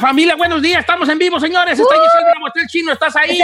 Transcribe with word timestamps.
Familia, 0.00 0.36
buenos 0.36 0.60
días. 0.62 0.80
Estamos 0.80 1.08
en 1.08 1.18
vivo, 1.18 1.40
señores. 1.40 1.78
Está 1.78 1.94
Giselle 1.94 2.24
Bravo, 2.30 2.46
está 2.48 2.60
el 2.60 2.66
chino, 2.68 2.92
estás 2.92 3.16
ahí. 3.16 3.38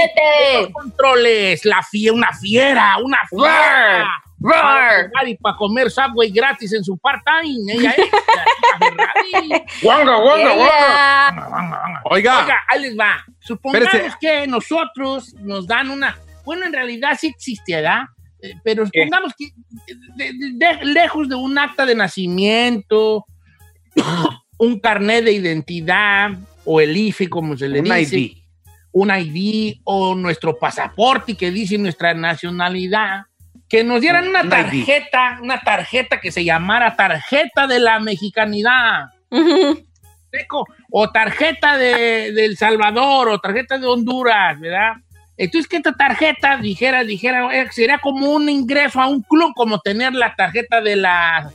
Los 0.60 0.70
controles, 0.72 1.64
la 1.64 1.82
fie, 1.82 2.10
una 2.10 2.32
fiera, 2.32 2.96
una 3.02 3.18
fiera. 3.28 4.08
Roar. 4.40 5.10
Y 5.26 5.36
para 5.36 5.56
comer 5.56 5.90
Subway 5.90 6.30
gratis 6.30 6.72
en 6.72 6.82
su 6.84 6.98
part-time. 6.98 7.72
Ella 7.72 7.90
es. 7.96 8.10
Wanga, 9.82 10.18
wanga, 10.18 10.52
wanga. 10.54 12.00
Oiga, 12.04 12.42
Oiga, 12.44 12.56
ahí 12.68 12.80
les 12.82 12.98
va. 12.98 13.24
Supongamos 13.38 13.86
Espérese. 13.94 14.16
que 14.20 14.46
nosotros 14.48 15.34
nos 15.40 15.66
dan 15.66 15.90
una. 15.90 16.16
Bueno, 16.44 16.66
en 16.66 16.72
realidad 16.72 17.16
sí 17.20 17.28
existe, 17.28 17.76
¿verdad? 17.76 18.02
Eh, 18.42 18.54
Pero 18.64 18.84
supongamos 18.86 19.32
que 19.38 19.50
de- 20.16 20.32
de- 20.32 20.52
de- 20.76 20.84
lejos 20.86 21.28
de 21.28 21.36
un 21.36 21.56
acta 21.56 21.86
de 21.86 21.94
nacimiento, 21.94 23.24
un 24.62 24.78
carnet 24.78 25.24
de 25.24 25.32
identidad 25.32 26.30
o 26.64 26.80
el 26.80 26.96
IFE, 26.96 27.28
como 27.28 27.56
se 27.56 27.68
le 27.68 27.80
un 27.80 27.84
dice, 27.86 28.16
ID. 28.16 28.36
un 28.92 29.10
ID 29.10 29.80
o 29.82 30.14
nuestro 30.14 30.56
pasaporte 30.56 31.36
que 31.36 31.50
dice 31.50 31.76
nuestra 31.78 32.14
nacionalidad, 32.14 33.22
que 33.68 33.82
nos 33.82 34.00
dieran 34.00 34.28
una 34.28 34.42
Un 34.42 34.50
tarjeta, 34.50 35.40
una 35.42 35.60
tarjeta 35.62 36.20
que 36.20 36.30
se 36.30 36.44
llamara 36.44 36.94
tarjeta 36.94 37.66
de 37.66 37.80
la 37.80 37.98
mexicanidad. 37.98 39.06
Seco, 40.30 40.64
o 40.92 41.10
tarjeta 41.10 41.76
de, 41.76 42.30
de 42.30 42.44
El 42.44 42.56
Salvador, 42.56 43.30
o 43.30 43.40
tarjeta 43.40 43.78
de 43.78 43.86
Honduras, 43.88 44.60
¿verdad? 44.60 44.92
Entonces, 45.36 45.68
que 45.68 45.78
esta 45.78 45.92
tarjeta 45.92 46.56
dijera, 46.58 47.02
dijera, 47.02 47.52
eh, 47.52 47.66
sería 47.72 47.98
como 47.98 48.30
un 48.30 48.48
ingreso 48.48 49.00
a 49.00 49.08
un 49.08 49.22
club, 49.22 49.54
como 49.56 49.80
tener 49.80 50.12
la 50.12 50.36
tarjeta 50.36 50.80
de 50.80 50.94
la 50.94 51.50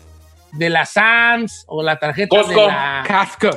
de 0.53 0.69
la 0.69 0.85
SANS, 0.85 1.65
o 1.67 1.81
la 1.83 1.97
tarjeta 1.99 2.35
de 2.37 2.43
Costco. 2.43 2.67
la 2.67 3.03
Casco. 3.07 3.49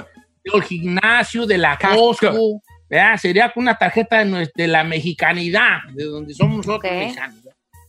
del 0.45 0.63
gimnasio, 0.63 1.47
de 1.47 1.59
la 1.59 1.77
Casco. 1.77 1.97
Costco, 1.97 2.63
¿verdad? 2.89 3.17
Sería 3.19 3.53
una 3.57 3.77
tarjeta 3.77 4.25
de, 4.25 4.51
de 4.55 4.67
la 4.69 4.85
mexicanidad, 4.85 5.79
de 5.93 6.05
donde 6.05 6.35
somos 6.35 6.67
nosotros 6.67 6.91
Ok. 6.93 6.99
mexicanos, 6.99 7.39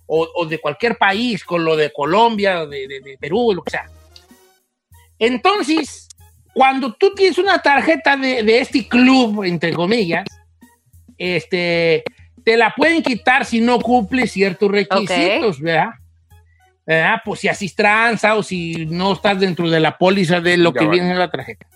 o, 0.05 0.27
o 0.35 0.45
de 0.45 0.59
cualquier 0.59 0.97
país, 0.97 1.43
con 1.43 1.63
lo 1.63 1.75
de 1.75 1.91
Colombia, 1.93 2.65
de, 2.65 2.87
de- 2.87 2.99
de 3.01 3.17
Perú, 3.19 3.53
lo 3.55 3.63
que 3.63 3.71
sea. 3.71 3.85
Entonces, 5.19 6.07
cuando 6.53 6.93
tú 6.93 7.13
tienes 7.15 7.37
una 7.37 7.59
tarjeta 7.61 8.17
de, 8.17 8.43
de 8.43 8.59
este 8.59 8.87
club, 8.87 9.43
entre 9.43 9.73
comillas, 9.73 10.25
este, 11.17 12.03
te 12.43 12.57
la 12.57 12.73
pueden 12.75 13.03
quitar 13.03 13.45
si 13.45 13.61
no 13.61 13.79
cumple 13.79 14.27
ciertos 14.27 14.69
requisitos, 14.71 15.59
¿verdad? 15.61 15.89
¿Verdad? 16.85 17.21
Pues 17.23 17.39
si 17.41 17.47
haces 17.47 17.75
tranza 17.75 18.35
o 18.35 18.43
si 18.43 18.85
no 18.87 19.13
estás 19.13 19.39
dentro 19.39 19.69
de 19.69 19.79
la 19.79 19.97
póliza 19.97 20.39
de 20.41 20.57
lo 20.57 20.73
Ya 20.73 20.79
que 20.79 20.85
vale. 20.85 20.99
viene 20.99 21.11
en 21.13 21.19
la 21.19 21.29
tarjeta. 21.31 21.67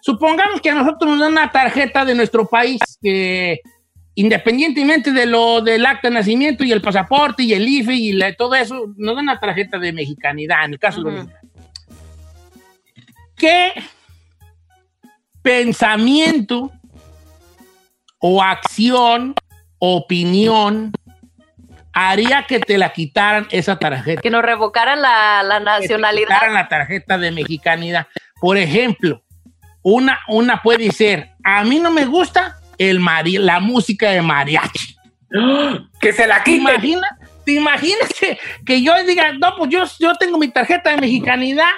Supongamos 0.00 0.60
que 0.60 0.70
a 0.70 0.74
nosotros 0.74 1.10
nos 1.10 1.20
dan 1.20 1.32
una 1.32 1.50
tarjeta 1.50 2.04
de 2.04 2.14
nuestro 2.14 2.46
país 2.46 2.80
que 3.02 3.60
independientemente 4.16 5.10
de 5.12 5.26
lo 5.26 5.60
del 5.60 5.84
acta 5.84 6.08
de 6.08 6.14
nacimiento 6.14 6.62
y 6.64 6.72
el 6.72 6.80
pasaporte 6.80 7.42
y 7.42 7.52
el 7.52 7.66
IFE 7.66 7.94
y 7.94 8.12
la- 8.12 8.34
todo 8.34 8.54
eso, 8.54 8.86
nos 8.96 9.16
dan 9.16 9.24
una 9.24 9.40
tarjeta 9.40 9.78
de 9.78 9.92
mexicanidad, 9.92 10.64
en 10.64 10.74
el 10.74 10.78
caso 10.78 11.02
de 11.02 11.10
los 11.10 11.24
Ujú. 11.24 11.32
mexicanos. 11.32 11.54
¿Qué 13.36 13.72
pensamiento 15.42 16.70
o 18.18 18.42
acción, 18.42 19.34
opinión 19.78 20.92
haría 21.94 22.44
que 22.46 22.60
te 22.60 22.76
la 22.76 22.92
quitaran 22.92 23.46
esa 23.50 23.78
tarjeta? 23.78 24.20
Que 24.20 24.30
nos 24.30 24.42
revocaran 24.42 25.00
la, 25.00 25.42
la 25.42 25.58
que 25.58 25.64
te 25.64 25.64
nacionalidad. 25.64 26.26
quitaran 26.28 26.54
la 26.54 26.68
tarjeta 26.68 27.16
de 27.18 27.30
mexicanidad. 27.30 28.06
Por 28.40 28.56
ejemplo, 28.58 29.22
una, 29.82 30.20
una 30.28 30.60
puede 30.62 30.90
ser, 30.90 31.30
a 31.44 31.62
mí 31.64 31.78
no 31.78 31.90
me 31.90 32.04
gusta 32.04 32.56
el 32.78 33.00
mari 33.00 33.38
la 33.38 33.60
música 33.60 34.10
de 34.10 34.20
mariachi. 34.22 34.96
Que 36.00 36.12
se 36.12 36.26
la 36.26 36.38
¿Te 36.44 36.44
quiten. 36.52 36.60
imaginas? 36.62 37.10
¿Te 37.44 37.52
imaginas 37.52 38.08
que, 38.18 38.38
que 38.64 38.82
yo 38.82 38.94
diga, 39.04 39.32
no, 39.32 39.54
pues 39.56 39.70
yo, 39.70 39.84
yo 39.98 40.14
tengo 40.14 40.38
mi 40.38 40.48
tarjeta 40.48 40.90
de 40.90 40.96
mexicanidad 41.00 41.68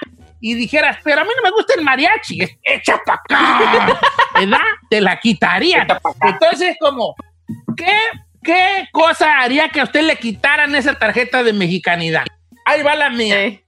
y 0.41 0.55
dijeras, 0.55 0.99
pero 1.03 1.21
a 1.23 1.25
mí 1.25 1.31
no 1.37 1.43
me 1.43 1.51
gusta 1.51 1.75
el 1.77 1.83
mariachi, 1.83 2.41
es- 2.43 2.57
echa 2.63 3.01
para 3.05 3.21
acá, 3.25 3.99
¿verdad? 4.39 4.59
Te 4.91 5.01
la 5.01 5.19
quitaría. 5.19 5.87
Entonces, 6.23 6.77
como, 6.81 7.15
¿qué, 7.77 7.99
¿qué 8.47 8.89
cosa 8.93 9.41
haría 9.41 9.69
que 9.69 9.81
a 9.81 9.85
usted 9.85 10.03
le 10.03 10.17
quitaran 10.17 10.75
esa 10.75 10.95
tarjeta 10.99 11.43
de 11.43 11.53
mexicanidad? 11.53 12.25
Ahí 12.65 12.83
va 12.83 12.95
la 12.95 13.11
mía. 13.11 13.37
Sí. 13.45 13.61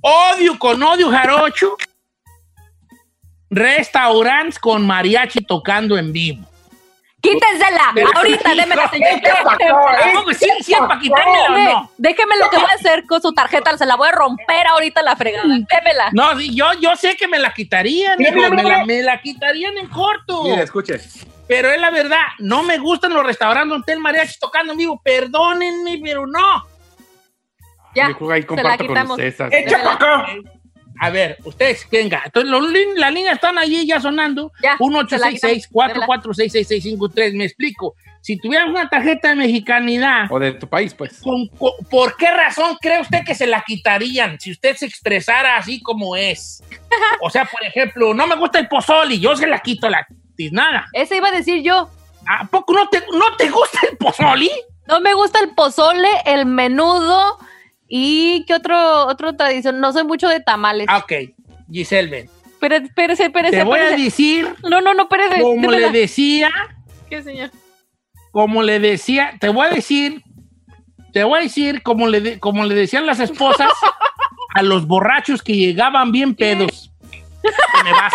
Odio 0.00 0.58
con 0.58 0.82
odio 0.82 1.10
jarocho. 1.10 1.76
Restaurantes 3.50 4.58
con 4.58 4.86
mariachi 4.86 5.40
tocando 5.44 5.96
en 5.98 6.12
vivo. 6.12 6.44
Quítensela. 7.20 7.90
Pero- 7.94 8.08
Ahorita, 8.14 8.54
démela, 8.54 8.90
señor. 8.90 9.08
¿Cómo 10.14 10.32
sí, 10.34 10.46
sí, 10.60 10.74
para 10.78 11.00
quitármela 11.00 11.38
o 11.48 11.52
Déjeme, 11.54 11.72
no? 11.72 11.90
déjeme 11.96 12.36
lo 12.38 12.50
que 12.50 12.56
voy 12.58 12.66
a 12.70 12.74
hacer 12.74 13.04
con 13.06 13.22
su 13.22 13.32
tarjeta. 13.32 13.78
Se 13.78 13.86
la 13.86 13.96
voy 13.96 14.08
a 14.08 14.12
romper 14.12 14.66
ahorita 14.66 15.02
la 15.02 15.16
fregada. 15.16 15.44
Démela. 15.48 16.10
No, 16.12 16.38
yo, 16.40 16.72
yo 16.80 16.94
sé 16.96 17.16
que 17.16 17.26
me 17.26 17.38
la 17.38 17.54
quitarían, 17.54 18.20
hijo, 18.20 18.50
me, 18.50 18.62
la, 18.62 18.84
me 18.84 19.02
la 19.02 19.20
quitarían 19.22 19.78
en 19.78 19.86
corto. 19.88 20.42
Mire, 20.44 20.64
escuche. 20.64 21.00
Pero 21.46 21.70
es 21.70 21.80
la 21.80 21.90
verdad, 21.90 22.22
no 22.38 22.62
me 22.62 22.78
gustan 22.78 23.12
los 23.12 23.24
restaurantes 23.24 23.70
donde 23.70 23.92
el 23.92 23.98
mariachi 24.00 24.38
tocando 24.38 24.72
en 24.72 24.78
vivo. 24.78 25.00
Perdónenme, 25.04 26.00
pero 26.02 26.26
no. 26.26 26.66
Ya. 27.94 28.16
Yo 28.18 28.30
ahí 28.30 28.42
comparto 28.44 28.86
con 28.86 29.10
ustedes. 29.10 29.36
Echa 29.52 29.82
para 29.82 29.94
acá. 29.94 30.26
A 31.00 31.10
ver, 31.10 31.38
ustedes, 31.44 31.86
venga. 31.90 32.22
Entonces, 32.24 32.50
los 32.50 32.62
las 32.96 33.12
líneas 33.12 33.34
están 33.34 33.58
allí 33.58 33.84
ya 33.86 34.00
sonando. 34.00 34.52
Ya, 34.62 34.76
se 35.08 35.18
la 35.18 35.30
quitamos. 35.30 35.68
1-866-446-6653. 35.72 37.34
Me 37.34 37.44
explico. 37.44 37.94
Si 38.20 38.38
tuvieras 38.38 38.68
una 38.68 38.88
tarjeta 38.88 39.28
de 39.30 39.34
mexicanidad, 39.34 40.26
O 40.30 40.38
de 40.38 40.52
tu 40.52 40.66
país, 40.68 40.94
pues. 40.94 41.20
¿con- 41.20 41.48
con- 41.48 41.72
¿por 41.90 42.16
qué 42.16 42.30
razón 42.30 42.78
cree 42.80 43.00
usted 43.00 43.22
que 43.24 43.34
se 43.34 43.46
la 43.46 43.62
quitarían 43.62 44.40
si 44.40 44.52
usted 44.52 44.76
se 44.76 44.86
expresara 44.86 45.56
así 45.56 45.82
como 45.82 46.16
es? 46.16 46.62
O 47.20 47.28
sea, 47.28 47.44
por 47.44 47.62
ejemplo, 47.64 48.14
no 48.14 48.26
me 48.26 48.36
gusta 48.36 48.58
el 48.58 48.68
pozole, 48.68 49.18
yo 49.18 49.36
se 49.36 49.46
la 49.46 49.58
quito 49.60 49.90
la 49.90 50.06
tiznada. 50.36 50.86
Ese 50.92 51.16
iba 51.16 51.28
a 51.28 51.32
decir 51.32 51.62
yo. 51.62 51.88
¿A 52.26 52.46
poco 52.46 52.72
no 52.72 52.88
te, 52.88 53.02
no 53.12 53.36
te 53.36 53.50
gusta 53.50 53.80
el 53.90 53.96
pozole? 53.98 54.50
No 54.88 55.00
me 55.00 55.12
gusta 55.14 55.40
el 55.40 55.50
pozole, 55.54 56.08
el 56.24 56.46
menudo 56.46 57.38
y 57.88 58.44
qué 58.46 58.54
otro, 58.54 59.06
otro 59.06 59.34
tradición. 59.36 59.80
No 59.80 59.92
soy 59.92 60.04
mucho 60.04 60.28
de 60.28 60.40
tamales. 60.40 60.86
Ah, 60.88 60.98
ok, 60.98 61.12
Giselle, 61.70 62.10
ven. 62.10 62.30
Pero, 62.60 62.76
espérese, 62.76 63.24
espérese. 63.24 63.58
Te 63.58 63.62
voy 63.64 63.78
a 63.80 63.90
decir, 63.96 64.54
No, 64.62 64.80
no, 64.80 64.94
no, 64.94 65.02
espérese. 65.02 65.40
como 65.42 65.70
le 65.70 65.90
decía, 65.90 66.50
¿Qué, 67.10 67.22
señor? 67.22 67.50
como 68.32 68.62
le 68.62 68.80
decía, 68.80 69.34
te 69.38 69.48
voy 69.50 69.66
a 69.66 69.70
decir, 69.70 70.22
te 71.12 71.24
voy 71.24 71.38
a 71.40 71.42
decir 71.42 71.82
como 71.82 72.08
le, 72.08 72.20
de- 72.22 72.40
como 72.40 72.64
le 72.64 72.74
decían 72.74 73.04
las 73.06 73.20
esposas 73.20 73.70
a 74.54 74.62
los 74.62 74.86
borrachos 74.86 75.42
que 75.42 75.54
llegaban 75.54 76.10
bien 76.10 76.34
pedos. 76.34 76.90
Te 77.42 77.84
me 77.84 77.92
vas. 77.92 78.12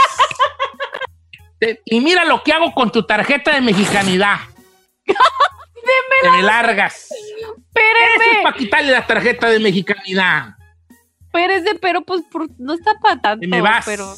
Te- 1.59 1.81
y 1.85 1.99
mira 1.99 2.25
lo 2.25 2.41
que 2.43 2.53
hago 2.53 2.71
con 2.73 2.91
tu 2.91 3.03
tarjeta 3.03 3.53
de 3.53 3.61
mexicanidad. 3.61 4.37
Te 5.05 6.29
me 6.31 6.43
largas. 6.43 7.09
Eso 7.11 8.31
es 8.31 8.43
para 8.43 8.55
quitarle 8.55 8.91
la 8.91 9.05
tarjeta 9.07 9.49
de 9.49 9.59
mexicanidad. 9.59 10.55
espérese, 11.25 11.75
pero 11.75 12.01
pues 12.01 12.21
por- 12.31 12.49
no 12.59 12.73
está 12.73 12.93
para 13.01 13.19
tanto. 13.21 13.47
Me 13.47 13.61
vas. 13.61 13.85
Pero... 13.85 14.13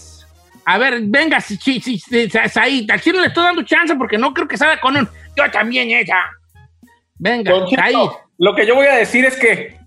A 0.65 0.77
ver, 0.77 0.99
venga, 1.03 1.39
si, 1.41 1.57
si, 1.57 1.79
si, 1.81 1.97
si, 1.99 2.29
si- 2.29 2.59
ahí. 2.59 2.87
Al 2.89 3.01
chino 3.01 3.19
le 3.19 3.27
estoy 3.27 3.43
dando 3.43 3.63
chance 3.63 3.95
porque 3.95 4.17
no 4.17 4.33
creo 4.33 4.47
que 4.47 4.57
salga 4.57 4.79
con 4.79 4.95
un. 4.95 5.09
Yo 5.35 5.49
también, 5.51 5.89
ella. 5.91 6.23
Venga, 7.15 7.51
ahí. 7.81 7.95
lo 8.37 8.55
que 8.55 8.65
yo 8.65 8.75
voy 8.75 8.87
a 8.87 8.95
decir 8.95 9.25
es 9.25 9.37
que 9.37 9.77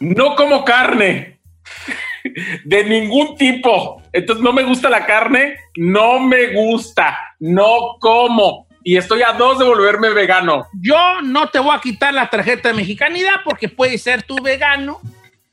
no 0.00 0.34
como 0.36 0.64
carne 0.64 1.40
de 2.64 2.84
ningún 2.84 3.36
tipo. 3.36 3.99
Entonces 4.12 4.42
no 4.42 4.52
me 4.52 4.62
gusta 4.62 4.90
la 4.90 5.06
carne, 5.06 5.56
no 5.76 6.18
me 6.20 6.52
gusta, 6.52 7.18
no 7.38 7.96
como. 8.00 8.66
Y 8.82 8.96
estoy 8.96 9.22
a 9.22 9.32
dos 9.32 9.58
de 9.58 9.66
volverme 9.66 10.10
vegano. 10.10 10.66
Yo 10.80 11.20
no 11.22 11.48
te 11.48 11.58
voy 11.58 11.76
a 11.76 11.80
quitar 11.80 12.14
la 12.14 12.30
tarjeta 12.30 12.70
de 12.70 12.74
mexicanidad 12.74 13.42
porque 13.44 13.68
puede 13.68 13.98
ser 13.98 14.22
tú 14.22 14.36
vegano, 14.42 15.00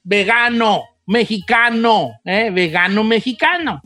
vegano, 0.03 0.83
mexicano, 1.05 2.11
¿eh? 2.23 2.49
vegano, 2.51 3.03
mexicano. 3.03 3.81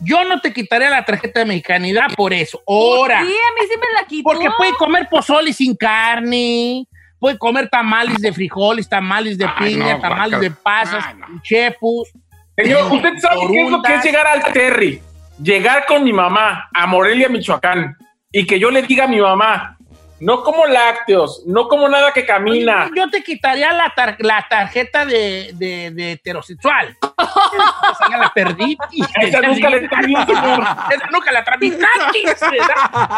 Yo 0.00 0.24
no 0.24 0.40
te 0.40 0.52
quitaré 0.52 0.90
la 0.90 1.04
tarjeta 1.04 1.40
de 1.40 1.46
mexicanidad 1.46 2.08
por 2.16 2.32
eso. 2.32 2.60
Ahora. 2.66 3.20
Sí, 3.20 3.26
a 3.26 3.60
mí 3.60 3.68
sí 3.68 3.74
me 3.78 4.00
la 4.00 4.06
quitó. 4.06 4.24
Porque 4.24 4.48
puede 4.56 4.72
comer 4.72 5.08
pozole 5.10 5.52
sin 5.52 5.74
carne, 5.74 6.86
puede 7.18 7.38
comer 7.38 7.68
tamales 7.68 8.18
de 8.18 8.32
frijoles, 8.32 8.88
tamales 8.88 9.38
de 9.38 9.46
Ay, 9.46 9.74
piña, 9.74 9.94
no, 9.94 10.00
tamales 10.00 10.40
de 10.40 10.50
pasas, 10.50 11.04
Ay, 11.06 11.14
no. 11.16 11.40
chepus. 11.42 12.08
Señor, 12.56 12.92
usted 12.92 13.18
sabe 13.20 13.40
qué 13.52 13.62
es 13.64 13.70
lo 13.70 13.82
que 13.82 13.94
es 13.94 14.04
llegar 14.04 14.26
al 14.26 14.52
Terry, 14.52 15.00
llegar 15.42 15.86
con 15.86 16.02
mi 16.04 16.12
mamá 16.12 16.68
a 16.72 16.86
Morelia, 16.86 17.28
Michoacán, 17.28 17.94
y 18.32 18.46
que 18.46 18.58
yo 18.58 18.70
le 18.70 18.82
diga 18.82 19.04
a 19.04 19.08
mi 19.08 19.20
mamá, 19.20 19.76
no 20.18 20.42
como 20.42 20.64
lácteos, 20.64 21.42
no 21.46 21.68
como 21.68 21.86
nada 21.90 22.12
que 22.12 22.24
camina. 22.24 22.90
Yo 22.96 23.10
te 23.10 23.22
quitaría 23.22 23.70
la, 23.72 23.92
tar- 23.94 24.16
la 24.20 24.46
tarjeta 24.48 25.04
de, 25.04 25.50
de- 25.52 25.90
de 25.90 26.12
heterosexual. 26.12 26.96
Esa 27.18 28.10
ya 28.10 28.16
la 28.16 28.32
perdí. 28.34 28.78
Esa 29.20 29.40
nunca 29.42 29.68
la 29.68 29.78
señor. 29.78 30.60
Esa 30.90 31.06
nunca 31.12 31.32
la 31.32 31.44
tramitaste. 31.44 32.58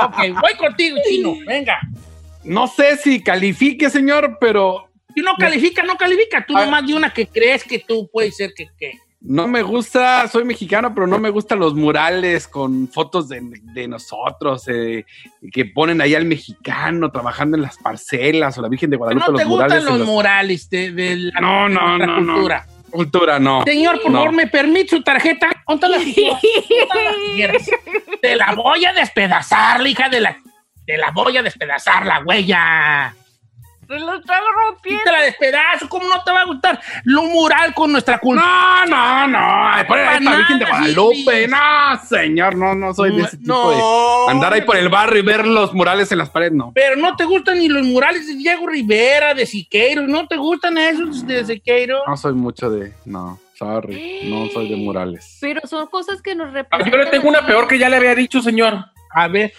Ok, 0.03 0.41
voy 0.41 0.55
contigo, 0.59 0.97
chino. 1.09 1.35
Venga. 1.47 1.79
No 2.43 2.67
sé 2.67 2.97
si 2.97 3.23
califique, 3.23 3.89
señor, 3.91 4.39
pero 4.41 4.89
Si 5.15 5.21
no 5.21 5.35
califica, 5.39 5.85
no 5.85 5.97
califica. 5.97 6.45
Tú 6.45 6.57
Ah. 6.57 6.65
nomás 6.65 6.85
de 6.85 6.95
una 6.95 7.11
que 7.13 7.29
crees 7.29 7.63
que 7.63 7.79
tú 7.79 8.11
puedes 8.13 8.37
ser 8.37 8.53
que... 8.57 8.67
que. 8.77 8.93
No 9.21 9.49
me 9.49 9.63
gusta, 9.63 10.29
soy 10.29 10.45
mexicano, 10.45 10.95
pero 10.95 11.07
no 11.07 11.19
me 11.19 11.31
gustan 11.31 11.59
los 11.59 11.75
murales 11.75 12.47
con 12.47 12.87
fotos 12.89 13.29
de, 13.29 13.41
de 13.75 13.89
nosotros, 13.89 14.65
eh, 14.69 15.05
que 15.53 15.65
ponen 15.65 16.01
ahí 16.01 16.15
al 16.15 16.25
mexicano 16.25 17.11
trabajando 17.11 17.57
en 17.57 17.63
las 17.63 17.77
parcelas 17.79 18.57
o 18.59 18.63
la 18.63 18.69
Virgen 18.69 18.91
de 18.91 18.97
Guadalupe, 18.97 19.27
no 19.33 19.37
te 19.37 19.45
los 19.45 19.51
gustan 19.53 19.85
los 19.85 20.07
murales 20.07 20.71
de, 20.71 20.93
de 20.93 21.17
la, 21.17 21.41
No, 21.41 21.69
no, 21.69 21.99
no, 21.99 22.21
no. 22.21 22.33
cultura. 22.35 22.67
Cultura, 22.91 23.39
no. 23.39 23.65
Señor, 23.65 24.01
por 24.01 24.11
No. 24.13 24.19
favor, 24.19 24.33
¿me 24.35 24.47
permite 24.47 24.97
su 24.97 25.03
tarjeta? 25.03 25.49
¿Dónde 25.67 25.89
las 25.91 26.05
tijeras? 26.05 26.41
¿Dónde 26.43 27.05
las 27.05 27.17
tijeras? 27.35 27.71
Te 28.23 28.37
la 28.37 28.55
voy 28.55 28.85
a 28.87 28.93
despedazar, 28.95 29.81
la 29.81 29.89
hija 29.89 30.09
de 30.09 30.21
la... 30.21 30.39
Te 30.87 30.97
la 30.97 31.11
voy 31.11 31.37
a 31.37 31.43
despedazar, 31.43 32.07
la 32.07 32.21
huella. 32.25 33.15
Lo 33.89 34.21
rompiendo. 34.67 35.03
te 35.05 35.13
la 35.13 35.23
despedazo, 35.23 35.89
¿cómo 35.89 36.07
no 36.09 36.23
te 36.23 36.31
va 36.31 36.43
a 36.43 36.45
gustar? 36.45 36.81
Lo 37.05 37.23
mural 37.25 37.73
con 37.75 37.91
nuestra 37.91 38.19
cultura. 38.19 38.85
No, 38.87 38.87
no, 38.87 39.29
no. 39.29 39.69
Ay, 39.73 39.85
Para 39.87 40.21
la 40.21 40.37
Virgen 40.37 40.59
de 40.59 40.65
Guadalupe. 40.67 41.45
sí. 41.45 41.51
No, 41.51 42.01
señor, 42.07 42.55
no, 42.57 42.75
no 42.75 42.93
soy 42.93 43.17
de 43.17 43.23
ese 43.23 43.39
tipo 43.39 43.53
No. 43.55 44.27
de. 44.27 44.33
Andar 44.33 44.53
ahí 44.53 44.63
por 44.63 44.77
el 44.77 44.89
barrio 44.91 45.21
y 45.21 45.25
ver 45.25 45.47
los 45.47 45.73
murales 45.73 46.13
en 46.13 46.19
las 46.19 46.29
paredes, 46.29 46.53
no. 46.53 46.73
Pero 46.75 46.97
no 46.97 47.17
te 47.17 47.25
gustan 47.25 47.59
ni 47.59 47.69
los 47.69 47.83
murales 47.87 48.27
de 48.27 48.35
Diego 48.35 48.67
Rivera, 48.67 49.33
de 49.33 49.47
Siqueiros, 49.47 50.07
¿no 50.07 50.27
te 50.27 50.37
gustan 50.37 50.77
esos 50.77 51.27
de 51.27 51.45
Siqueiros? 51.47 52.03
No 52.07 52.17
soy 52.17 52.35
mucho 52.35 52.69
de. 52.71 52.93
No, 53.07 53.39
sorry. 53.55 54.21
No 54.31 54.49
soy 54.53 54.69
de 54.69 54.77
murales. 54.77 55.39
Pero 55.41 55.63
son 55.67 55.87
cosas 55.87 56.21
que 56.21 56.35
nos 56.35 56.53
representan. 56.53 56.91
Yo 56.93 56.99
le 57.05 57.11
tengo 57.11 57.29
una 57.29 57.47
peor 57.47 57.67
que 57.67 57.79
ya 57.79 57.89
le 57.89 57.97
había 57.97 58.15
dicho, 58.15 58.43
señor. 58.43 58.85
A 59.15 59.27
ver, 59.29 59.55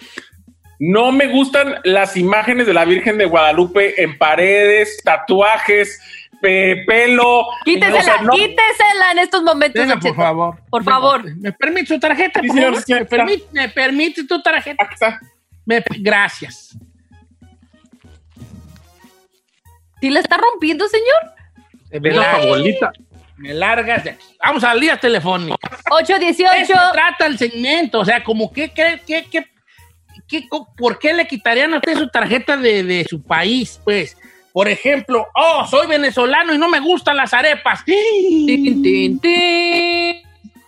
No 0.82 1.12
me 1.12 1.26
gustan 1.28 1.76
las 1.84 2.16
imágenes 2.16 2.66
de 2.66 2.72
la 2.72 2.86
Virgen 2.86 3.18
de 3.18 3.26
Guadalupe 3.26 4.02
en 4.02 4.16
paredes, 4.16 4.98
tatuajes, 5.04 6.00
pe- 6.40 6.84
pelo. 6.86 7.44
Quítesela, 7.66 7.98
O 7.98 8.02
sea, 8.02 8.22
no- 8.22 8.32
quítesela 8.32 9.12
en 9.12 9.18
estos 9.18 9.42
momentos. 9.42 9.78
venga, 9.78 10.00
por 10.00 10.16
favor. 10.16 10.56
Por 10.70 10.82
favor. 10.84 11.36
¿Me 11.36 11.52
permite 11.52 11.86
su 11.86 12.00
tarjeta? 12.00 12.40
Sí, 12.40 12.46
por 12.46 12.56
señor, 12.56 12.70
favor? 12.72 12.84
sí, 12.86 12.94
¿Me, 12.94 13.04
permite, 13.04 13.44
¿Me 13.52 13.68
permite 13.68 14.24
tu 14.26 14.40
tarjeta? 14.40 14.82
Aquí 14.82 14.94
está. 14.94 15.20
Me- 15.66 15.84
gracias. 15.98 16.74
¿Sí 20.00 20.08
la 20.08 20.20
está 20.20 20.38
rompiendo, 20.38 20.88
señor? 20.88 22.00
Me, 22.00 22.10
la 22.10 22.32
abuelita. 22.36 22.90
me 23.36 23.52
largas 23.52 24.04
de 24.04 24.10
aquí. 24.10 24.24
Vamos 24.42 24.64
a 24.64 24.74
líneas 24.74 24.98
telefónicas. 24.98 25.58
818. 25.90 26.52
Eso 26.72 26.72
trata 26.92 27.26
el 27.26 27.36
segmento, 27.36 28.00
o 28.00 28.04
sea, 28.06 28.24
como 28.24 28.50
que, 28.50 28.70
que, 28.70 29.00
que, 29.06 29.26
que- 29.26 29.49
¿por 30.76 30.98
qué 30.98 31.12
le 31.12 31.26
quitarían 31.26 31.74
a 31.74 31.78
usted 31.78 31.98
su 31.98 32.08
tarjeta 32.08 32.56
de, 32.56 32.82
de 32.84 33.04
su 33.04 33.22
país? 33.22 33.80
Pues, 33.84 34.16
por 34.52 34.68
ejemplo, 34.68 35.26
oh, 35.34 35.66
soy 35.66 35.86
venezolano 35.86 36.54
y 36.54 36.58
no 36.58 36.68
me 36.68 36.80
gustan 36.80 37.16
las 37.16 37.32
arepas. 37.32 37.84
Tin, 37.84 38.82
tin, 38.82 39.18
tin. 39.18 40.22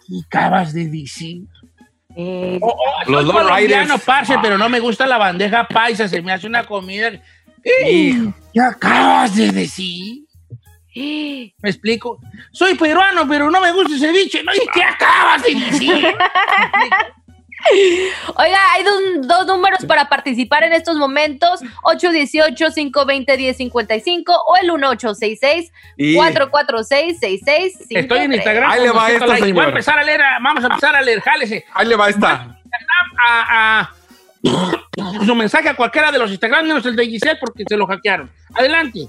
Y 0.09 0.23
acabas 0.27 0.73
de 0.73 0.87
decir. 0.89 1.43
Eh, 2.15 2.59
Oh, 2.61 2.69
oh, 2.69 3.05
soy 3.05 3.13
Los 3.15 3.25
Low 3.25 3.33
colombiano, 3.33 3.99
parce, 3.99 4.37
pero 4.43 4.59
no 4.59 4.69
me 4.69 4.81
gusta 4.81 5.07
la 5.07 5.17
bandeja 5.17 5.67
paisa, 5.67 6.09
se 6.09 6.21
me 6.21 6.33
hace 6.33 6.47
una 6.47 6.65
comida. 6.65 7.11
¿Qué 7.63 8.61
acabas 8.61 9.35
de 9.35 9.51
decir? 9.51 10.25
¿Me 10.95 11.71
explico? 11.71 12.21
Soy 12.53 12.75
peruano, 12.75 13.27
pero 13.27 13.51
no 13.51 13.61
me 13.61 13.73
gusta 13.73 13.95
el 13.95 14.01
ceviche. 14.01 14.43
¿no? 14.43 14.53
¿Y 14.55 14.67
qué 14.75 14.83
acabas 14.83 15.43
de 15.43 15.55
decir? 15.55 16.07
Oiga, 18.37 18.59
hay 18.73 18.83
dos, 18.85 18.95
dos 19.29 19.47
números 19.47 19.85
para 19.87 20.09
participar 20.09 20.65
en 20.65 20.73
estos 20.73 20.97
momentos: 20.97 21.61
818-520-1055 21.85 24.25
o 24.47 24.57
el 24.61 24.73
1866 24.73 25.73
Y- 25.97 26.17
446-6653. 26.17 27.73
Estoy 27.91 28.19
en 28.21 28.33
Instagram. 28.33 28.71
Ahí 28.71 28.83
le 28.83 28.91
va 28.91 29.11
esta, 29.11 29.27
Like. 29.27 29.41
Voy 29.41 29.51
a 29.51 29.55
señor. 29.55 29.69
empezar 29.69 29.99
a 29.99 30.03
leer, 30.03 30.21
vamos 30.43 30.65
a 30.65 30.69
empezar 30.69 30.97
a 30.97 31.03
leer, 31.03 31.21
jálese. 31.21 31.65
Ahí 31.75 31.87
le 31.87 31.97
va 31.97 32.09
esta. 32.09 32.59
A, 33.19 33.81
a- 33.81 33.95
su 35.25 35.35
mensaje 35.37 35.69
a 35.69 35.75
cualquiera 35.75 36.11
de 36.11 36.19
los 36.19 36.31
Instagram, 36.31 36.67
menos 36.67 36.85
el 36.87 36.97
de 36.97 37.07
Giselle, 37.07 37.39
porque 37.41 37.65
se 37.69 37.77
lo 37.77 37.87
hackearon. 37.87 38.29
Adelante. 38.55 39.07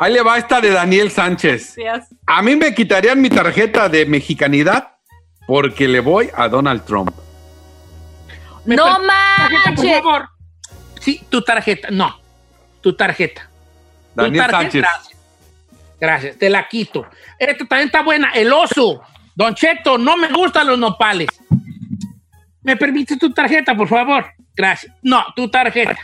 Ahí 0.00 0.12
le 0.12 0.22
va 0.22 0.38
esta 0.38 0.60
de 0.60 0.70
Daniel 0.70 1.10
Sánchez. 1.10 1.76
A 2.26 2.42
mí 2.42 2.56
me 2.56 2.74
quitarían 2.74 3.20
mi 3.20 3.28
tarjeta 3.30 3.88
de 3.88 4.06
mexicanidad 4.06 4.94
porque 5.46 5.86
le 5.86 6.00
voy 6.00 6.30
a 6.34 6.48
Donald 6.48 6.84
Trump. 6.84 7.10
¿Me 8.66 8.76
¡No 8.76 8.84
tarjeta, 8.84 9.06
por 9.48 9.52
manches! 9.52 10.02
favor? 10.02 10.28
Sí, 11.00 11.22
tu 11.28 11.42
tarjeta. 11.42 11.88
No, 11.90 12.18
tu 12.80 12.94
tarjeta. 12.94 13.48
Tu 14.14 14.22
Daniel 14.22 14.46
tarjeta, 14.46 14.60
Sánchez. 14.60 14.82
Gracias. 14.82 15.16
Gracias, 16.00 16.38
te 16.38 16.50
la 16.50 16.68
quito. 16.68 17.06
Esta 17.38 17.64
también 17.64 17.86
está 17.86 18.02
buena. 18.02 18.30
El 18.32 18.52
oso. 18.52 19.02
Don 19.34 19.54
Cheto, 19.54 19.98
no 19.98 20.16
me 20.16 20.28
gustan 20.32 20.66
los 20.66 20.78
nopales. 20.78 21.28
¿Me 22.62 22.76
permite 22.76 23.16
tu 23.16 23.32
tarjeta, 23.32 23.74
por 23.74 23.86
favor? 23.88 24.26
Gracias. 24.54 24.92
No, 25.02 25.24
tu 25.36 25.48
tarjeta. 25.50 25.98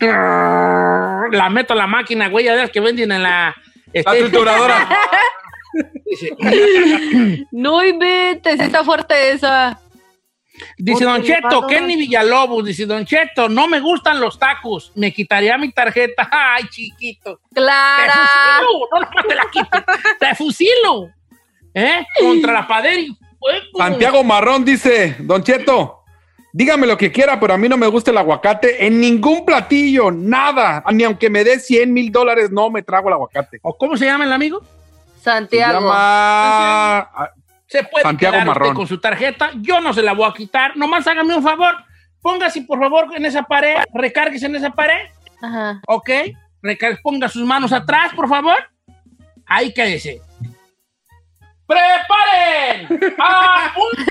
La 0.00 1.48
meto 1.50 1.72
a 1.72 1.76
la 1.76 1.86
máquina, 1.86 2.28
güey, 2.28 2.44
de 2.46 2.56
las 2.56 2.70
que 2.70 2.80
venden 2.80 3.10
en 3.12 3.22
la... 3.22 3.54
La 3.92 3.92
este, 3.92 4.22
trituradora. 4.22 4.88
No 7.52 7.84
inventes, 7.84 8.58
está 8.58 8.82
fuerte 8.84 9.32
esa. 9.32 9.78
Dice 10.76 11.04
Don 11.04 11.22
Cheto, 11.22 11.66
Kenny 11.66 11.96
Villalobos, 11.96 12.64
dice 12.64 12.86
Don 12.86 13.04
Cheto, 13.04 13.48
no 13.48 13.68
me 13.68 13.80
gustan 13.80 14.20
los 14.20 14.38
tacos, 14.38 14.92
me 14.94 15.12
quitaría 15.12 15.56
mi 15.58 15.72
tarjeta. 15.72 16.28
Ay, 16.32 16.64
chiquito. 16.68 17.40
Te 17.52 17.60
Clara. 17.60 18.12
fusilo, 18.12 18.88
no 19.00 19.22
te 19.28 19.34
la 19.34 19.50
quito, 19.50 19.84
te 20.18 20.34
fusilo. 20.34 21.10
¿Eh? 21.74 22.06
Contra 22.20 22.52
la 22.52 22.66
pared 22.66 22.98
y 22.98 23.16
fuego. 23.38 23.64
Santiago 23.76 24.24
Marrón 24.24 24.64
dice, 24.64 25.16
Don 25.20 25.42
Cheto, 25.42 26.02
dígame 26.52 26.86
lo 26.86 26.96
que 26.96 27.12
quiera, 27.12 27.38
pero 27.38 27.54
a 27.54 27.58
mí 27.58 27.68
no 27.68 27.76
me 27.76 27.86
gusta 27.86 28.10
el 28.10 28.18
aguacate 28.18 28.84
en 28.86 29.00
ningún 29.00 29.44
platillo, 29.44 30.10
nada. 30.10 30.82
Ni 30.92 31.04
aunque 31.04 31.30
me 31.30 31.44
dé 31.44 31.60
100 31.60 31.92
mil 31.92 32.10
dólares, 32.10 32.50
no 32.50 32.70
me 32.70 32.82
trago 32.82 33.08
el 33.08 33.14
aguacate. 33.14 33.58
¿O 33.62 33.76
cómo 33.76 33.96
se 33.96 34.06
llama 34.06 34.24
el 34.24 34.32
amigo? 34.32 34.60
Se 35.18 35.24
Santiago. 35.24 35.80
llama... 35.80 35.92
ah, 35.94 37.30
Se 37.68 37.84
puede 37.84 38.02
Santiago 38.02 38.32
quedar 38.32 38.48
usted 38.48 38.60
Marrón. 38.60 38.74
con 38.74 38.86
su 38.86 38.98
tarjeta. 38.98 39.50
Yo 39.56 39.80
no 39.80 39.92
se 39.92 40.02
la 40.02 40.12
voy 40.14 40.28
a 40.28 40.32
quitar. 40.34 40.76
Nomás 40.76 41.06
hágame 41.06 41.36
un 41.36 41.42
favor. 41.42 41.76
Póngase, 42.20 42.62
por 42.62 42.78
favor, 42.80 43.06
en 43.14 43.24
esa 43.26 43.42
pared. 43.44 43.76
Recárguese 43.94 44.46
en 44.46 44.56
esa 44.56 44.70
pared. 44.70 45.08
Ajá. 45.42 45.80
¿Ok? 45.86 46.10
Recar- 46.62 46.98
ponga 47.02 47.28
sus 47.28 47.44
manos 47.44 47.72
atrás, 47.72 48.12
por 48.14 48.28
favor. 48.28 48.56
Ahí 49.46 49.72
quédese. 49.72 50.20
¡Preparen! 51.66 53.12
¡A 53.18 53.72
un... 53.76 54.06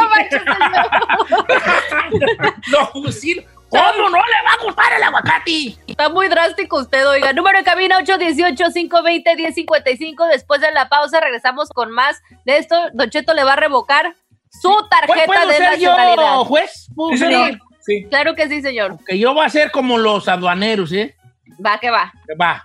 No 0.00 0.08
manches, 0.10 0.42
no, 2.70 2.86
fusilo. 2.88 3.42
¿Cómo 3.72 4.08
no 4.10 4.18
le 4.18 4.42
va 4.44 4.52
a 4.52 4.62
gustar 4.64 4.92
el 4.92 5.02
aguacate? 5.02 5.76
Está 5.86 6.08
muy 6.10 6.28
drástico 6.28 6.78
usted, 6.78 7.06
oiga. 7.08 7.32
Número 7.32 7.58
de 7.58 7.64
cabina 7.64 7.98
818-520-1055. 8.00 10.28
Después 10.30 10.60
de 10.60 10.70
la 10.72 10.88
pausa 10.88 11.20
regresamos 11.20 11.68
con 11.70 11.90
más 11.90 12.20
de 12.44 12.58
esto. 12.58 12.76
Don 12.92 13.08
Cheto 13.10 13.32
le 13.34 13.44
va 13.44 13.54
a 13.54 13.56
revocar 13.56 14.14
su 14.50 14.70
tarjeta 14.90 15.24
¿Puedo 15.24 15.46
de 15.48 15.54
ser 15.54 15.78
yo 15.78 15.90
nacionalidad. 15.96 16.36
juez? 16.44 16.88
¿Puedo 16.94 17.12
Sí, 17.12 17.18
ser 17.18 17.30
yo? 17.30 17.44
Sí. 17.80 18.06
Claro 18.10 18.34
que 18.34 18.48
sí, 18.48 18.60
señor. 18.62 18.98
Que 19.06 19.18
yo 19.18 19.32
voy 19.34 19.46
a 19.46 19.50
ser 19.50 19.70
como 19.70 19.96
los 19.98 20.28
aduaneros, 20.28 20.92
¿eh? 20.92 21.16
Va 21.64 21.78
que 21.78 21.90
va. 21.90 22.12
Va. 22.40 22.62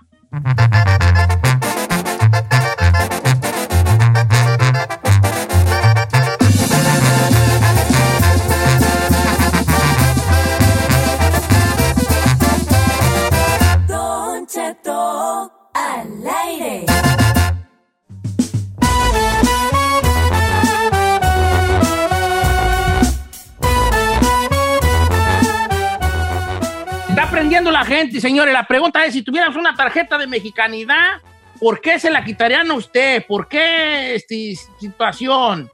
La 27.70 27.84
gente, 27.84 28.20
señores. 28.20 28.52
La 28.52 28.66
pregunta 28.66 29.04
es, 29.04 29.12
si 29.12 29.22
tuviéramos 29.22 29.56
una 29.56 29.74
tarjeta 29.74 30.18
de 30.18 30.26
mexicanidad, 30.26 31.20
¿por 31.60 31.80
qué 31.80 31.98
se 31.98 32.10
la 32.10 32.24
quitarían 32.24 32.70
a 32.70 32.74
usted? 32.74 33.24
¿Por 33.26 33.48
qué 33.48 34.14
esta 34.14 34.34
situación? 34.80 35.70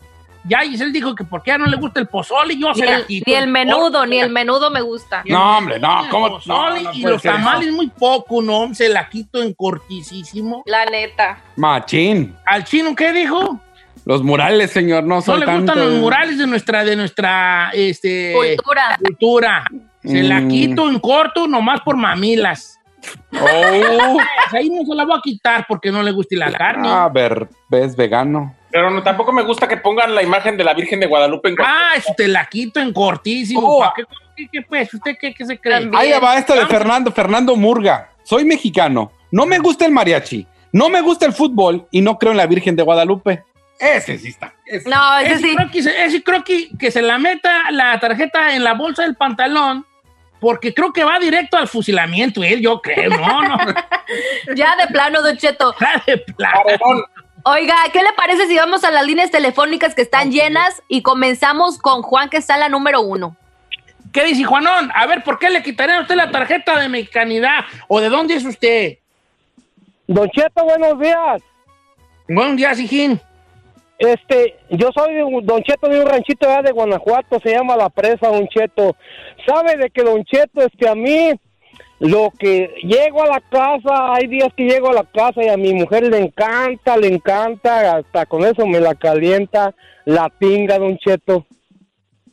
Ya 0.46 0.58
Giselle 0.60 0.92
dijo 0.92 1.14
que 1.14 1.24
porque 1.24 1.52
a 1.52 1.54
ella 1.54 1.64
no 1.64 1.70
le 1.70 1.78
gusta 1.78 2.00
el 2.00 2.06
pozole, 2.06 2.54
yo 2.58 2.68
Ni 2.74 2.80
se 2.80 2.84
la 2.84 2.96
el, 2.96 3.06
quito. 3.06 3.24
ni 3.26 3.34
el 3.34 3.46
menudo, 3.48 4.04
ni 4.04 4.18
el 4.20 4.30
menudo 4.30 4.70
me 4.70 4.82
gusta. 4.82 5.22
No, 5.24 5.56
hombre, 5.58 5.78
no, 5.78 6.04
el 6.04 6.10
¿cómo? 6.10 6.28
pozole 6.28 6.82
No, 6.82 6.90
no 6.90 6.92
y 6.92 7.00
los 7.02 7.22
ser 7.22 7.30
eso. 7.32 7.38
tamales 7.42 7.72
muy 7.72 7.88
poco, 7.88 8.42
¿no? 8.42 8.74
Se 8.74 8.90
la 8.90 9.08
quito 9.08 9.42
en 9.42 9.54
cortisísimo. 9.54 10.62
La 10.66 10.84
neta. 10.84 11.38
Machín. 11.56 12.36
¿Al 12.44 12.64
chino 12.64 12.94
qué 12.94 13.12
dijo? 13.12 13.58
Los 14.04 14.22
murales, 14.22 14.70
señor, 14.70 15.04
no 15.04 15.14
No 15.16 15.22
son 15.22 15.40
le 15.40 15.46
gustan 15.46 15.78
los 15.78 15.92
murales 15.94 16.36
de 16.36 16.46
nuestra, 16.46 16.84
de 16.84 16.94
nuestra, 16.94 17.70
este... 17.72 18.34
Cultura. 18.34 18.98
cultura. 19.00 19.64
Se 20.04 20.22
la 20.22 20.40
Mm. 20.40 20.48
quito 20.48 20.88
en 20.88 20.98
corto 20.98 21.46
nomás 21.46 21.80
por 21.80 21.96
mamilas. 21.96 22.78
Oh, 23.32 23.36
Ahí 24.52 24.70
no 24.70 24.84
se 24.86 24.94
la 24.94 25.04
voy 25.04 25.18
a 25.18 25.20
quitar 25.22 25.66
porque 25.68 25.90
no 25.90 26.02
le 26.02 26.10
guste 26.12 26.36
la 26.36 26.50
carne. 26.52 26.88
a 26.88 27.08
ver, 27.08 27.48
ves 27.68 27.94
vegano. 27.96 28.54
Pero 28.70 28.90
no, 28.90 29.02
tampoco 29.02 29.32
me 29.32 29.42
gusta 29.42 29.68
que 29.68 29.76
pongan 29.76 30.14
la 30.14 30.22
imagen 30.22 30.56
de 30.56 30.64
la 30.64 30.74
Virgen 30.74 30.98
de 31.00 31.06
Guadalupe 31.06 31.48
en 31.50 31.56
Ah, 31.60 31.90
eso 31.96 32.12
te 32.16 32.26
la 32.28 32.46
quito 32.46 32.80
en 32.80 32.92
cortísimo. 32.92 33.60
Oh. 33.62 33.80
¿Para 33.80 33.92
qué, 33.96 34.04
qué- 34.36 34.48
qué, 34.52 34.62
pues? 34.62 34.92
¿Usted 34.92 35.12
qué, 35.20 35.32
qué 35.32 35.44
se 35.46 35.58
cree? 35.58 35.88
Ahí 35.94 36.12
va 36.22 36.36
esta 36.38 36.54
de. 36.54 36.66
Fernando, 36.66 37.12
Fernando 37.12 37.54
Murga. 37.56 38.10
Soy 38.24 38.44
mexicano. 38.44 39.12
No 39.30 39.46
me 39.46 39.58
gusta 39.58 39.84
el 39.86 39.92
mariachi. 39.92 40.46
No 40.72 40.88
me 40.88 41.02
gusta 41.02 41.24
el 41.26 41.32
fútbol 41.32 41.86
y 41.92 42.00
no 42.00 42.18
creo 42.18 42.32
en 42.32 42.38
la 42.38 42.46
Virgen 42.46 42.74
de 42.74 42.82
Guadalupe. 42.82 43.44
Ese 43.78 44.18
sí 44.18 44.28
está. 44.28 44.54
ese. 44.66 44.88
No, 44.88 45.18
ese 45.18 45.32
Ese 45.34 45.42
sí. 45.48 45.54
creo, 45.56 45.70
que, 45.70 45.82
se- 45.82 46.04
ese 46.04 46.22
creo 46.24 46.42
que, 46.42 46.68
que 46.78 46.90
se 46.90 47.02
la 47.02 47.18
meta 47.18 47.70
la 47.70 47.98
tarjeta 48.00 48.54
en 48.56 48.64
la 48.64 48.74
bolsa 48.74 49.02
del 49.02 49.14
pantalón 49.14 49.84
porque 50.44 50.74
creo 50.74 50.92
que 50.92 51.04
va 51.04 51.18
directo 51.18 51.56
al 51.56 51.68
fusilamiento 51.68 52.44
él, 52.44 52.60
yo 52.60 52.82
creo. 52.82 53.08
No, 53.08 53.42
no. 53.42 53.56
Ya 54.54 54.76
de 54.76 54.86
plano, 54.88 55.22
Don 55.22 55.38
Cheto. 55.38 55.74
de 56.06 56.18
plano. 56.18 56.60
Oiga, 57.44 57.74
¿qué 57.90 58.02
le 58.02 58.12
parece 58.14 58.46
si 58.46 58.54
vamos 58.54 58.84
a 58.84 58.90
las 58.90 59.06
líneas 59.06 59.30
telefónicas 59.30 59.94
que 59.94 60.02
están 60.02 60.30
llenas 60.30 60.82
y 60.86 61.00
comenzamos 61.00 61.78
con 61.78 62.02
Juan, 62.02 62.28
que 62.28 62.36
está 62.36 62.54
en 62.54 62.60
la 62.60 62.68
número 62.68 63.00
uno? 63.00 63.34
¿Qué 64.12 64.22
dice 64.26 64.44
Juanón? 64.44 64.90
A 64.94 65.06
ver, 65.06 65.24
¿por 65.24 65.38
qué 65.38 65.48
le 65.48 65.62
quitarían 65.62 66.00
a 66.00 66.02
usted 66.02 66.14
la 66.14 66.30
tarjeta 66.30 66.78
de 66.78 66.90
mexicanidad? 66.90 67.64
¿O 67.88 68.02
de 68.02 68.10
dónde 68.10 68.34
es 68.34 68.44
usted? 68.44 68.98
Don 70.06 70.28
Cheto, 70.28 70.62
buenos 70.62 71.00
días. 71.00 71.42
Buen 72.28 72.56
día, 72.56 72.74
Sijín. 72.74 73.18
Este, 73.98 74.56
yo 74.70 74.90
soy 74.94 75.14
Don 75.42 75.62
Cheto 75.62 75.88
de 75.88 76.00
un 76.00 76.06
ranchito 76.06 76.48
allá 76.48 76.62
de 76.62 76.72
Guanajuato, 76.72 77.38
se 77.42 77.52
llama 77.52 77.76
La 77.76 77.90
Presa, 77.90 78.28
Don 78.28 78.46
Cheto. 78.48 78.96
¿Sabe 79.46 79.76
de 79.76 79.90
que 79.90 80.02
Don 80.02 80.24
Cheto, 80.24 80.62
este, 80.62 80.88
a 80.88 80.94
mí, 80.94 81.30
lo 82.00 82.32
que 82.38 82.74
llego 82.82 83.22
a 83.22 83.28
la 83.28 83.40
casa, 83.40 84.12
hay 84.12 84.26
días 84.26 84.48
que 84.56 84.64
llego 84.64 84.90
a 84.90 84.94
la 84.94 85.04
casa 85.04 85.42
y 85.42 85.48
a 85.48 85.56
mi 85.56 85.72
mujer 85.72 86.08
le 86.08 86.18
encanta, 86.18 86.96
le 86.96 87.08
encanta, 87.08 87.96
hasta 87.96 88.26
con 88.26 88.44
eso 88.44 88.66
me 88.66 88.80
la 88.80 88.94
calienta, 88.94 89.74
la 90.04 90.30
tinga, 90.38 90.78
Don 90.78 90.98
Cheto. 90.98 91.46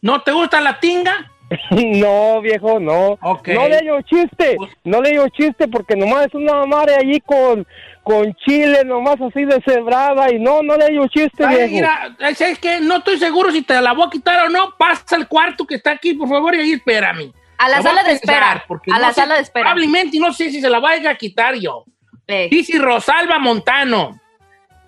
¿No 0.02 0.22
te 0.24 0.32
gusta 0.32 0.60
la 0.62 0.80
tinga? 0.80 1.31
no, 1.72 2.42
viejo, 2.42 2.80
no. 2.80 3.18
Ok. 3.22 3.50
No 3.50 3.68
le 3.68 3.80
digo 3.82 4.02
chiste, 4.02 4.58
no 4.84 5.02
le 5.02 5.12
digo 5.12 5.28
chiste 5.30 5.68
porque 5.68 5.96
nomás 5.96 6.28
es 6.28 6.34
una 6.34 6.66
madre 6.66 6.96
allí 6.96 7.20
con, 7.20 7.66
con 8.04 8.34
chile, 8.36 8.84
nomás 8.86 9.20
así 9.22 9.46
de 9.46 9.62
cebrada 9.66 10.32
y 10.32 10.40
no, 10.40 10.62
no 10.62 10.78
le 10.78 10.90
digo 10.90 11.08
chiste, 11.08 11.46
Ay, 11.46 11.56
viejo. 11.58 11.72
mira, 11.74 12.16
es 12.20 12.60
que 12.60 12.80
no 12.80 12.98
estoy 12.98 13.18
seguro 13.18 13.52
si 13.52 13.62
te 13.62 13.80
la 13.82 13.94
voy 13.94 14.08
a 14.08 14.10
quitar 14.10 14.46
o 14.46 14.50
no. 14.50 14.76
Pasa 14.78 15.16
al 15.16 15.28
cuarto 15.28 15.66
que 15.66 15.76
está 15.76 15.92
aquí, 15.92 16.14
por 16.14 16.30
favor, 16.30 16.56
y 16.56 16.60
ahí 16.60 16.72
espérame. 16.74 17.32
A 17.58 17.70
la 17.70 17.82
sala 17.82 18.04
de 18.04 18.14
espera. 18.14 18.64
porque 18.68 18.92
A 18.92 18.96
no 18.96 19.02
la 19.02 19.08
sé, 19.10 19.22
sala 19.22 19.36
de 19.36 19.42
espera. 19.42 19.66
Probablemente, 19.66 20.18
y 20.18 20.20
no 20.20 20.34
sé 20.34 20.50
si 20.50 20.60
se 20.62 20.70
la 20.70 20.80
vaya 20.80 21.12
a 21.12 21.16
quitar 21.16 21.56
yo. 21.56 21.86
Eh, 22.28 22.48
Dice 22.50 22.80
Rosalba 22.80 23.38
Montano. 23.40 24.20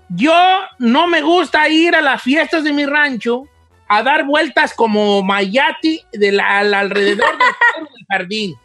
Yo 0.10 0.34
no 0.80 1.08
me 1.08 1.22
gusta 1.22 1.68
ir 1.70 1.96
a 1.96 2.02
las 2.02 2.22
fiestas 2.22 2.64
de 2.64 2.74
mi 2.74 2.86
rancho 2.86 3.44
a 3.88 4.04
dar 4.04 4.26
vueltas 4.26 4.74
como 4.74 5.22
Mayati 5.24 6.02
de 6.12 6.32
la- 6.32 6.60
al 6.60 6.74
alrededor 6.74 7.30
del, 7.38 7.48
del 7.94 8.06
jardín. 8.10 8.56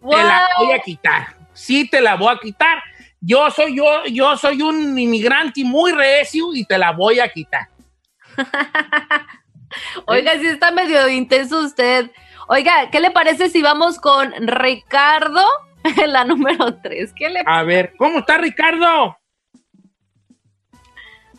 Te 0.00 0.16
la 0.16 0.48
voy 0.58 0.72
a 0.72 0.78
quitar. 0.80 1.26
Sí, 1.52 1.88
te 1.88 2.00
la 2.00 2.16
voy 2.16 2.34
a 2.34 2.38
quitar. 2.38 2.82
Yo 3.20 3.50
soy 3.50 3.76
yo, 3.76 4.04
yo 4.06 4.36
soy 4.36 4.60
un 4.60 4.98
inmigrante 4.98 5.64
muy 5.64 5.92
recio 5.92 6.54
y 6.54 6.64
te 6.66 6.76
la 6.76 6.92
voy 6.92 7.20
a 7.20 7.28
quitar. 7.28 7.68
Oiga, 10.06 10.32
sí 10.38 10.46
está 10.46 10.70
medio 10.72 11.08
intenso 11.08 11.60
usted. 11.60 12.10
Oiga, 12.48 12.90
¿qué 12.90 13.00
le 13.00 13.10
parece 13.10 13.48
si 13.48 13.62
vamos 13.62 13.98
con 13.98 14.32
Ricardo 14.46 15.42
en 15.84 16.12
la 16.12 16.24
número 16.24 16.74
3? 16.82 17.12
¿Qué 17.16 17.30
le 17.30 17.42
A 17.46 17.62
ver, 17.62 17.94
¿cómo 17.96 18.18
está 18.18 18.36
Ricardo? 18.38 19.16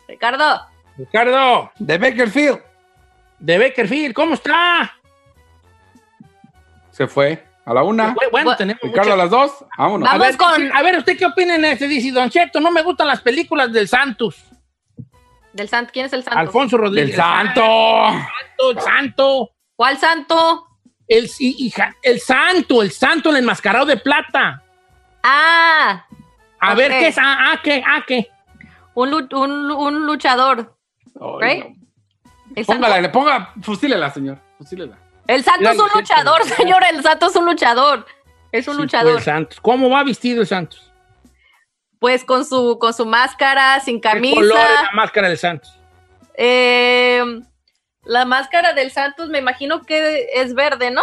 Ricardo? 0.08 0.60
Ricardo, 0.96 1.70
De 1.78 1.98
Bakerfield. 1.98 2.60
De 3.38 3.58
Beckerfield, 3.58 4.14
¿cómo 4.14 4.34
está? 4.34 4.94
Se 6.90 7.06
fue 7.06 7.44
a 7.64 7.74
la 7.74 7.82
una. 7.82 8.14
Bueno, 8.14 8.30
bueno, 8.30 8.50
Bu- 8.52 8.56
tenemos 8.56 8.80
Ricardo 8.82 9.12
a 9.12 9.16
las 9.16 9.30
dos. 9.30 9.52
Vámonos. 9.76 10.08
A 10.08 10.12
Vamos 10.12 10.26
ver, 10.28 10.36
con- 10.36 10.76
a 10.76 10.82
ver, 10.82 10.98
¿usted 10.98 11.16
qué 11.18 11.26
opina 11.26 11.56
en 11.56 11.64
este? 11.64 11.86
Dice 11.88 12.10
Don 12.12 12.30
Cheto, 12.30 12.60
no 12.60 12.70
me 12.70 12.82
gustan 12.82 13.08
las 13.08 13.20
películas 13.20 13.72
del 13.72 13.88
Santos. 13.88 14.36
Del 15.52 15.68
santo. 15.70 15.90
¿Quién 15.92 16.04
es 16.06 16.12
el 16.12 16.22
santo? 16.22 16.38
Alfonso 16.38 16.76
Rodríguez. 16.76 17.08
Del 17.08 17.16
santo. 17.16 17.62
Santo, 17.62 18.70
el 18.72 18.80
santo. 18.80 19.50
¿Cuál 19.74 19.96
santo? 19.98 20.66
El, 21.08 21.28
sí, 21.28 21.54
hija, 21.58 21.94
el 22.02 22.20
santo, 22.20 22.82
el 22.82 22.90
santo, 22.90 23.30
el 23.30 23.36
enmascarado 23.36 23.86
de 23.86 23.96
plata. 23.96 24.62
Ah, 25.22 26.04
A 26.60 26.74
ver, 26.74 26.90
¿qué 26.92 27.06
es? 27.08 27.16
Ah, 27.18 27.52
ah, 27.52 27.60
¿qué? 27.62 27.82
Ah, 27.86 28.02
¿qué? 28.06 28.28
un, 28.94 29.12
un, 29.14 29.70
un 29.70 30.06
luchador. 30.06 30.76
Ay, 31.40 31.62
¿right? 31.62 31.75
Póngala, 32.64 33.00
le 33.00 33.08
ponga, 33.10 33.52
fusílela, 33.62 34.10
señor. 34.10 34.38
Fusílela. 34.58 34.96
el 35.26 35.42
santo 35.44 35.68
es 35.70 35.78
un 35.78 35.88
luchador, 35.94 36.44
señor. 36.44 36.82
El 36.90 37.02
santo 37.02 37.26
es 37.26 37.36
un 37.36 37.44
luchador. 37.44 38.06
Es 38.52 38.66
un 38.68 38.74
Sí, 38.74 38.76
fue 38.76 38.84
luchador. 38.84 39.16
el 39.18 39.22
Santos. 39.22 39.60
¿Cómo 39.60 39.90
va 39.90 40.02
vestido 40.04 40.40
el 40.40 40.46
Santos? 40.46 40.90
Pues 41.98 42.24
con 42.24 42.44
su, 42.44 42.78
con 42.78 42.94
su 42.94 43.04
máscara, 43.04 43.80
sin 43.80 44.00
¿Qué 44.00 44.08
color 44.08 44.20
es 44.58 44.64
camisa. 44.64 44.82
la 44.84 44.90
máscara 44.92 45.28
del 45.28 45.38
Santos? 45.38 45.78
Eh, 46.34 47.22
la 48.04 48.24
máscara 48.24 48.72
del 48.72 48.90
Santos 48.92 49.28
me 49.28 49.38
imagino 49.38 49.82
que 49.82 50.28
es 50.34 50.54
verde, 50.54 50.90
¿no? 50.90 51.02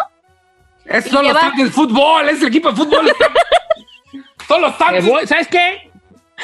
Esos 0.85 1.07
Y 1.07 1.09
son 1.09 1.23
los 1.25 1.33
lleva- 1.33 1.41
tanques 1.41 1.65
de 1.65 1.71
fútbol, 1.71 2.29
es 2.29 2.41
el 2.41 2.47
equipo 2.47 2.69
de 2.71 2.75
fútbol. 2.77 3.11
son 4.47 4.61
los 4.61 4.77
tanques. 4.77 5.05
voy- 5.05 5.27
¿Sabes 5.27 5.47
qué? 5.47 5.91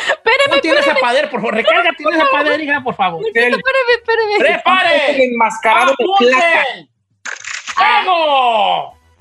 Espéreme, 0.07 0.55
No 0.55 0.61
tienes 0.61 0.87
a 0.87 0.95
pader, 0.95 1.29
por 1.29 1.39
favor. 1.41 1.55
Recarga, 1.55 1.91
tienes 1.97 2.19
a 2.19 2.25
pader, 2.31 2.61
hija, 2.61 2.81
por 2.81 2.95
favor. 2.95 3.21
El, 3.25 3.29
espéreme, 3.55 3.93
espéreme. 3.97 4.33
el 4.35 4.39
¡Prepare! 4.39 5.23
enmascarado 5.25 5.95
de 5.97 6.05
plata. 6.27 6.65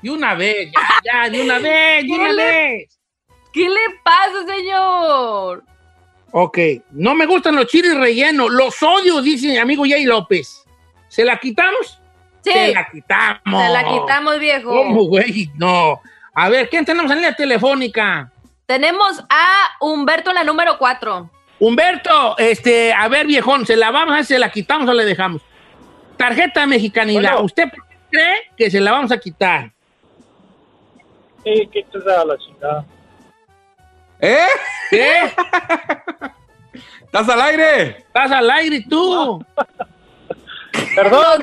De 0.01 0.09
una 0.09 0.33
vez, 0.33 0.71
ya, 0.71 1.23
ya, 1.25 1.29
de 1.29 1.41
una 1.41 1.59
vez, 1.59 2.05
de 2.05 2.11
una 2.13 2.27
¿Qué 2.27 2.33
le- 2.33 2.43
vez. 2.45 2.99
¿Qué 3.51 3.67
le 3.69 3.79
pasa, 4.03 4.45
señor? 4.47 5.63
Ok, 6.31 6.57
no 6.91 7.15
me 7.15 7.25
gustan 7.25 7.55
los 7.55 7.65
chiles 7.65 7.97
rellenos, 7.97 8.49
los 8.51 8.81
odio, 8.83 9.21
dice 9.21 9.47
mi 9.47 9.57
amigo 9.57 9.83
Jay 9.87 10.03
López. 10.05 10.63
¿Se 11.07 11.25
la 11.25 11.37
quitamos? 11.37 11.99
Sí, 12.43 12.51
Se 12.51 12.73
la 12.73 12.87
quitamos. 12.87 13.63
se 13.63 13.69
la 13.69 13.83
quitamos, 13.83 14.39
viejo. 14.39 14.69
¿Cómo, 14.69 15.03
güey? 15.05 15.49
No. 15.55 15.99
A 16.33 16.47
ver, 16.49 16.69
¿quién 16.69 16.85
tenemos 16.85 17.09
en 17.11 17.17
línea 17.17 17.33
telefónica? 17.35 18.31
Tenemos 18.79 19.19
a 19.31 19.71
Humberto 19.79 20.29
en 20.29 20.35
la 20.35 20.43
número 20.43 20.77
4. 20.77 21.27
Humberto, 21.59 22.37
este, 22.37 22.93
a 22.93 23.07
ver, 23.07 23.25
viejón, 23.25 23.65
¿se 23.65 23.75
la 23.75 23.89
vamos 23.89 24.13
a 24.13 24.17
ver, 24.17 24.25
se 24.25 24.37
la 24.37 24.51
quitamos 24.51 24.87
o 24.87 24.93
le 24.93 25.05
dejamos? 25.05 25.41
Tarjeta 26.17 26.67
mexicanidad. 26.67 27.31
Bueno. 27.31 27.45
¿Usted 27.45 27.63
cree 28.11 28.51
que 28.55 28.69
se 28.69 28.79
la 28.79 28.91
vamos 28.91 29.11
a 29.11 29.17
quitar? 29.19 29.71
Sí, 31.43 31.67
quítese 31.73 32.11
a 32.13 32.23
la 32.23 32.37
chingada. 32.37 32.85
¿Eh? 34.21 34.37
¿Qué? 34.91 35.33
¿Estás 37.05 37.27
al 37.27 37.41
aire? 37.41 37.87
¿Estás 37.97 38.31
al 38.31 38.51
aire 38.51 38.85
tú? 38.87 39.43
Perdón, 40.95 41.41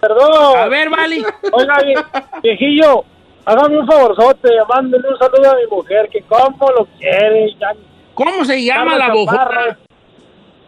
perdón. 0.00 0.58
A 0.58 0.66
ver, 0.66 0.90
Vali. 0.90 1.24
Oiga, 1.52 1.76
vie- 1.84 2.04
viejillo, 2.42 3.04
hágame 3.44 3.78
un 3.78 3.86
favorzote, 3.86 4.48
mándele 4.68 5.08
un 5.08 5.18
saludo 5.18 5.50
a 5.50 5.56
mi 5.56 5.66
mujer, 5.70 6.08
que 6.10 6.22
como 6.22 6.70
lo 6.70 6.86
quiere. 6.98 7.54
Ya, 7.60 7.72
¿Cómo 8.14 8.44
se 8.44 8.64
llama 8.64 8.96
la 8.96 9.06
Carla? 9.08 9.24
Chaparro. 9.24 9.76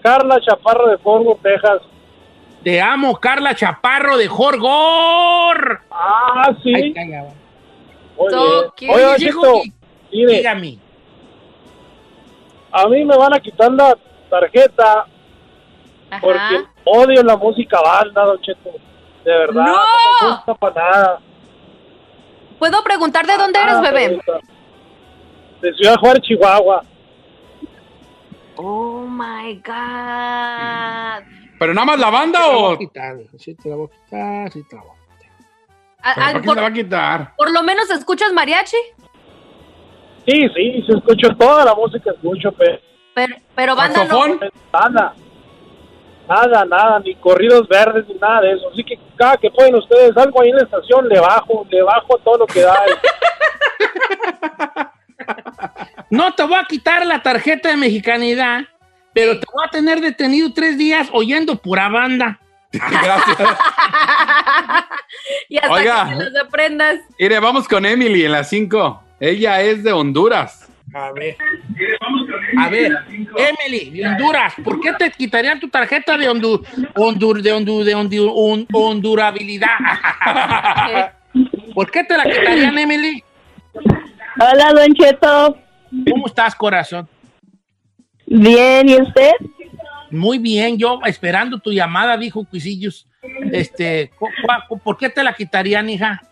Carla 0.02 0.40
Chaparro 0.40 0.88
de 0.88 0.98
Forgo, 0.98 1.38
Texas. 1.42 1.82
Te 2.62 2.80
amo, 2.80 3.16
Carla 3.16 3.54
Chaparro 3.54 4.16
de 4.16 4.26
Jorgor. 4.28 5.80
Ah, 5.90 6.50
sí. 6.62 6.74
Ay, 6.74 6.92
calla. 6.92 7.24
Oye, 8.16 9.32
mire, 10.12 10.32
Dígame. 10.38 10.78
a 12.72 12.88
mí 12.88 13.04
me 13.04 13.16
van 13.16 13.34
a 13.34 13.40
quitar 13.40 13.70
la 13.72 13.96
tarjeta 14.30 15.06
porque 16.20 16.64
odio 16.84 17.22
la 17.22 17.36
música 17.36 17.80
banda, 17.80 18.24
Don 18.24 18.40
Cheto. 18.40 18.70
De 19.24 19.30
verdad, 19.38 19.54
¡No! 19.54 19.72
no 19.72 19.76
me 20.22 20.36
gusta 20.36 20.54
para 20.54 20.74
nada. 20.90 21.20
¿Puedo 22.58 22.82
preguntar 22.82 23.26
de 23.26 23.36
dónde 23.36 23.58
eres, 23.60 23.74
Ah, 23.76 23.80
bebé? 23.82 24.20
De 25.62 25.72
Ciudad 25.74 25.96
Juárez, 25.96 26.22
Chihuahua. 26.22 26.82
Oh 28.56 29.06
my 29.06 29.54
God. 29.56 31.24
¿Pero 31.58 31.74
nada 31.74 31.84
más 31.86 31.98
la 31.98 32.10
banda 32.10 32.40
Te 32.40 32.46
la 32.48 32.54
voy 32.54 32.62
o...? 32.64 32.70
a 32.74 32.78
quitar, 32.78 33.16
sí 33.38 33.54
te 33.54 33.68
la 33.68 33.76
voy 33.76 33.86
a 33.86 33.90
quitar, 34.04 34.52
sí 34.52 34.62
te 34.68 34.76
la 34.76 34.82
voy 34.82 34.90
a 34.90 35.18
quitar. 35.18 35.30
A- 36.02 36.14
¿Pero 36.14 36.26
al- 36.26 36.42
¿Por 36.44 36.56
la 36.56 36.62
va 36.62 36.68
a 36.68 36.72
quitar? 36.72 37.34
por 37.36 37.50
lo 37.50 37.62
menos 37.62 37.90
escuchas 37.90 38.32
mariachi, 38.32 38.76
Sí, 40.26 40.48
sí, 40.56 40.82
se 40.84 40.96
escucho 40.98 41.28
toda 41.38 41.64
la 41.64 41.74
música, 41.74 42.10
escucho, 42.10 42.50
pero 42.58 42.78
pero, 43.14 43.36
pero 43.54 43.76
banda 43.76 44.04
no. 44.04 44.10
¿Saxofón? 44.10 44.40
Nada. 46.28 46.64
Nada, 46.64 46.98
ni 47.00 47.14
corridos 47.16 47.68
verdes, 47.68 48.06
ni 48.08 48.14
nada 48.14 48.40
de 48.42 48.52
eso. 48.52 48.68
Así 48.72 48.84
que 48.84 48.98
cada 49.16 49.36
que 49.36 49.50
pueden 49.50 49.74
ustedes 49.74 50.16
algo 50.16 50.40
ahí 50.42 50.50
en 50.50 50.56
la 50.56 50.62
estación, 50.62 51.08
le 51.08 51.20
bajo, 51.20 51.66
le 51.70 51.82
bajo 51.82 52.18
todo 52.18 52.38
lo 52.38 52.46
que 52.46 52.60
da. 52.62 52.76
No 56.10 56.32
te 56.34 56.42
voy 56.44 56.54
a 56.54 56.64
quitar 56.64 57.04
la 57.04 57.22
tarjeta 57.22 57.70
de 57.70 57.76
mexicanidad, 57.76 58.60
pero 59.12 59.40
te 59.40 59.46
voy 59.52 59.64
a 59.66 59.70
tener 59.70 60.00
detenido 60.00 60.52
tres 60.54 60.78
días 60.78 61.08
oyendo 61.12 61.56
pura 61.56 61.88
banda. 61.88 62.38
Gracias. 62.72 63.38
y 65.48 65.56
hasta 65.56 65.72
Oiga. 65.72 66.08
que 66.08 66.24
los 66.24 66.36
aprendas. 66.36 67.00
Mire, 67.18 67.40
vamos 67.40 67.66
con 67.66 67.86
Emily 67.86 68.24
en 68.24 68.32
las 68.32 68.48
5. 68.50 69.02
Ella 69.18 69.62
es 69.62 69.82
de 69.82 69.92
Honduras. 69.92 70.68
A 70.94 71.10
ver. 71.12 71.36
A 72.58 72.68
ver, 72.68 72.92
Emily, 73.08 73.90
de 73.90 74.06
Honduras, 74.06 74.54
¿por 74.64 74.80
qué 74.80 74.92
te 74.92 75.10
quitarían 75.10 75.60
tu 75.60 75.68
tarjeta 75.68 76.16
de 76.16 76.28
hondu, 76.28 76.62
hondur, 76.94 77.42
de, 77.42 77.52
hondu, 77.52 77.82
de 77.84 77.94
hondu- 77.96 78.32
hon- 78.34 78.66
hondurabilidad? 78.72 79.68
¿Por 81.74 81.90
qué 81.90 82.04
te 82.04 82.16
la 82.16 82.24
quitarían, 82.24 82.78
Emily? 82.78 83.22
Hola, 84.40 84.72
Don 84.74 84.94
Cheto. 84.94 85.58
¿Cómo 86.10 86.26
estás, 86.26 86.54
corazón? 86.54 87.08
Bien, 88.26 88.88
¿y 88.88 89.00
usted? 89.00 89.32
Muy 90.10 90.38
bien, 90.38 90.78
yo 90.78 91.00
esperando 91.04 91.58
tu 91.58 91.72
llamada, 91.72 92.16
dijo 92.16 92.44
Cuisillos. 92.44 93.06
Este, 93.52 94.10
¿por 94.84 94.96
qué 94.96 95.08
te 95.10 95.22
la 95.22 95.32
quitarían, 95.34 95.88
hija? 95.90 96.22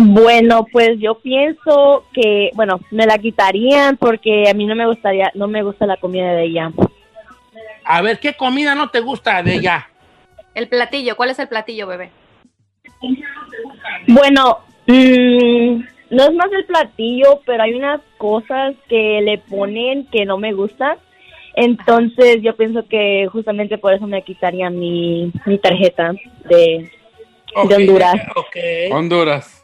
Bueno, 0.00 0.64
pues 0.70 0.90
yo 1.00 1.18
pienso 1.18 2.04
que, 2.12 2.50
bueno, 2.54 2.78
me 2.92 3.04
la 3.04 3.18
quitarían 3.18 3.96
porque 3.96 4.48
a 4.48 4.54
mí 4.54 4.64
no 4.64 4.76
me 4.76 4.86
gustaría, 4.86 5.32
no 5.34 5.48
me 5.48 5.64
gusta 5.64 5.86
la 5.86 5.96
comida 5.96 6.34
de 6.34 6.44
ella. 6.44 6.70
A 7.84 8.00
ver, 8.00 8.20
¿qué 8.20 8.34
comida 8.34 8.76
no 8.76 8.90
te 8.90 9.00
gusta 9.00 9.42
de 9.42 9.54
ella? 9.56 9.88
El 10.54 10.68
platillo, 10.68 11.16
¿cuál 11.16 11.30
es 11.30 11.40
el 11.40 11.48
platillo, 11.48 11.88
bebé? 11.88 12.10
Bueno, 14.06 14.58
mm, 14.86 15.82
no 16.10 16.22
es 16.22 16.32
más 16.32 16.52
el 16.52 16.64
platillo, 16.66 17.40
pero 17.44 17.64
hay 17.64 17.74
unas 17.74 18.00
cosas 18.18 18.76
que 18.88 19.20
le 19.20 19.38
ponen 19.38 20.06
que 20.12 20.24
no 20.24 20.38
me 20.38 20.52
gustan. 20.52 20.96
Entonces 21.54 22.38
yo 22.40 22.54
pienso 22.54 22.86
que 22.86 23.26
justamente 23.32 23.78
por 23.78 23.92
eso 23.94 24.06
me 24.06 24.22
quitarían 24.22 24.78
mi, 24.78 25.32
mi 25.44 25.58
tarjeta 25.58 26.12
de, 26.48 26.88
Honduras. 27.52 28.14
ok. 28.36 28.56
Honduras. 28.92 29.57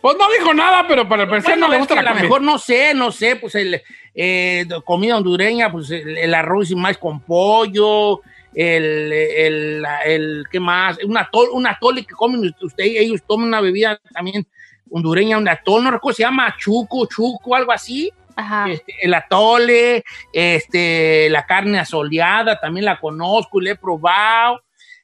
Pues 0.00 0.16
no 0.18 0.24
dijo 0.38 0.54
nada, 0.54 0.86
pero 0.88 1.08
para 1.08 1.24
el 1.24 1.28
parecer 1.28 1.52
Bueno, 1.52 1.66
no 1.66 1.70
le 1.72 1.76
es 1.76 1.80
gusta 1.80 1.94
que 1.96 2.02
la 2.02 2.10
a 2.10 2.14
lo 2.14 2.20
mejor 2.20 2.40
no 2.42 2.58
sé, 2.58 2.94
no 2.94 3.12
sé, 3.12 3.36
pues 3.36 3.54
el 3.54 3.82
eh, 4.14 4.66
comida 4.84 5.16
hondureña, 5.16 5.70
pues 5.70 5.90
el, 5.90 6.16
el 6.16 6.34
arroz 6.34 6.70
y 6.70 6.74
más 6.76 6.96
con 6.96 7.20
pollo, 7.20 8.22
el, 8.54 9.12
el, 9.12 9.84
el- 10.06 10.44
¿qué 10.50 10.58
más? 10.58 10.98
Un 11.04 11.18
atol, 11.18 11.48
un 11.52 11.66
atole 11.66 12.04
que 12.04 12.14
comen 12.14 12.52
usted, 12.62 12.84
ellos 12.84 13.20
toman 13.28 13.48
una 13.48 13.60
bebida 13.60 14.00
también 14.12 14.46
hondureña, 14.90 15.38
un 15.38 15.48
atol, 15.48 15.84
no 15.84 15.90
recuerdo, 15.90 16.16
se 16.16 16.22
llama 16.22 16.54
chuco, 16.58 17.06
chuco, 17.06 17.54
algo 17.54 17.70
así. 17.72 18.10
Ajá. 18.36 18.70
Este, 18.70 18.94
el 19.02 19.12
atole, 19.12 20.02
este, 20.32 21.28
la 21.30 21.44
carne 21.44 21.78
asoleada, 21.78 22.58
también 22.58 22.86
la 22.86 22.98
conozco 22.98 23.60
y 23.60 23.64
la 23.66 23.70
he 23.72 23.76
probado. 23.76 24.62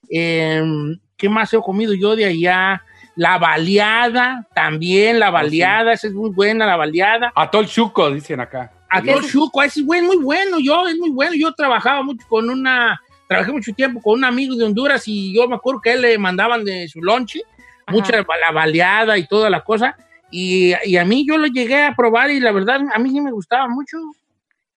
Em, 0.09 0.98
¿Qué 1.16 1.28
más 1.28 1.52
he 1.52 1.59
comido 1.59 1.92
yo 1.94 2.16
de 2.16 2.24
allá? 2.24 2.82
La 3.16 3.38
baleada, 3.38 4.46
también 4.55 5.18
la 5.18 5.31
baleada, 5.31 5.92
esa 5.92 6.07
es 6.07 6.12
muy 6.12 6.31
buena, 6.31 6.66
la 6.66 6.76
baleada. 6.76 7.33
Atol 7.35 7.66
Chuco, 7.66 8.11
dicen 8.11 8.40
acá. 8.40 8.70
Atol 8.88 9.24
chuco, 9.26 9.62
ese 9.62 9.81
es 9.81 9.87
muy 9.87 10.16
bueno, 10.16 10.59
yo, 10.61 10.87
es 10.87 10.96
muy 10.96 11.11
bueno. 11.11 11.35
Yo 11.35 11.52
trabajaba 11.52 12.02
mucho 12.02 12.26
con 12.29 12.48
una, 12.48 13.00
trabajé 13.29 13.52
mucho 13.52 13.72
tiempo 13.72 14.00
con 14.00 14.18
un 14.18 14.24
amigo 14.24 14.55
de 14.55 14.64
Honduras 14.64 15.05
y 15.07 15.35
yo 15.35 15.48
me 15.48 15.57
acuerdo 15.57 15.81
que 15.81 15.90
a 15.90 15.92
él 15.94 16.02
le 16.02 16.18
mandaban 16.18 16.64
de 16.64 16.88
su 16.88 17.02
lonche, 17.02 17.42
mucha 17.88 18.16
la 18.16 18.52
baleada 18.52 19.18
y 19.18 19.26
toda 19.26 19.50
la 19.50 19.64
cosa. 19.64 19.96
Y, 20.31 20.74
y 20.85 20.96
a 20.96 21.05
mí 21.05 21.26
yo 21.26 21.38
lo 21.38 21.46
llegué 21.46 21.85
a 21.85 21.94
probar 21.94 22.31
y 22.31 22.40
la 22.40 22.52
verdad 22.52 22.81
a 22.92 22.98
mí 22.98 23.11
sí 23.11 23.20
me 23.20 23.33
gustaba 23.33 23.68
mucho. 23.68 23.96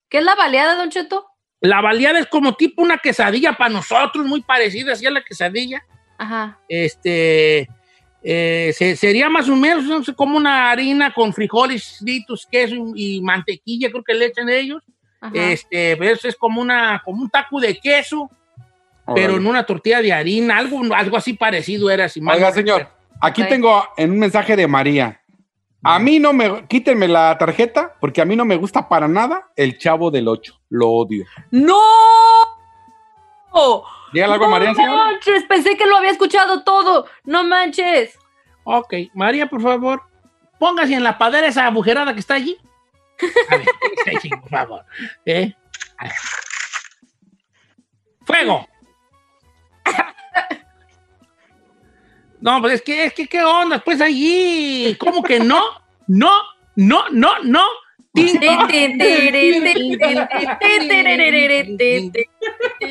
¿Qué 0.09 0.19
es 0.19 0.23
la 0.23 0.35
baleada, 0.35 0.75
Don 0.75 0.89
Cheto? 0.89 1.27
La 1.61 1.81
baleada 1.81 2.19
es 2.19 2.27
como 2.27 2.55
tipo 2.55 2.81
una 2.81 2.97
quesadilla 2.97 3.53
para 3.53 3.69
nosotros, 3.69 4.25
muy 4.25 4.41
parecida 4.41 4.93
así 4.93 5.05
a 5.05 5.11
la 5.11 5.23
quesadilla. 5.23 5.83
Ajá. 6.17 6.59
Este 6.67 7.69
eh, 8.23 8.71
se- 8.75 8.95
sería 8.95 9.29
más 9.29 9.47
o 9.49 9.55
menos 9.55 9.85
no 9.85 10.03
sé, 10.03 10.13
como 10.13 10.37
una 10.37 10.69
harina 10.71 11.13
con 11.13 11.33
frijoles 11.33 11.97
fritos, 11.99 12.45
queso 12.49 12.75
y, 12.95 13.17
y 13.17 13.21
mantequilla, 13.21 13.89
creo 13.89 14.03
que 14.03 14.13
le 14.13 14.25
echan 14.25 14.49
ellos. 14.49 14.81
Ajá. 15.21 15.33
Este, 15.35 15.97
pero 15.97 16.13
eso 16.13 16.27
es 16.27 16.35
como 16.35 16.61
una, 16.61 17.01
como 17.03 17.21
un 17.21 17.29
taco 17.29 17.59
de 17.59 17.77
queso, 17.77 18.29
pero 19.15 19.37
en 19.37 19.47
una 19.47 19.65
tortilla 19.65 20.01
de 20.01 20.13
harina, 20.13 20.57
algo, 20.57 20.81
algo 20.93 21.17
así 21.17 21.33
parecido 21.33 21.89
era. 21.89 22.07
Si 22.07 22.21
Oiga, 22.25 22.51
señor, 22.51 22.87
aquí 23.21 23.43
tengo 23.43 23.83
en 23.97 24.11
un 24.11 24.19
mensaje 24.19 24.55
de 24.55 24.67
María. 24.67 25.19
A 25.81 25.97
mí 25.97 26.19
no 26.19 26.33
me, 26.33 26.67
quítenme 26.67 27.07
la 27.07 27.37
tarjeta 27.37 27.95
porque 28.01 28.21
a 28.21 28.25
mí 28.25 28.35
no 28.35 28.43
me 28.45 28.57
gusta 28.57 28.87
para 28.89 29.07
nada 29.07 29.49
el 29.55 29.77
chavo 29.77 30.11
del 30.11 30.27
8. 30.27 30.53
Lo 30.69 30.89
odio. 30.89 31.25
¡No! 31.51 31.79
¿Llega 34.13 34.25
algo, 34.33 34.45
no 34.45 34.51
María, 34.51 34.73
señor? 34.73 34.95
manches, 34.95 35.43
pensé 35.45 35.77
que 35.77 35.85
lo 35.85 35.97
había 35.97 36.11
escuchado 36.11 36.63
todo. 36.63 37.07
No 37.23 37.43
manches. 37.43 38.17
Ok, 38.63 38.93
María, 39.13 39.47
por 39.47 39.61
favor, 39.61 40.03
póngase 40.59 40.93
en 40.93 41.03
la 41.03 41.17
padera 41.17 41.47
esa 41.47 41.65
agujerada 41.65 42.13
que 42.13 42.19
está 42.19 42.35
allí. 42.35 42.57
A 43.49 43.57
ver, 43.57 43.67
allí, 44.17 44.29
por 44.29 44.49
favor. 44.49 44.85
¿Eh? 45.25 45.53
A 45.97 46.03
ver. 46.05 46.13
¡Fuego! 48.25 48.67
No, 52.41 52.61
pues 52.61 52.75
es 52.75 52.81
que, 52.81 53.05
es 53.05 53.13
que, 53.13 53.27
¿qué 53.27 53.43
onda? 53.43 53.79
Pues 53.79 53.99
allí, 53.99 54.95
¿cómo 54.97 55.21
que 55.21 55.39
no? 55.39 55.61
No, 56.07 56.31
no, 56.75 57.03
no, 57.11 57.39
no. 57.43 57.63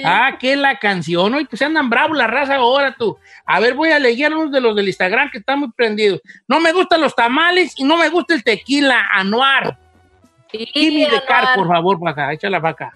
Ah, 0.05 0.37
que 0.39 0.57
la 0.57 0.79
canción. 0.79 1.35
Hoy 1.35 1.45
pues 1.45 1.61
andan 1.63 1.91
bravos 1.91 2.17
la 2.17 2.27
raza 2.27 2.57
ahora 2.57 2.95
tú. 2.97 3.19
A 3.45 3.59
ver, 3.61 3.75
voy 3.75 3.91
a 3.91 3.99
leer 3.99 4.33
unos 4.33 4.53
de 4.53 4.61
los 4.61 4.77
del 4.77 4.87
Instagram 4.87 5.31
que 5.31 5.39
están 5.39 5.61
muy 5.61 5.73
prendidos. 5.73 6.21
No 6.47 6.61
me 6.61 6.73
gustan 6.73 7.01
los 7.01 7.15
tamales 7.15 7.75
y 7.77 7.85
no 7.85 7.97
me 7.97 8.09
gusta 8.09 8.35
el 8.35 8.45
tequila 8.45 9.09
anuar. 9.13 9.79
Kimi 10.49 11.05
de 11.05 11.23
Car, 11.27 11.55
por 11.55 11.67
favor, 11.69 11.99
para 11.99 12.13
acá, 12.13 12.33
échala 12.33 12.61
para 12.61 12.73
acá. 12.73 12.95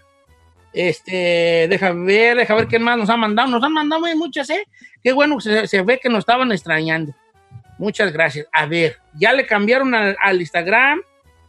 Este, 0.72 1.66
déjame 1.68 2.06
ver, 2.06 2.36
déjame 2.38 2.60
ver 2.60 2.68
quién 2.68 2.82
más 2.82 2.96
nos 2.96 3.10
ha 3.10 3.16
mandado. 3.16 3.48
Nos 3.48 3.62
han 3.62 3.72
mandado 3.72 4.00
muy 4.00 4.14
muchas, 4.14 4.48
¿eh? 4.48 4.66
Qué 5.02 5.12
bueno 5.12 5.36
que 5.36 5.42
se, 5.42 5.66
se 5.66 5.82
ve 5.82 5.98
que 6.00 6.08
nos 6.08 6.20
estaban 6.20 6.50
extrañando. 6.52 7.12
Muchas 7.78 8.12
gracias. 8.12 8.46
A 8.52 8.64
ver, 8.66 8.98
ya 9.14 9.32
le 9.32 9.44
cambiaron 9.44 9.94
al, 9.94 10.16
al 10.22 10.40
Instagram, 10.40 11.02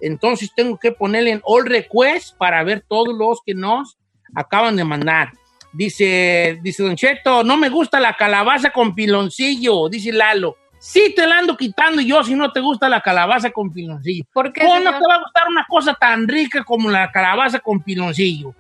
entonces 0.04 0.52
tengo 0.56 0.78
que 0.78 0.92
ponerle 0.92 1.32
en 1.32 1.42
all 1.44 1.66
request 1.66 2.38
para 2.38 2.63
ver 2.63 2.84
todos 2.88 3.16
los 3.18 3.39
que 3.46 3.54
nos 3.54 3.98
acaban 4.36 4.76
de 4.76 4.84
mandar. 4.84 5.32
Dice, 5.72 6.60
dice 6.62 6.84
Don 6.84 6.96
Cheto, 6.96 7.44
no 7.44 7.58
me 7.58 7.70
gusta 7.70 8.00
la 8.00 8.16
calabaza 8.16 8.70
con 8.70 8.94
piloncillo, 8.94 9.89
dice 9.89 10.12
Lalo. 10.12 10.58
Sí 10.78 11.13
te 11.16 11.26
la 11.26 11.38
ando 11.38 11.56
quitando 11.56 12.02
yo 12.02 12.24
si 12.24 12.36
no 12.36 12.52
te 12.52 12.60
gusta 12.60 12.89
la 12.89 13.00
calabaza 13.00 13.52
con 13.52 13.72
piloncillo. 13.72 14.26
¿Por 14.34 14.52
qué, 14.52 14.62
¿Cómo 14.62 14.82
no 14.82 14.92
te 14.92 15.06
va 15.08 15.16
a 15.16 15.22
gustar 15.22 15.48
una 15.48 15.66
cosa 15.68 15.94
tan 15.94 16.28
rica 16.28 16.63
como 16.63 16.92
la 16.92 17.10
calabaza 17.10 17.60
con 17.60 17.82
piloncillo? 17.82 18.54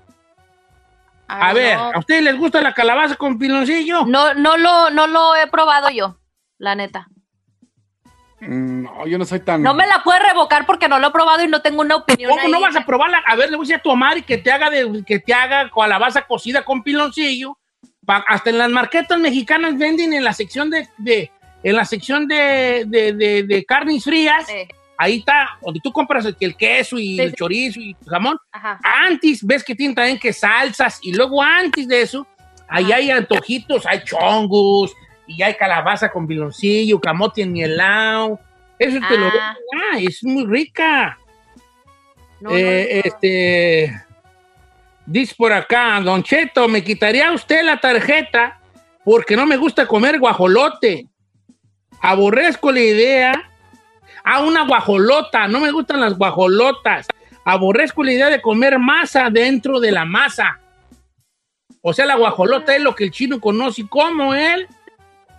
A 1.27 1.49
Ay, 1.49 1.55
ver, 1.55 1.77
no. 1.77 1.91
¿a 1.93 1.99
ustedes 1.99 2.23
les 2.23 2.37
gusta 2.37 2.61
la 2.61 2.73
calabaza 2.73 3.15
con 3.15 3.37
piloncillo? 3.37 4.05
No, 4.05 4.33
no 4.33 4.55
lo, 4.57 4.89
no 4.89 5.07
lo 5.07 5.35
he 5.35 5.47
probado 5.47 5.89
yo, 5.89 6.17
la 6.57 6.75
neta. 6.75 7.09
Mm, 8.47 8.83
No, 8.83 9.07
yo 9.07 9.17
no 9.17 9.25
soy 9.25 9.39
tan. 9.39 9.61
No 9.61 9.73
me 9.73 9.85
la 9.87 10.01
puede 10.03 10.19
revocar 10.19 10.65
porque 10.65 10.87
no 10.87 10.99
lo 10.99 11.07
he 11.07 11.11
probado 11.11 11.43
y 11.43 11.47
no 11.47 11.61
tengo 11.61 11.81
una 11.81 11.95
opinión. 11.95 12.29
¿Cómo 12.29 12.41
ahí. 12.43 12.51
no 12.51 12.59
vas 12.61 12.75
a 12.75 12.85
probarla? 12.85 13.23
A 13.25 13.35
ver, 13.35 13.49
le 13.49 13.57
voy 13.57 13.65
a 13.65 13.67
decir 13.67 13.75
a 13.77 13.81
tu 13.81 13.89
Omar 13.89 14.17
y 14.17 14.23
que 14.23 14.37
te 14.37 14.51
haga 14.51 14.69
de, 14.69 15.03
que 15.05 15.19
te 15.19 15.33
haga 15.33 15.69
calabaza 15.69 16.21
cocida 16.23 16.63
con 16.63 16.83
piloncillo. 16.83 17.57
Pa- 18.05 18.25
hasta 18.27 18.49
en 18.49 18.57
las 18.57 18.69
marquetas 18.69 19.17
mexicanas 19.19 19.77
venden 19.77 20.13
en 20.13 20.23
la 20.23 20.33
sección 20.33 20.69
de, 20.69 20.87
de- 20.97 21.31
en 21.63 21.75
la 21.77 21.85
sección 21.85 22.27
de, 22.27 22.83
de, 22.87 23.13
de- 23.13 23.43
de 23.43 23.65
carnes 23.65 24.03
frías. 24.03 24.47
Eh, 24.49 24.67
Ahí 24.95 25.17
está, 25.17 25.57
donde 25.61 25.79
tú 25.83 25.91
compras 25.91 26.23
el, 26.25 26.37
el 26.39 26.55
queso 26.55 26.99
y 26.99 27.15
Sí, 27.15 27.19
el 27.21 27.29
sí. 27.31 27.35
chorizo 27.35 27.79
y 27.79 27.89
el 27.99 28.09
jamón. 28.09 28.37
ajá. 28.51 28.79
Antes, 28.83 29.43
ves 29.45 29.63
que 29.63 29.73
tienen 29.73 29.95
también 29.95 30.19
que 30.19 30.31
salsas 30.31 30.99
y 31.01 31.13
luego 31.13 31.41
antes 31.41 31.87
de 31.87 32.01
eso, 32.03 32.27
ahí 32.69 32.85
Ajá. 32.85 32.95
hay 32.97 33.09
antojitos, 33.11 33.85
hay 33.87 34.03
chongos 34.03 34.93
y 35.27 35.41
hay 35.41 35.55
calabaza 35.55 36.09
con 36.09 36.27
piloncillo, 36.27 36.99
camote 36.99 37.41
en 37.41 37.53
mielao. 37.53 38.39
Eso 38.79 38.99
te 39.07 39.17
lo 39.17 39.27
Ah. 39.27 39.55
ah, 39.93 39.99
es 39.99 40.23
muy 40.23 40.45
rica. 40.45 41.17
No, 42.41 42.51
Eh, 42.51 43.01
no. 43.03 43.09
Este. 43.09 44.03
Dice 45.05 45.33
por 45.37 45.51
acá, 45.51 45.99
Don 46.01 46.23
Cheto, 46.23 46.67
me 46.67 46.83
quitaría 46.83 47.31
usted 47.31 47.63
la 47.63 47.77
tarjeta 47.77 48.59
porque 49.03 49.35
no 49.35 49.45
me 49.45 49.57
gusta 49.57 49.85
comer 49.85 50.19
guajolote. 50.19 51.07
Aborrezco 52.01 52.71
la 52.71 52.79
idea. 52.79 53.49
Ah, 54.23 54.41
una 54.41 54.65
guajolota. 54.65 55.47
No 55.47 55.59
me 55.59 55.71
gustan 55.71 55.99
las 56.01 56.17
guajolotas. 56.17 57.07
Aborrezco 57.45 58.03
la 58.03 58.13
idea 58.13 58.29
de 58.29 58.41
comer 58.41 58.79
masa 58.79 59.29
dentro 59.29 59.79
de 59.81 59.91
la 59.91 60.05
masa. 60.05 60.59
O 61.81 61.93
sea, 61.93 62.05
la 62.05 62.15
guajolota 62.15 62.73
es 62.75 62.81
lo 62.81 62.95
que 62.95 63.03
el 63.05 63.11
chino 63.11 63.41
conoce 63.41 63.85
como 63.89 64.33
el 64.33 64.67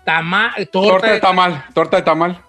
tama, 0.04 0.54
torta, 0.70 0.90
Torta 0.90 1.12
de 1.12 1.20
tamal, 1.20 1.64
torta 1.74 1.96
de 1.98 2.02
tamal. 2.02 2.40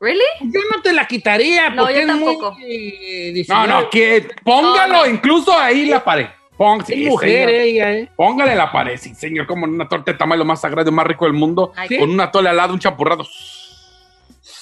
¿Really? 0.00 0.22
Yo 0.42 0.60
no 0.74 0.80
te 0.80 0.92
la 0.92 1.06
quitaría 1.08 1.70
No, 1.70 1.82
porque 1.82 1.94
yo 1.94 2.00
es 2.02 2.06
tampoco. 2.06 2.52
muy... 2.52 2.64
eh, 3.00 3.44
No, 3.48 3.66
no, 3.66 3.90
que 3.90 4.28
póngalo 4.44 4.92
No, 4.94 5.04
no. 5.04 5.10
incluso 5.10 5.58
ahí 5.58 5.86
la 5.86 6.02
pared. 6.04 6.26
Pong, 6.56 6.80
Es 6.82 6.86
sí, 6.88 7.04
mujer 7.06 7.48
señor. 7.48 7.50
ella, 7.50 7.92
¿eh? 7.92 8.08
Póngale 8.16 8.54
la 8.56 8.70
pared, 8.72 8.96
sí, 8.96 9.14
señor, 9.14 9.46
como 9.46 9.66
en 9.66 9.74
una 9.74 9.88
torta 9.88 10.10
de 10.12 10.18
tamal 10.18 10.38
lo 10.40 10.44
más 10.44 10.60
sagrado 10.60 10.90
y 10.90 10.92
más 10.92 11.06
rico 11.06 11.24
del 11.24 11.34
mundo, 11.34 11.72
con 12.00 12.10
una 12.10 12.30
tole 12.32 12.48
al 12.48 12.56
lado, 12.56 12.72
un 12.74 12.80
champurrado. 12.80 13.24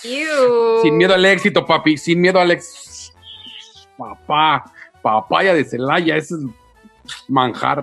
Ew. 0.05 0.83
Sin 0.83 0.97
miedo 0.97 1.15
al 1.15 1.25
éxito, 1.25 1.65
papi, 1.65 1.97
sin 1.97 2.21
miedo 2.21 2.39
al 2.41 2.51
éxito. 2.51 3.15
Papá, 3.97 4.65
papaya 5.03 5.55
de 5.55 5.65
Celaya, 5.65 6.17
ese 6.17 6.35
es 6.35 6.41
manjar. 7.29 7.83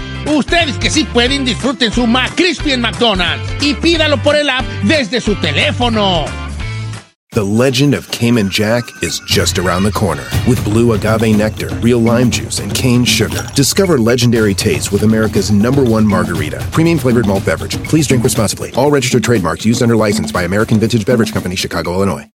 Ustedes 0.27 0.77
que 0.77 0.89
sí 0.89 1.03
pueden, 1.03 1.45
disfruten 1.45 1.91
su 1.91 2.07
McCrispy 2.07 2.71
en 2.71 2.81
McDonald's 2.81 3.43
y 3.61 3.73
pídalo 3.73 4.21
por 4.21 4.35
el 4.35 4.49
app 4.49 4.65
desde 4.83 5.21
su 5.21 5.35
teléfono. 5.35 6.25
The 7.33 7.43
legend 7.45 7.93
of 7.93 8.11
Cayman 8.11 8.49
Jack 8.49 8.83
is 9.01 9.21
just 9.25 9.57
around 9.57 9.83
the 9.83 9.91
corner. 9.91 10.25
With 10.49 10.61
blue 10.65 10.91
agave 10.91 11.33
nectar, 11.33 11.69
real 11.81 11.99
lime 11.99 12.29
juice, 12.29 12.59
and 12.59 12.75
cane 12.75 13.05
sugar. 13.05 13.47
Discover 13.55 13.99
legendary 13.99 14.53
taste 14.53 14.91
with 14.91 15.03
America's 15.03 15.49
number 15.49 15.81
one 15.81 16.05
margarita. 16.05 16.59
Premium 16.71 16.99
flavored 16.99 17.27
malt 17.27 17.45
beverage. 17.45 17.81
Please 17.85 18.05
drink 18.05 18.25
responsibly. 18.25 18.73
All 18.73 18.91
registered 18.91 19.23
trademarks 19.23 19.65
used 19.65 19.81
under 19.81 19.95
license 19.95 20.29
by 20.29 20.43
American 20.43 20.77
Vintage 20.77 21.05
Beverage 21.05 21.31
Company, 21.31 21.55
Chicago, 21.55 21.93
Illinois. 21.93 22.30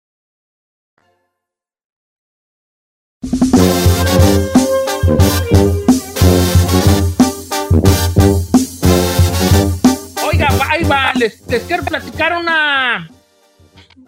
Les, 11.24 11.46
les 11.48 11.62
quiero 11.64 11.82
platicar 11.84 12.36
una, 12.36 13.08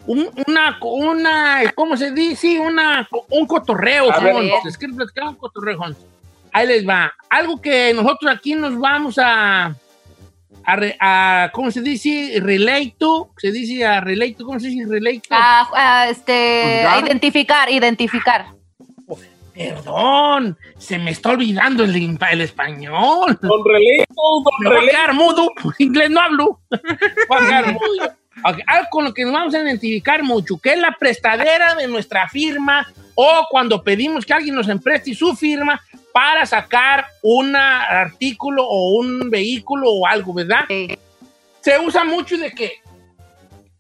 un- 0.07 0.31
una, 0.47 0.79
una, 0.83 1.73
¿cómo 1.75 1.97
se 1.97 2.11
dice? 2.13 2.61
Una, 2.61 3.09
un 3.31 3.47
cotorreo, 3.47 4.13
A 4.13 4.19
ver. 4.21 4.35
Les 4.65 4.77
quiero 4.77 4.95
platicar 4.95 5.25
un 5.25 5.37
cotorreo. 5.37 5.81
Ahí 6.53 6.67
les 6.67 6.87
va. 6.87 7.13
Algo 7.31 7.61
que 7.61 7.93
nosotros 7.95 8.31
aquí 8.35 8.55
nos 8.55 8.79
vamos 8.79 9.19
a, 9.19 9.75
a, 10.65 10.77
re- 10.77 10.97
a- 11.01 11.51
¿cómo 11.53 11.71
se 11.71 11.81
dice? 11.81 12.35
Relate 12.43 12.95
to, 12.99 13.31
se 13.39 13.51
dice 13.51 13.85
a 13.87 14.01
relate 14.01 14.35
to, 14.35 14.45
¿cómo 14.45 14.61
se 14.61 14.69
dice 14.69 14.87
relate 14.87 15.21
to? 15.21 15.29
Ah, 15.31 16.07
este, 16.11 16.83
¿Juzgar? 16.85 17.05
identificar, 17.07 17.71
identificar. 17.71 18.47
Perdón, 19.57 20.59
se 20.77 20.99
me 20.99 21.13
está 21.13 21.31
olvidando 21.31 21.85
el, 21.85 22.41
español. 22.43 23.39
Don 23.41 23.65
Relito, 23.65 24.05
don 24.15 24.55
Me 24.61 24.69
voy 24.69 24.77
a 24.77 24.81
Relito. 24.81 24.91
quedar 24.91 25.15
mudo, 25.15 25.53
inglés 25.79 26.11
no 26.11 26.21
hablo. 26.21 26.61
Voy 27.29 27.39
a 27.39 27.47
quedar 27.47 27.73
mudo. 27.73 28.17
Ok, 28.45 28.59
Algo 28.67 28.89
con 28.91 29.05
lo 29.07 29.15
que 29.15 29.25
nos 29.25 29.33
vamos 29.33 29.55
a 29.55 29.63
identificar 29.63 30.23
mucho, 30.23 30.59
que 30.59 30.75
es 30.75 30.79
la 30.79 30.95
prestadera 30.99 31.75
de 31.75 31.89
nuestra 31.89 32.29
firma 32.29 32.87
o 33.15 33.47
cuando 33.51 33.83
pedimos 33.83 34.27
que 34.27 34.35
alguien 34.35 34.55
nos 34.55 34.69
empreste 34.69 35.15
su 35.15 35.35
firma 35.35 35.81
para 36.13 36.45
sacar 36.45 37.07
un 37.23 37.57
artículo 37.57 38.63
o 38.67 38.99
un 38.99 39.31
vehículo 39.31 39.91
o 39.91 40.07
algo, 40.07 40.35
¿verdad? 40.35 40.67
Sí. 40.69 40.99
Se 41.63 41.79
usa 41.79 42.05
mucho 42.05 42.37
de 42.37 42.53
que 42.53 42.73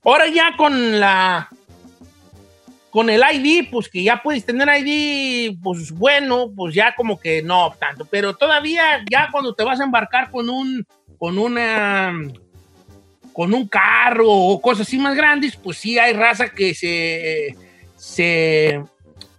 ahora 0.03 0.27
ya 0.29 0.57
con 0.57 0.99
la 0.99 1.51
con 2.97 3.11
el 3.11 3.21
ID, 3.31 3.69
pues 3.71 3.91
que 3.91 4.03
ya 4.03 4.23
puedes 4.23 4.47
tener 4.47 4.67
ID, 4.75 5.59
pues 5.63 5.93
bueno, 5.93 6.51
pues 6.57 6.75
ya 6.75 6.95
como 6.95 7.21
que 7.21 7.43
no 7.43 7.75
tanto. 7.79 8.07
Pero 8.07 8.35
todavía, 8.35 9.05
ya 9.11 9.29
cuando 9.31 9.53
te 9.55 9.63
vas 9.65 9.79
a 9.81 9.85
embarcar 9.85 10.31
con 10.31 10.49
un, 10.49 10.87
con 11.19 11.37
una, 11.39 12.15
con 13.35 13.53
un 13.53 13.69
carro 13.69 14.31
o 14.31 14.59
cosas 14.63 14.87
así 14.89 14.97
más 14.97 15.15
grandes, 15.15 15.57
pues 15.57 15.77
sí 15.77 15.99
hay 15.99 16.15
raza 16.15 16.49
que 16.49 16.73
se, 16.75 17.55
se, 17.97 18.83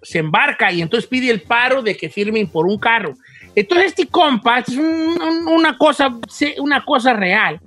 se 0.03 0.19
embarca 0.19 0.71
y 0.71 0.83
entonces 0.83 1.09
pide 1.09 1.31
el 1.31 1.41
paro 1.41 1.81
de 1.81 1.97
que 1.97 2.09
firmen 2.11 2.47
por 2.47 2.67
un 2.67 2.77
carro. 2.77 3.15
Entonces 3.55 3.87
este 3.87 4.05
compa, 4.05 4.59
es 4.59 4.69
un- 4.77 5.19
un- 5.19 5.47
una, 5.47 5.75
cosa, 5.79 6.15
una 6.59 6.85
cosa 6.85 7.13
real. 7.13 7.59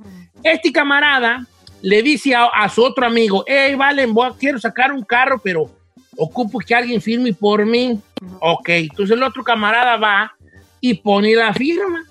Este 0.44 0.70
camarada 0.70 1.44
le 1.82 2.00
dice 2.00 2.32
a, 2.36 2.68
su 2.68 2.80
otro 2.84 3.04
amigo, 3.04 3.42
hey, 3.48 3.74
Valen, 3.74 4.14
voy 4.14 4.30
quiero 4.38 4.60
sacar 4.60 4.92
un 4.92 5.02
carro, 5.02 5.40
pero 5.42 5.79
ocupo 6.22 6.58
que 6.58 6.74
alguien 6.74 7.00
firme 7.00 7.32
por 7.32 7.64
mí. 7.64 7.98
Ok, 8.40 8.68
entonces 8.68 9.16
el 9.16 9.22
otro 9.22 9.42
camarada 9.42 9.96
va 9.96 10.34
y 10.78 10.94
pone 10.94 11.34
la 11.34 11.54
firma. 11.54 12.04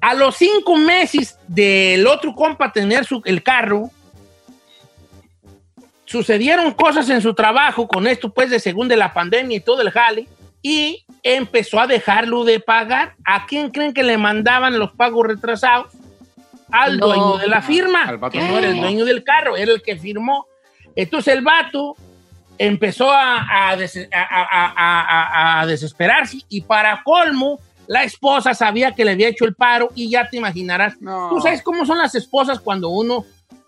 A 0.00 0.14
los 0.14 0.36
cinco 0.36 0.76
meses 0.76 1.36
del 1.48 2.06
otro 2.06 2.32
compa 2.32 2.72
tener 2.72 3.04
su, 3.04 3.20
el 3.24 3.42
carro, 3.42 3.90
sucedieron 6.04 6.70
cosas 6.72 7.10
en 7.10 7.20
su 7.20 7.34
trabajo 7.34 7.88
con 7.88 8.06
esto, 8.06 8.32
pues, 8.32 8.50
de 8.50 8.60
según 8.60 8.86
de 8.86 8.96
la 8.96 9.12
pandemia 9.12 9.56
y 9.56 9.60
todo 9.60 9.82
el 9.82 9.90
jale, 9.90 10.28
y 10.62 11.04
empezó 11.24 11.80
a 11.80 11.88
dejarlo 11.88 12.44
de 12.44 12.60
pagar. 12.60 13.16
¿A 13.24 13.46
quién 13.46 13.70
creen 13.70 13.92
que 13.94 14.04
le 14.04 14.16
mandaban 14.16 14.78
los 14.78 14.92
pagos 14.92 15.26
retrasados? 15.26 15.88
Al 16.70 16.98
No. 16.98 17.06
dueño 17.08 17.38
de 17.38 17.48
la 17.48 17.62
firma. 17.62 18.04
Al 18.04 18.18
vato. 18.18 18.38
No 18.38 18.58
era 18.58 18.68
el 18.68 18.80
dueño 18.80 19.04
del 19.04 19.24
carro, 19.24 19.56
era 19.56 19.72
el 19.72 19.82
que 19.82 19.96
firmó. 19.96 20.46
Entonces 20.94 21.34
el 21.34 21.42
vato 21.42 21.96
empezó 22.58 23.10
a, 23.12 23.68
a 23.70 23.76
des- 23.76 24.08
a- 24.12 24.18
a- 24.20 24.72
a- 24.76 25.02
a- 25.02 25.60
a 25.60 25.66
desesperarse 25.66 26.38
y 26.48 26.62
para 26.62 27.02
colmo, 27.02 27.58
la 27.86 28.02
esposa 28.04 28.54
sabía 28.54 28.92
que 28.92 29.04
le 29.04 29.12
había 29.12 29.28
hecho 29.28 29.44
el 29.44 29.54
paro 29.54 29.90
y 29.94 30.10
ya 30.10 30.28
te 30.28 30.36
imaginarás. 30.38 31.00
No. 31.00 31.28
Tú 31.30 31.40
sabes 31.40 31.62
cómo 31.62 31.86
son 31.86 31.98
las 31.98 32.14
esposas 32.14 32.58
cuando 32.60 32.88
uno 32.88 33.24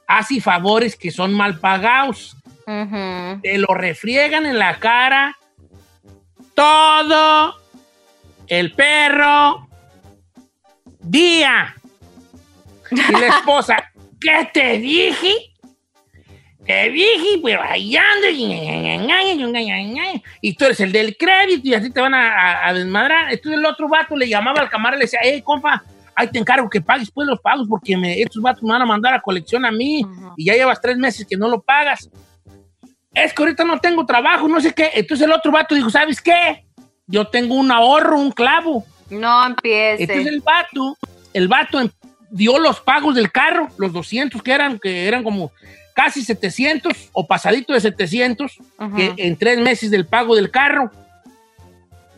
hace 0.06 0.40
favores 0.40 0.96
que 0.96 1.10
son 1.10 1.32
mal 1.34 1.58
pagados. 1.60 2.36
Ujú. 2.66 3.40
Te 3.42 3.58
lo 3.58 3.72
refriegan 3.74 4.44
en 4.46 4.58
la 4.58 4.78
cara 4.78 5.36
todo 6.54 7.54
el 8.48 8.72
perro 8.74 9.68
día. 11.00 11.74
Y 12.90 13.12
la 13.12 13.26
esposa, 13.28 13.76
¿qué 14.20 14.50
te 14.52 14.78
dije? 14.78 15.32
Te 16.68 16.90
dije, 16.90 17.40
pero 17.42 17.62
ahí 17.62 17.96
ando. 17.96 18.26
Y 20.42 20.52
tú 20.54 20.66
eres 20.66 20.78
el 20.80 20.92
del 20.92 21.16
crédito 21.16 21.66
y 21.66 21.74
así 21.74 21.90
te 21.90 22.00
van 22.00 22.12
a, 22.14 22.28
a- 22.28 22.68
a 22.68 22.74
desmadrar. 22.74 23.32
Entonces 23.32 23.58
el 23.58 23.64
otro 23.66 23.88
vato 23.88 24.14
le 24.14 24.28
llamaba 24.28 24.60
al 24.60 24.68
camarada 24.68 24.96
y 24.96 25.00
le 25.00 25.04
decía, 25.06 25.20
hey, 25.22 25.40
compa, 25.42 25.82
ahí 26.14 26.28
te 26.30 26.38
encargo 26.38 26.68
que 26.68 26.80
pagues 26.82 27.10
pues 27.10 27.26
los 27.26 27.40
pagos 27.40 27.66
porque 27.68 27.96
me- 27.96 28.20
estos 28.20 28.42
vatos 28.42 28.62
me 28.62 28.70
van 28.72 28.82
a 28.82 28.86
mandar 28.86 29.14
a 29.14 29.20
colección 29.22 29.64
a 29.64 29.70
mí 29.72 30.04
y 30.36 30.44
ya 30.44 30.52
llevas 30.52 30.80
tres 30.80 30.98
meses 30.98 31.26
que 31.28 31.36
no 31.38 31.48
lo 31.48 31.62
pagas. 31.62 32.08
Es 33.14 33.32
que 33.32 33.42
ahorita 33.42 33.64
no 33.64 33.80
tengo 33.80 34.04
trabajo, 34.04 34.46
no 34.46 34.60
sé 34.60 34.72
qué. 34.74 34.90
Entonces 34.94 35.26
el 35.26 35.32
otro 35.32 35.50
vato 35.50 35.74
dijo, 35.74 35.88
¿sabes 35.90 36.20
qué? 36.20 36.66
Yo 37.06 37.26
tengo 37.28 37.54
un 37.54 37.72
ahorro, 37.72 38.18
un 38.18 38.30
clavo. 38.30 38.84
No 39.08 39.46
empiece. 39.46 40.02
Entonces 40.02 40.26
el 40.26 40.40
vato, 40.42 40.98
el 41.32 41.48
vato 41.48 41.80
em- 41.80 41.90
dio 42.30 42.58
los 42.58 42.78
pagos 42.80 43.14
del 43.14 43.32
carro, 43.32 43.68
los 43.78 43.90
200 43.94 44.42
que 44.42 44.52
eran, 44.52 44.78
que 44.78 45.08
eran 45.08 45.24
como 45.24 45.50
casi 45.98 46.22
700 46.22 47.10
o 47.12 47.26
pasadito 47.26 47.72
de 47.72 47.80
700, 47.80 48.56
Ujú. 48.78 48.94
que 48.94 49.14
en 49.16 49.36
tres 49.36 49.58
meses 49.58 49.90
del 49.90 50.06
pago 50.06 50.36
del 50.36 50.48
carro. 50.48 50.92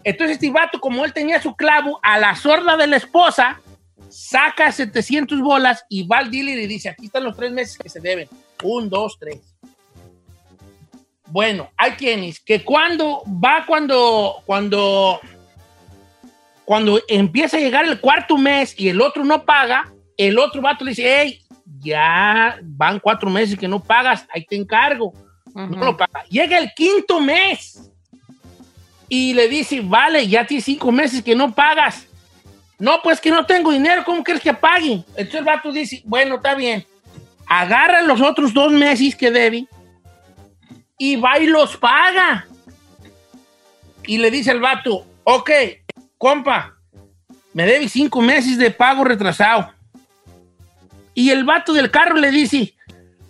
Entonces 0.05 0.35
este 0.35 0.51
vato, 0.51 0.79
como 0.79 1.03
él 1.03 1.15
tenía 1.15 1.41
su 1.41 1.57
clavo, 1.57 1.99
a 2.03 2.19
la 2.19 2.37
sorda 2.37 2.77
de 2.77 2.87
la 2.87 2.99
esposa, 2.99 3.59
saca 4.11 4.71
700 4.71 5.41
bolas 5.41 5.87
y 5.89 6.07
va 6.07 6.19
al 6.19 6.31
dealer 6.31 6.59
y 6.59 6.67
dice, 6.67 6.91
aquí 6.91 7.07
están 7.07 7.25
los 7.25 7.35
tres 7.35 7.53
meses 7.53 7.79
que 7.79 7.89
se 7.89 8.01
deben. 8.01 8.29
Un, 8.63 8.91
dos, 8.91 9.17
tres. 9.19 9.39
Bueno, 11.29 11.71
hay 11.79 11.93
quienes 11.93 12.39
que 12.39 12.63
cuando 12.63 13.23
va 13.43 13.65
cuando, 13.67 14.43
cuando, 14.45 15.21
cuando 16.67 17.01
empieza 17.09 17.57
a 17.57 17.61
llegar 17.61 17.87
el 17.87 17.99
cuarto 17.99 18.37
mes 18.37 18.79
y 18.79 18.91
el 18.91 19.01
otro 19.01 19.25
no 19.25 19.47
paga, 19.47 19.91
el 20.19 20.39
otro 20.39 20.61
vato 20.61 20.85
le 20.85 20.91
dice, 20.91 21.17
hey, 21.19 21.41
ya 21.79 22.59
van 22.63 22.99
cuatro 22.99 23.31
meses 23.31 23.59
que 23.59 23.69
no 23.69 23.83
pagas, 23.83 24.27
ahí 24.33 24.45
te 24.45 24.57
encargo. 24.57 25.13
No 25.55 25.85
lo 25.85 25.97
paga. 25.97 26.25
Llega 26.29 26.59
el 26.59 26.71
quinto 26.75 27.21
mes 27.21 27.91
y 29.09 29.35
le 29.35 29.49
dice, 29.49 29.81
vale, 29.81 30.27
ya 30.29 30.47
tienes 30.47 30.65
cinco 30.65 30.93
meses 30.93 31.23
que 31.23 31.35
no 31.35 31.53
pagas. 31.53 32.07
No, 32.79 33.01
pues 33.03 33.21
que 33.21 33.31
no 33.31 33.45
tengo 33.45 33.73
dinero, 33.73 34.05
¿cómo 34.05 34.23
quieres 34.23 34.43
que 34.43 34.55
pague? 34.55 35.05
Entonces 35.09 35.35
el 35.35 35.45
vato 35.45 35.73
dice, 35.73 36.03
bueno, 36.05 36.37
está 36.37 36.55
bien. 36.55 36.87
Agarra 37.47 38.01
los 38.03 38.21
otros 38.21 38.55
dos 38.55 38.73
meses 38.73 39.15
que 39.15 39.31
debe 39.31 39.67
y 40.97 41.17
va 41.17 41.39
y 41.39 41.47
los 41.47 41.77
paga. 41.77 42.47
Y 44.07 44.19
le 44.19 44.31
dice 44.31 44.53
el 44.53 44.61
vato, 44.61 45.05
ok, 45.25 45.51
compa, 46.17 46.77
me 47.53 47.67
debe 47.67 47.89
cinco 47.89 48.23
meses 48.23 48.57
de 48.57 48.71
pago 48.71 49.05
retrasado. 49.05 49.73
Y 51.21 51.31
el 51.31 51.45
vato 51.45 51.75
del 51.75 51.91
carro 51.91 52.17
le 52.17 52.31
dice, 52.31 52.73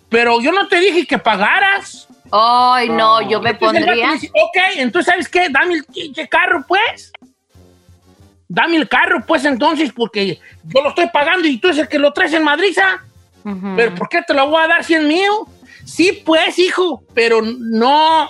pero 0.07 0.39
yo 0.39 0.53
no 0.53 0.69
te 0.69 0.79
dije 0.79 1.05
que 1.05 1.17
pagaras. 1.17 2.07
Ay, 2.31 2.87
no, 2.87 3.21
yo 3.21 3.41
me 3.41 3.49
Entonces 3.49 3.83
pondría. 3.83 4.07
le 4.07 4.13
dice, 4.13 4.31
ok, 4.33 4.57
entonces 4.77 5.11
¿sabes 5.11 5.27
qué? 5.27 5.49
Dame 5.49 5.73
el 5.73 5.83
pinche 5.83 6.25
carro, 6.29 6.63
pues. 6.65 7.11
Dame 8.47 8.77
el 8.77 8.87
carro, 8.87 9.25
pues, 9.27 9.43
entonces, 9.43 9.91
porque 9.91 10.39
yo 10.63 10.81
lo 10.81 10.87
estoy 10.87 11.09
pagando 11.09 11.49
y 11.49 11.57
tú 11.57 11.67
eres 11.67 11.79
el 11.79 11.89
que 11.89 11.99
lo 11.99 12.13
traes 12.13 12.31
en 12.31 12.45
Madriza. 12.45 13.03
Ujú. 13.43 13.73
¿Pero 13.75 13.95
por 13.95 14.07
qué 14.07 14.21
te 14.21 14.33
lo 14.33 14.47
voy 14.47 14.63
a 14.63 14.67
dar 14.69 14.85
si 14.85 14.93
es 14.93 15.03
mío? 15.03 15.49
Sí, 15.83 16.23
pues, 16.25 16.57
hijo, 16.59 17.03
pero 17.13 17.41
no. 17.41 18.29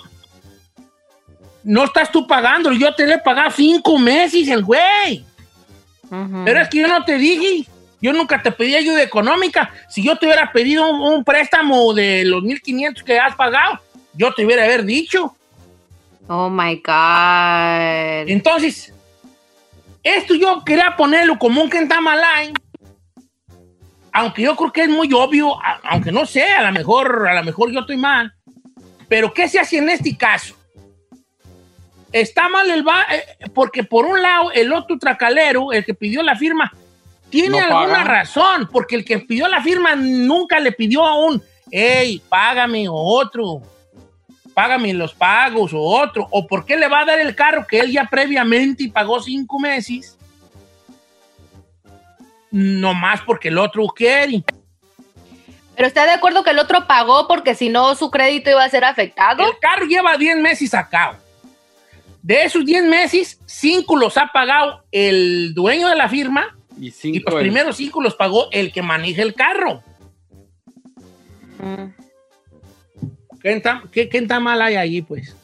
No 1.64 1.84
estás 1.84 2.12
tú 2.12 2.26
pagando. 2.26 2.72
Yo 2.72 2.96
te 2.96 3.06
lo 3.06 3.14
he 3.14 3.20
pagado 3.20 3.52
cinco 3.52 4.00
meses, 4.00 4.48
el 4.48 4.64
güey. 4.64 5.24
Ujú. 6.10 6.42
Pero 6.46 6.62
es 6.62 6.70
que 6.70 6.80
yo 6.80 6.88
no 6.88 7.06
te 7.06 7.20
dije. 7.20 7.70
Yo 8.02 8.14
nunca 8.14 8.42
te 8.42 8.52
pedí 8.52 8.76
ayuda 8.76 9.04
económica. 9.04 9.72
Si 9.88 10.04
yo 10.04 10.18
te 10.18 10.26
hubiera 10.26 10.52
pedido 10.52 10.90
un, 10.90 11.02
un 11.02 11.24
préstamo 11.24 11.94
de 11.94 12.26
los 12.26 12.44
1.500 12.44 13.04
que 13.04 13.20
has 13.20 13.36
pagado, 13.36 13.80
yo 14.14 14.34
te 14.34 14.46
hubiera 14.46 14.64
haber 14.64 14.84
dicho. 14.84 15.36
Oh 16.28 16.50
my 16.50 16.76
God. 16.76 18.30
Entonces, 18.30 18.94
esto 20.04 20.34
yo 20.34 20.64
quería 20.66 20.96
ponerlo 20.98 21.38
como 21.38 21.62
un 21.62 21.70
Kentamalay, 21.70 22.54
aunque 24.12 24.42
yo 24.42 24.56
creo 24.56 24.72
que 24.72 24.84
es 24.84 24.90
muy 24.90 25.12
obvio, 25.14 25.58
aunque 25.84 26.12
no 26.12 26.26
sé, 26.26 26.44
a 26.44 26.64
lo 26.64 26.72
mejor, 26.72 27.28
a 27.28 27.36
lo 27.36 27.44
mejor 27.44 27.72
yo 27.72 27.82
estoy 27.82 27.98
mal, 27.98 28.34
pero 29.08 29.34
¿qué 29.34 29.48
se 29.48 29.60
hace 29.60 29.78
en 29.78 29.90
este 29.90 30.18
caso? 30.18 30.56
Está 32.12 32.50
mal 32.50 32.70
el 32.70 32.86
va, 32.86 33.06
eh, 33.14 33.24
porque 33.54 33.84
por 33.84 34.06
un 34.06 34.22
lado 34.22 34.52
el 34.52 34.74
otro 34.74 34.98
tracalero, 34.98 35.72
el 35.72 35.86
que 35.86 35.94
pidió 35.94 36.24
la 36.24 36.36
firma, 36.36 36.72
tiene 37.32 37.60
No 37.60 37.80
alguna 37.80 38.04
razón, 38.04 38.70
porque 38.72 38.96
el 38.96 39.06
que 39.06 39.20
pidió 39.20 39.48
la 39.48 39.64
firma 39.64 39.96
nunca 39.96 40.60
le 40.60 40.72
pidió 40.72 41.04
a 41.04 41.16
un, 41.18 41.42
hey, 41.72 42.22
págame 42.30 42.88
o 42.88 42.94
otro, 42.94 43.62
págame 44.54 44.94
los 44.94 45.14
pagos 45.16 45.74
o 45.74 45.80
otro, 45.80 46.28
o 46.30 46.46
por 46.46 46.66
qué 46.66 46.78
le 46.78 46.88
va 46.88 47.00
a 47.00 47.06
dar 47.06 47.20
el 47.20 47.36
carro 47.36 47.66
que 47.66 47.80
él 47.80 47.92
ya 47.92 48.06
previamente 48.06 48.92
pagó 48.94 49.22
cinco 49.22 49.60
meses, 49.60 50.18
nomás 52.52 53.22
porque 53.22 53.48
el 53.48 53.58
otro 53.58 53.88
quiere. 53.88 54.44
Pero 55.76 55.88
está 55.88 56.06
de 56.06 56.12
acuerdo 56.12 56.44
que 56.44 56.52
el 56.52 56.60
otro 56.60 56.86
pagó 56.86 57.28
porque 57.28 57.56
si 57.56 57.70
no 57.70 57.96
su 57.96 58.12
crédito 58.12 58.52
iba 58.52 58.64
a 58.64 58.70
ser 58.70 58.84
afectado. 58.84 59.44
El 59.44 59.58
carro 59.58 59.86
lleva 59.86 60.18
10 60.18 60.38
meses 60.38 60.70
sacado. 60.70 61.16
De 62.22 62.44
esos 62.44 62.64
10 62.64 62.84
meses, 62.84 63.40
5 63.46 63.96
los 63.96 64.18
ha 64.18 64.28
pagado 64.28 64.84
el 64.92 65.54
dueño 65.56 65.88
de 65.88 65.96
la 65.96 66.08
firma 66.10 66.56
Y 66.80 66.88
y 66.88 66.92
cinco. 66.92 67.32
los 67.32 67.42
el- 67.42 67.48
primeros 67.48 67.76
5 67.78 68.02
los 68.02 68.16
pagó 68.16 68.48
el 68.52 68.72
que 68.72 68.82
maneja 68.82 69.22
el 69.22 69.34
carro. 69.34 69.84
Mm. 71.60 71.92
¿Qué 73.42 73.54
está, 73.54 73.84
qué, 73.92 74.08
qué 74.10 74.18
está 74.20 74.40
mal 74.40 74.62
hay 74.62 74.76
allí, 74.76 75.02
pues? 75.02 75.36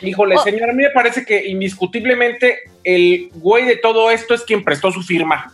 Híjole, 0.00 0.34
Oh. 0.36 0.42
señor, 0.42 0.70
a 0.70 0.72
mí 0.72 0.82
me 0.82 0.90
parece 0.90 1.24
que 1.24 1.46
indiscutiblemente 1.46 2.58
el 2.82 3.30
güey 3.34 3.64
de 3.64 3.76
todo 3.76 4.10
esto 4.10 4.34
es 4.34 4.42
quien 4.42 4.64
prestó 4.64 4.90
su 4.90 5.02
firma. 5.02 5.52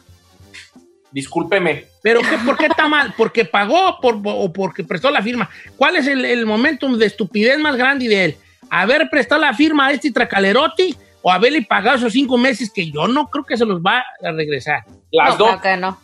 Discúlpeme. 1.13 1.85
¿Pero 2.03 2.21
qué, 2.21 2.39
por 2.47 2.57
qué 2.57 2.67
está 2.67 2.89
mal? 2.89 3.13
¿Porque 3.17 3.45
pagó 3.45 3.99
por- 4.01 4.21
o 4.25 4.53
porque 4.53 4.85
prestó 4.85 5.11
la 5.11 5.23
firma? 5.23 5.51
¿Cuál 5.77 5.97
es 5.97 6.07
el, 6.07 6.25
el 6.25 6.47
momento 6.47 6.89
de 6.97 7.05
estupidez 7.07 7.59
más 7.59 7.77
grande 7.77 8.09
de 8.09 8.25
él? 8.25 8.37
¿Haber 8.71 9.11
prestado 9.11 9.41
la 9.41 9.53
firma 9.53 9.89
a 9.89 9.93
este 9.93 10.11
tracalerote 10.13 10.95
o 11.23 11.31
haberle 11.31 11.63
pagado 11.63 11.97
esos 11.99 12.13
cinco 12.13 12.37
meses 12.39 12.71
que 12.73 12.91
yo 12.91 13.07
no 13.09 13.29
creo 13.29 13.45
que 13.45 13.57
se 13.57 13.65
los 13.67 13.81
va 13.81 13.99
a 14.23 14.33
regresar? 14.33 14.85
Las 15.11 15.31
no, 15.39 15.47
dos. 15.47 15.49
creo 15.61 15.61
que 15.75 15.77
no. 15.81 15.99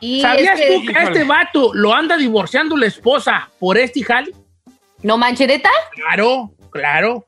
Y 0.00 0.20
¿Sabías 0.20 0.58
es 0.58 0.66
que- 0.66 0.74
tú 0.76 0.86
que 0.92 0.98
a 0.98 1.02
este 1.04 1.24
vato 1.24 1.70
lo 1.74 1.94
anda 1.94 2.16
divorciando 2.16 2.76
la 2.76 2.86
esposa 2.86 3.48
por 3.58 3.78
este 3.78 4.02
jale? 4.02 4.32
¿No 5.02 5.16
manchereta? 5.16 5.70
Claro, 5.92 6.52
claro, 6.70 7.24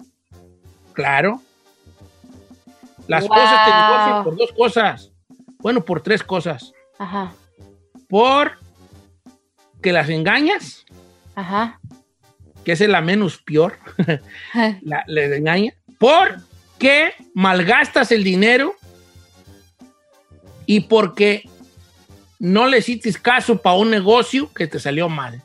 claro. 0.92 1.40
Las 3.06 3.28
Wow. 3.28 3.36
cosas 3.38 3.64
te 3.64 3.70
divorcian 3.70 4.24
por 4.24 4.36
dos 4.36 4.52
cosas. 4.56 5.10
Bueno, 5.58 5.84
por 5.84 6.02
tres 6.02 6.22
cosas. 6.22 6.72
Ajá, 6.98 7.32
Por 8.08 8.58
que 9.82 9.92
las 9.92 10.08
engañas, 10.08 10.84
ajá. 11.34 11.80
Que 12.64 12.72
es 12.72 12.80
la 12.88 13.00
menos 13.00 13.38
peor. 13.38 13.78
la, 14.82 15.04
les 15.06 15.32
engaña. 15.32 15.74
Por 15.98 16.38
que 16.78 17.12
malgastas 17.34 18.10
el 18.12 18.24
dinero 18.24 18.74
y 20.66 20.80
porque 20.80 21.48
no 22.38 22.66
le 22.66 22.78
hiciste 22.78 23.12
caso 23.14 23.56
para 23.60 23.76
un 23.76 23.90
negocio 23.90 24.52
que 24.52 24.66
te 24.66 24.78
salió 24.80 25.08
mal. 25.08 25.42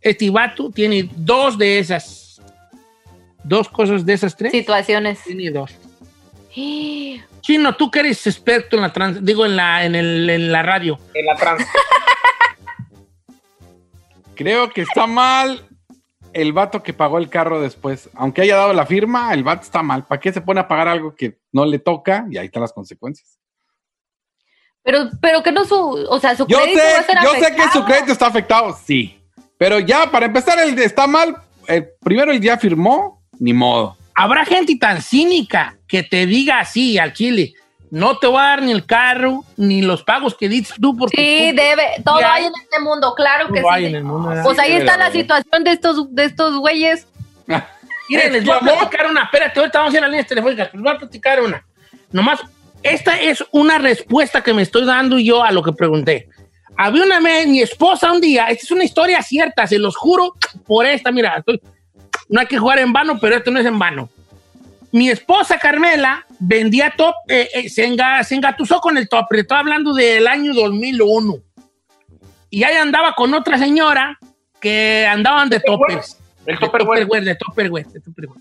Este 0.00 0.28
vato 0.30 0.70
tiene 0.70 1.08
dos 1.16 1.56
de 1.56 1.78
esas. 1.78 2.40
Dos 3.42 3.68
cosas 3.68 4.04
de 4.06 4.12
esas 4.12 4.36
tres. 4.36 4.52
Situaciones. 4.52 5.22
Tiene 5.24 5.50
dos. 5.50 5.70
Chino, 7.40 7.74
tú 7.76 7.90
que 7.90 8.00
eres 8.00 8.26
experto 8.26 8.76
en 8.76 8.82
la 8.82 8.92
trans, 8.92 9.24
digo 9.24 9.44
en 9.44 9.56
la, 9.56 9.84
en 9.84 9.94
el- 9.94 10.30
en 10.30 10.50
la 10.52 10.62
radio. 10.62 10.98
En 11.14 11.26
la 11.26 11.34
trans. 11.36 11.66
Creo 14.34 14.70
que 14.70 14.82
está 14.82 15.06
mal 15.06 15.62
el 16.34 16.52
vato 16.52 16.82
que 16.82 16.92
pagó 16.92 17.18
el 17.18 17.30
carro 17.30 17.60
después. 17.60 18.10
Aunque 18.14 18.42
haya 18.42 18.56
dado 18.56 18.72
la 18.72 18.86
firma, 18.86 19.32
el 19.32 19.44
vato 19.44 19.62
está 19.62 19.82
mal. 19.82 20.04
¿Para 20.04 20.20
qué 20.20 20.32
se 20.32 20.40
pone 20.40 20.60
a 20.60 20.68
pagar 20.68 20.88
algo 20.88 21.14
que 21.14 21.38
no 21.52 21.64
le 21.64 21.78
toca? 21.78 22.26
Y 22.30 22.36
ahí 22.36 22.46
están 22.46 22.62
las 22.62 22.72
consecuencias. 22.72 23.38
Pero, 24.82 25.08
pero 25.20 25.42
que 25.42 25.50
no 25.50 25.64
su, 25.64 25.76
o 25.76 26.20
sea, 26.20 26.36
su 26.36 26.46
Yo 26.46 26.58
crédito 26.58 26.78
va 26.78 26.98
a 26.98 27.02
sé, 27.02 27.12
ser 27.12 27.18
yo 27.22 27.30
sé 27.32 27.54
que 27.54 27.68
su 27.72 27.84
crédito 27.84 28.12
está 28.12 28.26
afectado, 28.26 28.76
sí. 28.84 29.18
Pero 29.56 29.78
ya, 29.78 30.10
para 30.10 30.26
empezar, 30.26 30.58
el 30.58 30.74
de 30.74 30.84
está 30.84 31.06
mal. 31.06 31.36
el 31.66 31.88
primero 32.00 32.32
el 32.32 32.40
día 32.40 32.58
firmó, 32.58 33.22
ni 33.38 33.54
modo. 33.54 33.96
Habrá 34.14 34.44
gente 34.44 34.76
tan 34.76 35.00
cínica 35.00 35.78
que 35.88 36.02
te 36.02 36.26
diga 36.26 36.60
así 36.60 36.98
al 36.98 37.14
chile. 37.14 37.54
No 37.90 38.18
te 38.18 38.26
voy 38.26 38.38
a 38.40 38.44
dar 38.44 38.62
ni 38.62 38.72
el 38.72 38.84
carro, 38.86 39.44
ni 39.56 39.80
los 39.82 40.02
pagos 40.02 40.34
que 40.36 40.48
dices 40.48 40.74
tú 40.80 40.96
porque 40.96 41.16
Sí, 41.16 41.50
tú- 41.50 41.56
debe, 41.62 41.82
todo 42.04 42.16
hay 42.24 42.44
en 42.46 42.52
este 42.60 42.80
mundo, 42.80 43.14
claro 43.14 43.52
que 43.52 43.60
sí. 43.60 43.84
en 43.84 43.94
el 43.94 44.04
mundo. 44.04 44.32
Pues 44.42 44.58
ahí 44.58 44.72
está 44.72 44.96
la 44.96 45.10
situación 45.12 45.62
de 45.64 45.70
estos, 45.72 46.12
de 46.14 46.24
estos 46.24 46.56
güeyes. 46.58 47.06
Miren, 48.08 48.32
les 48.32 48.44
voy 48.44 48.54
a 48.56 48.60
platicar 48.60 49.06
una. 49.10 49.22
Espérate, 49.24 49.60
ahorita 49.60 49.78
vamos 49.78 49.94
a 49.94 49.96
ir 49.96 50.02
a 50.02 50.06
las 50.06 50.10
líneas 50.10 50.26
telefónicas. 50.26 50.70
Les 50.74 50.82
voy 50.82 50.92
a 50.92 50.98
platicar 50.98 51.40
una. 51.40 51.64
Nomás, 52.10 52.40
esta 52.82 53.18
es 53.20 53.44
una 53.52 53.78
respuesta 53.78 54.42
que 54.42 54.52
me 54.52 54.62
estoy 54.62 54.84
dando 54.84 55.18
yo 55.18 55.42
a 55.42 55.52
lo 55.52 55.62
que 55.62 55.72
pregunté. 55.72 56.28
Había 56.76 57.04
una 57.04 57.20
vez, 57.20 57.46
mi 57.46 57.60
esposa 57.62 58.10
un 58.12 58.20
día, 58.20 58.46
esta 58.48 58.64
es 58.64 58.70
una 58.72 58.84
historia 58.84 59.22
cierta, 59.22 59.66
se 59.66 59.78
los 59.78 59.96
juro 59.96 60.34
por 60.66 60.84
esta, 60.84 61.12
mira, 61.12 61.36
estoy- 61.38 61.60
no 62.28 62.40
hay 62.40 62.46
que 62.46 62.58
jugar 62.58 62.80
en 62.80 62.92
vano, 62.92 63.18
pero 63.20 63.36
esto 63.36 63.50
no 63.52 63.60
es 63.60 63.66
en 63.66 63.78
vano. 63.78 64.08
Mi 64.90 65.08
esposa 65.08 65.58
Carmela 65.58 66.26
vendía 66.46 66.92
top, 66.96 67.14
eh, 67.28 67.48
eh, 67.54 67.68
se, 67.68 67.88
enga- 67.88 68.22
se 68.22 68.34
engatusó 68.34 68.80
con 68.80 68.96
el 68.96 69.08
top, 69.08 69.26
estoy 69.32 69.58
hablando 69.58 69.94
del 69.94 70.26
año 70.26 70.52
2001. 70.54 71.36
Y 72.50 72.62
ahí 72.62 72.76
andaba 72.76 73.14
con 73.14 73.32
otra 73.34 73.58
señora 73.58 74.18
que 74.60 75.06
andaban 75.06 75.48
de 75.48 75.60
toppers. 75.60 76.18
El. 76.46 76.58
Tupperware, 76.58 77.24
de 77.24 77.34
Tupperware, 77.36 77.86
de 77.86 78.00
Tupperware. 78.00 78.40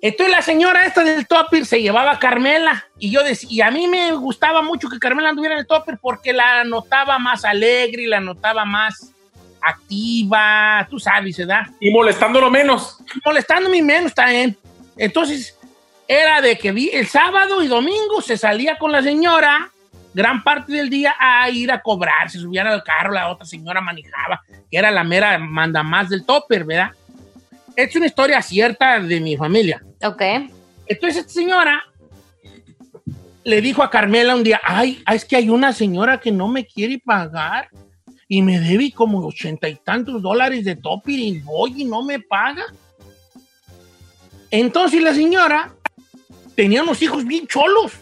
Entonces 0.00 0.32
la 0.34 0.42
señora 0.42 0.86
esta 0.86 1.02
del 1.02 1.26
topper 1.26 1.66
se 1.66 1.82
llevaba 1.82 2.12
a 2.12 2.18
Carmela 2.20 2.84
y 3.00 3.10
yo 3.10 3.24
decía, 3.24 3.48
y 3.50 3.60
a 3.62 3.70
mí 3.72 3.88
me 3.88 4.12
gustaba 4.12 4.62
mucho 4.62 4.88
que 4.88 5.00
Carmela 5.00 5.30
anduviera 5.30 5.56
en 5.56 5.60
el 5.62 5.66
topper 5.66 5.98
porque 6.00 6.32
la 6.32 6.62
notaba 6.62 7.18
más 7.18 7.44
alegre 7.44 8.02
y 8.02 8.06
la 8.06 8.20
notaba 8.20 8.64
más 8.64 9.10
activa, 9.60 10.86
tú 10.88 11.00
sabes, 11.00 11.36
¿verdad? 11.38 11.62
Y 11.80 11.90
molestándolo 11.90 12.48
menos. 12.48 12.98
Molestándome 13.24 13.82
menos 13.82 14.14
también. 14.14 14.56
Entonces 14.96 15.57
era 16.08 16.40
de 16.40 16.58
que 16.58 16.72
vi- 16.72 16.90
el 16.92 17.06
sábado 17.06 17.62
y 17.62 17.68
domingo 17.68 18.20
se 18.22 18.36
salía 18.36 18.78
con 18.78 18.90
la 18.90 19.02
señora 19.02 19.70
gran 20.14 20.42
parte 20.42 20.72
del 20.72 20.88
día 20.90 21.14
a 21.20 21.48
ir 21.50 21.70
a 21.70 21.80
cobrar, 21.80 22.30
se 22.30 22.38
subían 22.40 22.66
al 22.66 22.82
carro, 22.82 23.12
la 23.12 23.28
otra 23.28 23.44
señora 23.44 23.80
manejaba, 23.80 24.42
que 24.48 24.78
era 24.78 24.90
la 24.90 25.04
mera 25.04 25.38
manda 25.38 25.82
más 25.82 26.08
del 26.08 26.24
topper, 26.24 26.64
¿verdad? 26.64 26.90
Es 27.76 27.94
una 27.94 28.06
historia 28.06 28.42
cierta 28.42 28.98
de 28.98 29.20
mi 29.20 29.36
familia. 29.36 29.80
Ok. 30.02 30.22
Entonces 30.86 31.18
esta 31.18 31.32
señora 31.32 31.84
le 33.44 33.60
dijo 33.60 33.82
a 33.82 33.90
Carmela 33.90 34.34
un 34.34 34.42
día, 34.42 34.60
ay, 34.64 35.02
es 35.12 35.24
que 35.24 35.36
hay 35.36 35.50
una 35.50 35.72
señora 35.72 36.18
que 36.18 36.32
no 36.32 36.48
me 36.48 36.66
quiere 36.66 36.98
pagar 36.98 37.68
y 38.26 38.42
me 38.42 38.58
debe 38.58 38.90
como 38.90 39.24
ochenta 39.24 39.68
y 39.68 39.76
tantos 39.76 40.20
dólares 40.20 40.64
de 40.64 40.74
topper 40.74 41.14
y 41.14 41.38
voy 41.40 41.82
y 41.82 41.84
no 41.84 42.02
me 42.02 42.18
paga. 42.18 42.64
Entonces 44.50 45.00
la 45.02 45.14
señora 45.14 45.74
tenía 46.58 46.82
unos 46.82 47.00
hijos 47.00 47.24
bien 47.24 47.46
cholos. 47.46 47.92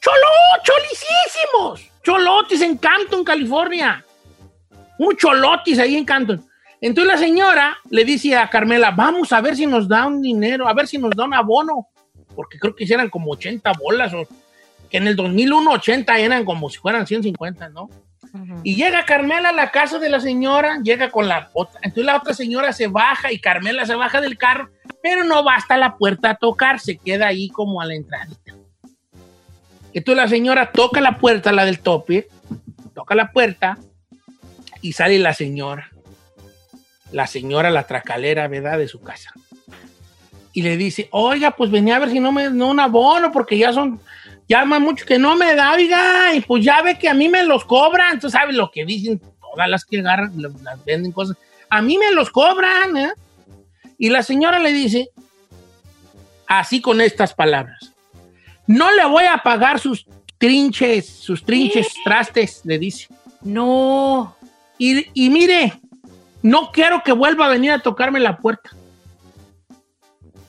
¡Cholo! 0.00 0.28
¡Cholicísimos! 0.64 1.92
Cholotes 2.02 2.62
en 2.62 2.78
Canton, 2.78 3.22
California. 3.22 4.02
Un 4.98 5.14
cholotis 5.14 5.78
ahí 5.78 5.94
en 5.94 6.06
Canton. 6.06 6.42
Entonces 6.80 7.12
la 7.12 7.18
señora 7.18 7.76
le 7.90 8.06
dice 8.06 8.34
a 8.34 8.48
Carmela, 8.48 8.92
vamos 8.92 9.30
a 9.30 9.42
ver 9.42 9.56
si 9.56 9.66
nos 9.66 9.86
da 9.86 10.06
un 10.06 10.22
dinero, 10.22 10.66
a 10.66 10.72
ver 10.72 10.86
si 10.86 10.96
nos 10.96 11.10
da 11.10 11.24
un 11.24 11.34
abono, 11.34 11.88
porque 12.34 12.58
creo 12.58 12.74
que 12.74 12.84
eran 12.84 13.10
como 13.10 13.32
80 13.32 13.70
bolas, 13.74 14.10
que 14.88 14.96
en 14.96 15.08
el 15.08 15.14
2001 15.14 15.70
80 15.72 16.18
eran 16.18 16.46
como 16.46 16.70
si 16.70 16.78
fueran 16.78 17.06
150, 17.06 17.68
¿no? 17.68 17.90
Y 18.62 18.74
llega 18.74 19.04
Carmela 19.04 19.50
a 19.50 19.52
la 19.52 19.70
casa 19.70 19.98
de 19.98 20.08
la 20.08 20.20
señora, 20.20 20.80
llega 20.82 21.10
con 21.10 21.28
la 21.28 21.50
otra, 21.52 21.80
entonces 21.82 22.04
la 22.04 22.16
otra 22.16 22.34
señora 22.34 22.72
se 22.72 22.88
baja 22.88 23.32
y 23.32 23.38
Carmela 23.38 23.86
se 23.86 23.94
baja 23.94 24.20
del 24.20 24.38
carro, 24.38 24.70
pero 25.02 25.24
no 25.24 25.44
va 25.44 25.54
hasta 25.54 25.76
la 25.76 25.96
puerta 25.96 26.30
a 26.30 26.36
tocar, 26.36 26.80
se 26.80 26.96
queda 26.96 27.28
ahí 27.28 27.48
como 27.48 27.80
a 27.80 27.86
la 27.86 27.94
entrada. 27.94 28.28
Entonces 29.92 30.22
la 30.22 30.28
señora 30.28 30.72
toca 30.72 31.00
la 31.00 31.18
puerta, 31.18 31.52
la 31.52 31.64
del 31.64 31.80
tope, 31.80 32.28
toca 32.94 33.14
la 33.14 33.32
puerta 33.32 33.78
y 34.82 34.92
sale 34.92 35.18
la 35.18 35.32
señora. 35.32 35.90
La 37.12 37.26
señora, 37.26 37.70
la 37.70 37.86
tracalera, 37.86 38.48
¿verdad? 38.48 38.78
De 38.78 38.88
su 38.88 39.00
casa. 39.00 39.32
Y 40.52 40.62
le 40.62 40.76
dice, 40.76 41.08
oiga, 41.12 41.52
pues 41.52 41.70
venía 41.70 41.96
a 41.96 41.98
ver 41.98 42.10
si 42.10 42.20
no 42.20 42.32
me 42.32 42.50
da 42.50 42.64
un 42.64 42.80
abono, 42.80 43.30
porque 43.30 43.58
ya 43.58 43.72
son, 43.72 44.00
llama 44.48 44.78
mucho 44.78 45.04
que 45.04 45.18
no 45.18 45.36
me 45.36 45.54
da, 45.54 45.72
oiga, 45.72 46.34
y 46.34 46.40
pues 46.40 46.64
ya 46.64 46.82
ve 46.82 46.98
que 46.98 47.08
a 47.08 47.14
mí 47.14 47.28
me 47.28 47.44
los 47.44 47.64
cobran. 47.64 48.20
Tú 48.20 48.30
sabes 48.30 48.54
lo 48.54 48.70
que 48.70 48.84
dicen 48.84 49.20
todas 49.40 49.68
las 49.68 49.84
que 49.84 50.00
agarran, 50.00 50.32
las 50.40 50.84
venden 50.84 51.12
cosas. 51.12 51.36
A 51.68 51.82
mí 51.82 51.98
me 51.98 52.12
los 52.12 52.30
cobran, 52.30 52.96
¿eh? 52.96 53.12
Y 53.98 54.10
la 54.10 54.22
señora 54.22 54.58
le 54.58 54.72
dice, 54.72 55.10
así 56.46 56.80
con 56.80 57.00
estas 57.00 57.34
palabras, 57.34 57.92
no 58.66 58.92
le 58.92 59.04
voy 59.06 59.24
a 59.24 59.38
pagar 59.38 59.80
sus 59.80 60.06
trinches, 60.38 61.08
sus 61.08 61.44
trinches 61.44 61.88
trastes, 62.04 62.60
le 62.64 62.78
dice. 62.78 63.08
No. 63.42 64.36
Y, 64.78 65.06
y 65.14 65.30
mire, 65.30 65.80
no 66.42 66.70
quiero 66.72 67.02
que 67.02 67.12
vuelva 67.12 67.46
a 67.46 67.50
venir 67.50 67.72
a 67.72 67.78
tocarme 67.78 68.20
la 68.20 68.36
puerta. 68.36 68.70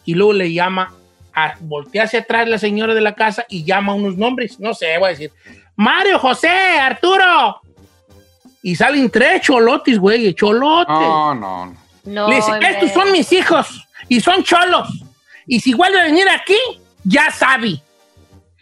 Y 0.04 0.14
luego 0.14 0.34
le 0.34 0.54
llama, 0.54 0.94
a, 1.38 1.56
voltea 1.60 2.06
hacia 2.06 2.21
atrás 2.21 2.50
la 2.50 2.58
señora 2.58 2.95
de 2.95 3.02
la 3.02 3.13
casa 3.13 3.45
y 3.47 3.63
llama 3.63 3.93
unos 3.93 4.17
nombres, 4.17 4.60
no 4.60 4.73
sé, 4.73 4.97
voy 4.97 5.10
a 5.10 5.12
decir, 5.12 5.32
Mario, 5.76 6.17
José, 6.17 6.50
Arturo. 6.50 7.62
Y 8.63 8.76
salen 8.76 9.12
tres 9.12 9.43
cholotes, 9.43 10.00
güey, 10.00 10.34
cholotes. 10.34 10.88
No, 10.88 11.36
no, 11.36 11.67
no. 11.67 11.78
No, 12.06 12.28
Le 12.30 12.38
dice, 12.38 12.52
hombre. 12.52 12.69
estos 12.71 12.91
son 12.91 13.12
mis 13.12 13.32
hijos 13.32 13.88
y 14.08 14.19
son 14.19 14.43
cholos. 14.43 14.89
Y 15.45 15.60
si 15.60 15.76
vuelve 15.76 16.00
a 16.00 16.06
venir 16.06 16.28
aquí, 16.28 16.58
ya 17.04 17.30
sabe. 17.30 17.80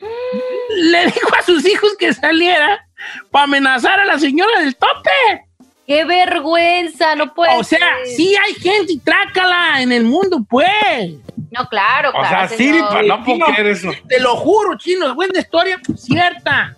Le 0.69 1.05
dijo 1.05 1.29
a 1.39 1.43
sus 1.43 1.65
hijos 1.65 1.95
que 1.97 2.13
saliera 2.13 2.85
para 3.31 3.45
amenazar 3.45 4.01
a 4.01 4.05
la 4.05 4.19
señora 4.19 4.59
del 4.59 4.75
tope. 4.75 5.45
¡Qué 5.87 6.03
vergüenza! 6.05 7.15
No 7.15 7.33
puede 7.33 7.55
O 7.57 7.63
sea, 7.63 7.77
ser. 8.03 8.15
sí 8.15 8.35
hay 8.35 8.53
gente 8.55 8.93
y 8.93 8.99
trácala 8.99 9.81
en 9.81 9.91
el 9.91 10.03
mundo, 10.03 10.43
pues. 10.49 11.13
No, 11.51 11.67
claro, 11.69 12.09
O 12.09 12.13
claro. 12.19 12.47
sea, 12.47 12.57
sí, 12.57 12.69
señor. 12.69 12.89
pa- 12.89 13.01
no 13.03 13.23
puedo 13.23 13.45
creer 13.45 13.67
eso. 13.67 13.91
Te 14.07 14.19
lo 14.19 14.35
juro, 14.35 14.77
chino, 14.77 15.07
es 15.07 15.13
buena 15.13 15.39
historia, 15.39 15.79
cierta. 15.95 16.75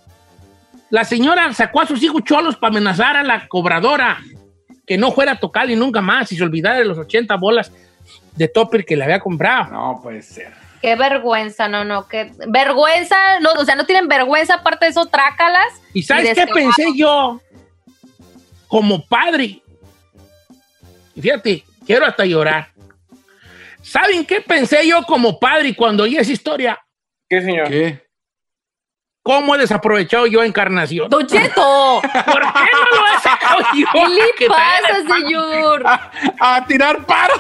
La 0.90 1.04
señora 1.04 1.52
sacó 1.54 1.82
a 1.82 1.86
sus 1.86 2.02
hijos 2.04 2.22
cholos 2.24 2.56
para 2.58 2.70
amenazar 2.72 3.16
a 3.18 3.24
la 3.24 3.48
cobradora 3.48 4.18
que 4.86 4.98
no 4.98 5.12
fuera 5.12 5.34
a 5.34 5.40
tocar 5.40 5.70
y 5.70 5.76
nunca 5.76 6.02
más 6.02 6.32
y 6.32 6.38
se 6.38 6.44
olvidara 6.44 6.78
de 6.78 6.86
los 6.86 6.98
80 6.98 7.36
bolas 7.36 7.72
de 8.36 8.48
topper 8.48 8.86
que 8.86 8.96
le 8.96 9.04
había 9.04 9.20
comprado. 9.20 9.72
No 9.72 10.00
puede 10.02 10.22
ser. 10.22 10.54
Qué 10.82 10.96
vergüenza, 10.96 11.68
no, 11.68 11.84
no, 11.84 12.08
qué 12.08 12.32
vergüenza, 12.48 13.40
no, 13.42 13.52
o 13.54 13.66
sea, 13.66 13.76
no 13.76 13.86
tienen 13.86 14.08
vergüenza, 14.08 14.56
aparte 14.56 14.86
de 14.86 14.92
eso, 14.92 15.08
trácalas. 15.08 15.74
¿Y 15.94 16.04
sabes 16.04 16.32
Y 16.32 16.36
qué 16.36 16.48
pensé 16.48 16.86
yo? 16.96 17.42
Como 18.68 19.06
padre. 19.06 19.62
Y 21.16 21.22
fíjate, 21.22 21.64
quiero 21.86 22.06
hasta 22.06 22.26
llorar. 22.26 22.70
¿Saben 23.82 24.26
qué 24.26 24.42
pensé 24.42 24.86
yo 24.88 25.04
como 25.04 25.40
padre 25.40 25.76
cuando 25.76 26.04
oí 26.04 26.18
esa 26.18 26.32
historia? 26.32 26.80
¿Qué, 27.30 27.42
señor? 27.42 27.70
¿Qué? 27.70 28.08
cómo 29.28 29.56
he 29.56 29.58
desaprovechado 29.58 30.26
yo 30.26 30.42
Encarnación. 30.42 31.10
Don 31.10 31.28
Cheto. 31.28 32.00
¿Por 32.02 32.14
qué 32.14 32.70
no 32.72 32.98
lo 32.98 33.08
he 33.14 33.22
sacado 33.22 33.60
yo? 33.76 33.88
¿Qué 34.38 34.46
le 34.46 34.48
pasa, 34.48 35.16
señor? 35.20 35.84
A 36.40 36.66
tirar 36.66 37.06
paro. 37.06 37.34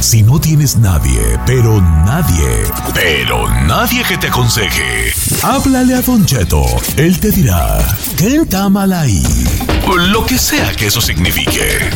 Si 0.00 0.22
no 0.22 0.40
tienes 0.40 0.76
nadie, 0.76 1.38
pero 1.46 1.80
nadie, 1.80 2.64
pero 2.92 3.48
nadie 3.62 4.02
que 4.04 4.18
te 4.18 4.28
aconseje, 4.28 5.12
háblale 5.42 5.94
a 5.94 6.02
Don 6.02 6.26
Cheto. 6.26 6.64
Él 6.96 7.18
te 7.20 7.30
dirá, 7.30 7.78
¿qué 8.16 8.40
mal 8.68 8.92
ahí? 8.92 9.22
Lo 10.10 10.26
que 10.26 10.38
sea 10.38 10.72
que 10.72 10.86
eso 10.86 11.00
signifique. 11.00 11.90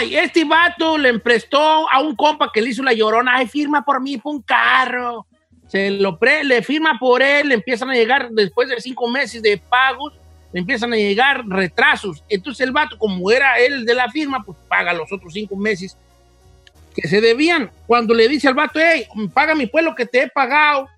Ahí? 0.00 0.16
Este 0.16 0.44
vato 0.44 0.98
le 0.98 1.08
emprestó 1.08 1.90
a 1.90 2.00
un 2.00 2.16
compa 2.16 2.50
que 2.52 2.60
le 2.60 2.70
hizo 2.70 2.82
la 2.82 2.92
llorona. 2.92 3.36
Ay, 3.36 3.46
firma 3.46 3.84
por 3.84 4.00
mí, 4.00 4.18
por 4.18 4.34
un 4.34 4.42
carro. 4.42 5.26
Se 5.68 5.90
lo 5.90 6.18
pre 6.18 6.42
le 6.42 6.62
firma 6.62 6.98
por 6.98 7.22
él, 7.22 7.48
le 7.48 7.54
empiezan 7.54 7.90
a 7.90 7.94
llegar 7.94 8.30
después 8.30 8.68
de 8.68 8.80
cinco 8.80 9.08
meses 9.08 9.40
de 9.40 9.56
pagos, 9.56 10.14
le 10.52 10.60
empiezan 10.60 10.92
a 10.92 10.96
llegar 10.96 11.46
retrasos. 11.46 12.24
Entonces 12.28 12.66
el 12.66 12.72
vato, 12.72 12.98
como 12.98 13.30
era 13.30 13.56
él 13.58 13.84
de 13.84 13.94
la 13.94 14.10
firma, 14.10 14.42
pues 14.42 14.58
paga 14.68 14.92
los 14.92 15.12
otros 15.12 15.32
cinco 15.32 15.54
meses 15.54 15.96
que 16.92 17.06
se 17.06 17.20
debían. 17.20 17.70
Cuando 17.86 18.14
le 18.14 18.26
dice 18.26 18.48
al 18.48 18.54
vato, 18.54 18.80
hey, 18.82 19.06
paga 19.32 19.54
mi 19.54 19.66
pueblo 19.66 19.94
que 19.94 20.06
te 20.06 20.22
he 20.22 20.28
pagado 20.28 20.88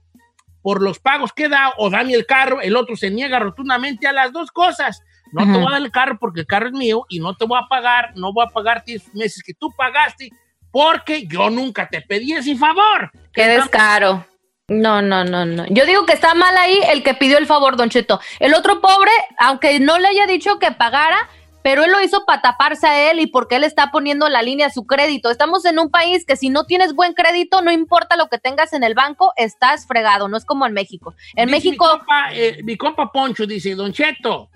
por 0.63 0.81
los 0.81 0.99
pagos 0.99 1.35
que 1.35 1.45
he 1.45 1.49
dado 1.51 1.75
o 1.77 1.91
dame 1.91 2.15
el 2.15 2.25
carro, 2.25 2.63
el 2.63 2.75
otro 2.77 2.97
se 2.97 3.11
niega 3.11 3.39
rotundamente 3.41 4.07
a 4.07 4.13
las 4.13 4.33
dos 4.33 4.51
cosas. 4.51 5.03
No 5.33 5.45
te 5.45 5.51
Ujú. 5.51 5.61
voy 5.61 5.69
a 5.69 5.73
dar 5.73 5.83
el 5.83 5.91
carro 5.91 6.19
porque 6.19 6.41
el 6.41 6.47
carro 6.47 6.67
es 6.69 6.73
mío 6.73 7.05
y 7.09 7.19
no 7.19 7.35
te 7.35 7.45
voy 7.47 7.59
a 7.59 7.67
pagar, 7.69 8.13
no 8.15 8.33
voy 8.33 8.45
a 8.47 8.53
pagarte 8.53 8.95
esos 8.95 9.15
meses 9.15 9.43
que 9.43 9.55
tú 9.55 9.71
pagaste 9.77 10.31
porque 10.71 11.27
yo 11.27 11.51
nunca 11.51 11.89
te 11.89 12.01
pedí 12.03 12.33
ese 12.33 12.57
favor. 12.57 13.11
Qué 13.33 13.47
descaro. 13.47 14.25
No, 14.69 15.03
no, 15.03 15.25
no, 15.25 15.45
no. 15.45 15.67
Yo 15.69 15.85
digo 15.85 16.07
que 16.07 16.13
está 16.15 16.35
mal 16.35 16.57
ahí 16.57 16.79
el 16.89 17.03
que 17.03 17.15
pidió 17.15 17.37
el 17.37 17.47
favor, 17.47 17.77
Don 17.77 17.91
Cheto. 17.91 18.21
El 18.41 18.55
otro 18.55 18.81
pobre, 18.81 19.11
aunque 19.39 19.81
no 19.81 19.99
le 19.99 20.09
haya 20.09 20.27
dicho 20.27 20.59
que 20.59 20.71
pagara, 20.73 21.29
pero 21.63 21.85
él 21.85 21.93
lo 21.93 22.01
hizo 22.01 22.25
para 22.25 22.41
taparse 22.43 22.87
a 22.87 23.11
él 23.11 23.21
y 23.21 23.27
porque 23.27 23.57
él 23.57 23.65
está 23.65 23.91
poniendo 23.91 24.29
la 24.29 24.41
línea 24.43 24.69
a 24.69 24.71
su 24.71 24.87
crédito. 24.87 25.31
Estamos 25.31 25.65
en 25.65 25.79
un 25.79 25.91
país 25.91 26.25
que 26.25 26.37
si 26.37 26.49
no 26.49 26.65
tienes 26.65 26.95
buen 26.95 27.13
crédito, 27.13 27.61
no 27.61 27.71
importa 27.71 28.17
lo 28.17 28.29
que 28.29 28.39
tengas 28.39 28.73
en 28.73 28.83
el 28.83 28.95
banco, 28.95 29.33
estás 29.37 29.87
fregado. 29.87 30.29
No 30.29 30.37
es 30.37 30.45
como 30.45 30.65
en 30.67 30.73
México. 30.73 31.15
En 31.37 31.47
Dice 31.49 31.57
México, 31.69 31.85
Mi 31.93 31.99
compa, 31.99 32.33
eh, 32.33 32.61
mi 32.65 32.77
compa 32.77 33.13
Poncho 33.13 33.47
dice, 33.47 33.75
Don 33.75 33.93
Cheto, 33.93 34.49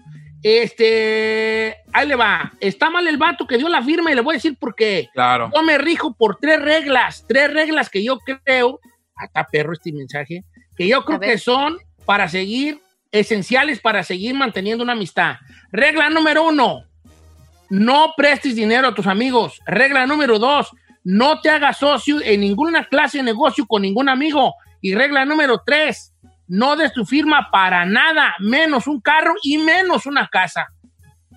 este, 0.43 1.77
ahí 1.93 2.07
le 2.07 2.17
va. 2.17 2.53
Está 2.61 2.91
mal 2.91 3.07
el 3.07 3.17
vato 3.17 3.47
que 3.47 3.59
dio 3.59 3.69
la 3.69 3.83
firma 3.83 4.13
y 4.13 4.15
le 4.15 4.21
voy 4.21 4.35
a 4.35 4.39
decir 4.39 4.57
por 4.59 4.75
qué. 4.75 5.09
Claro. 5.13 5.51
Yo 5.55 5.63
me 5.63 5.79
rijo 5.79 6.15
por 6.15 6.37
tres 6.37 6.61
reglas, 6.61 7.25
tres 7.27 7.53
reglas 7.53 7.91
que 7.91 8.05
yo 8.05 8.19
creo, 8.19 8.81
hasta 9.17 9.47
perro 9.47 9.73
este 9.73 9.93
mensaje, 9.93 10.45
que 10.77 10.87
yo 10.87 11.05
creo 11.05 11.21
que 11.21 11.39
son 11.39 11.79
para 12.05 12.29
seguir, 12.29 12.81
esenciales 13.11 13.81
para 13.81 14.03
seguir 14.03 14.35
manteniendo 14.35 14.85
una 14.85 14.93
amistad. 14.93 15.37
Regla 15.73 16.11
número 16.11 16.47
uno, 16.47 16.85
no 17.71 18.15
prestes 18.17 18.55
dinero 18.55 18.89
a 18.89 18.95
tus 18.95 19.07
amigos. 19.07 19.61
Regla 19.67 20.07
número 20.07 20.39
dos, 20.39 20.71
no 21.03 21.41
te 21.41 21.51
hagas 21.51 21.79
socio 21.79 22.21
en 22.23 22.41
ninguna 22.41 22.85
clase 22.85 23.19
de 23.19 23.25
negocio 23.25 23.67
con 23.67 23.83
ningún 23.83 24.09
amigo. 24.09 24.55
Y 24.81 24.95
regla 24.95 25.25
número 25.25 25.63
tres, 25.65 26.13
no 26.49 26.77
des 26.77 26.93
tu 26.93 27.05
firma 27.05 27.49
para 27.51 27.85
nada, 27.85 28.35
menos 28.39 28.87
un 28.87 29.01
carro 29.01 29.35
y 29.43 29.59
menos 29.59 30.07
una 30.07 30.29
casa. 30.29 30.67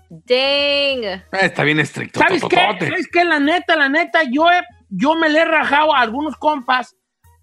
dang. 0.09 1.03
Eh, 1.03 1.23
Está 1.31 1.63
bien 1.63 1.79
estricto. 1.79 2.19
¿Sabes 2.19 2.43
qué? 2.49 2.55
¿Sabes 2.55 3.07
qué? 3.11 3.23
La 3.23 3.39
neta, 3.39 3.75
la 3.75 3.89
neta, 3.89 4.21
yo, 4.29 4.49
he- 4.51 4.63
yo 4.89 5.15
me 5.15 5.29
le 5.29 5.39
he 5.39 5.45
rajado 5.45 5.95
a 5.95 5.99
algunos 6.01 6.35
compas 6.37 6.95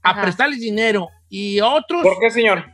a 0.03 0.11
Ajá. 0.11 0.23
prestarles 0.23 0.61
dinero 0.61 1.09
y 1.29 1.61
otros 1.61 2.03
¿Por 2.03 2.19
qué, 2.21 2.31
señor? 2.31 2.65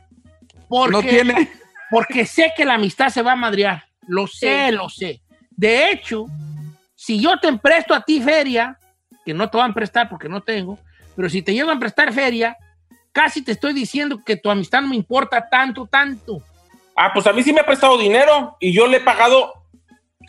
porque, 0.67 0.91
No 0.91 1.01
tiene. 1.01 1.51
porque 1.91 2.25
sé 2.25 2.53
que 2.55 2.65
la 2.65 2.75
amistad 2.75 3.09
se 3.09 3.21
va 3.21 3.33
a 3.33 3.35
madrear. 3.35 3.83
Lo 4.07 4.27
sé, 4.27 4.67
Sí. 4.69 4.75
lo 4.75 4.89
sé. 4.89 5.21
De 5.51 5.91
hecho, 5.91 6.25
si 6.95 7.19
yo 7.21 7.37
te 7.39 7.51
presto 7.57 7.93
a 7.93 8.01
ti 8.01 8.21
feria, 8.21 8.77
que 9.25 9.33
no 9.33 9.49
te 9.49 9.57
van 9.57 9.71
a 9.71 9.73
prestar 9.73 10.09
porque 10.09 10.27
no 10.27 10.41
tengo, 10.41 10.79
pero 11.15 11.29
si 11.29 11.41
te 11.43 11.53
llego 11.53 11.69
a 11.71 11.77
prestar 11.79 12.11
feria, 12.11 12.57
casi 13.13 13.41
te 13.41 13.53
estoy 13.53 13.71
diciendo 13.73 14.19
que 14.25 14.35
tu 14.35 14.49
amistad 14.49 14.81
no 14.81 14.89
me 14.89 14.95
importa 14.97 15.47
tanto, 15.49 15.85
tanto. 15.87 16.41
Ah, 16.95 17.11
pues 17.13 17.25
a 17.25 17.31
mí 17.33 17.41
sí 17.41 17.53
me 17.53 17.61
ha 17.61 17.65
prestado 17.65 17.97
dinero 17.97 18.57
y 18.59 18.73
yo 18.73 18.85
le 18.87 18.97
he 18.97 19.01
pagado 19.01 19.53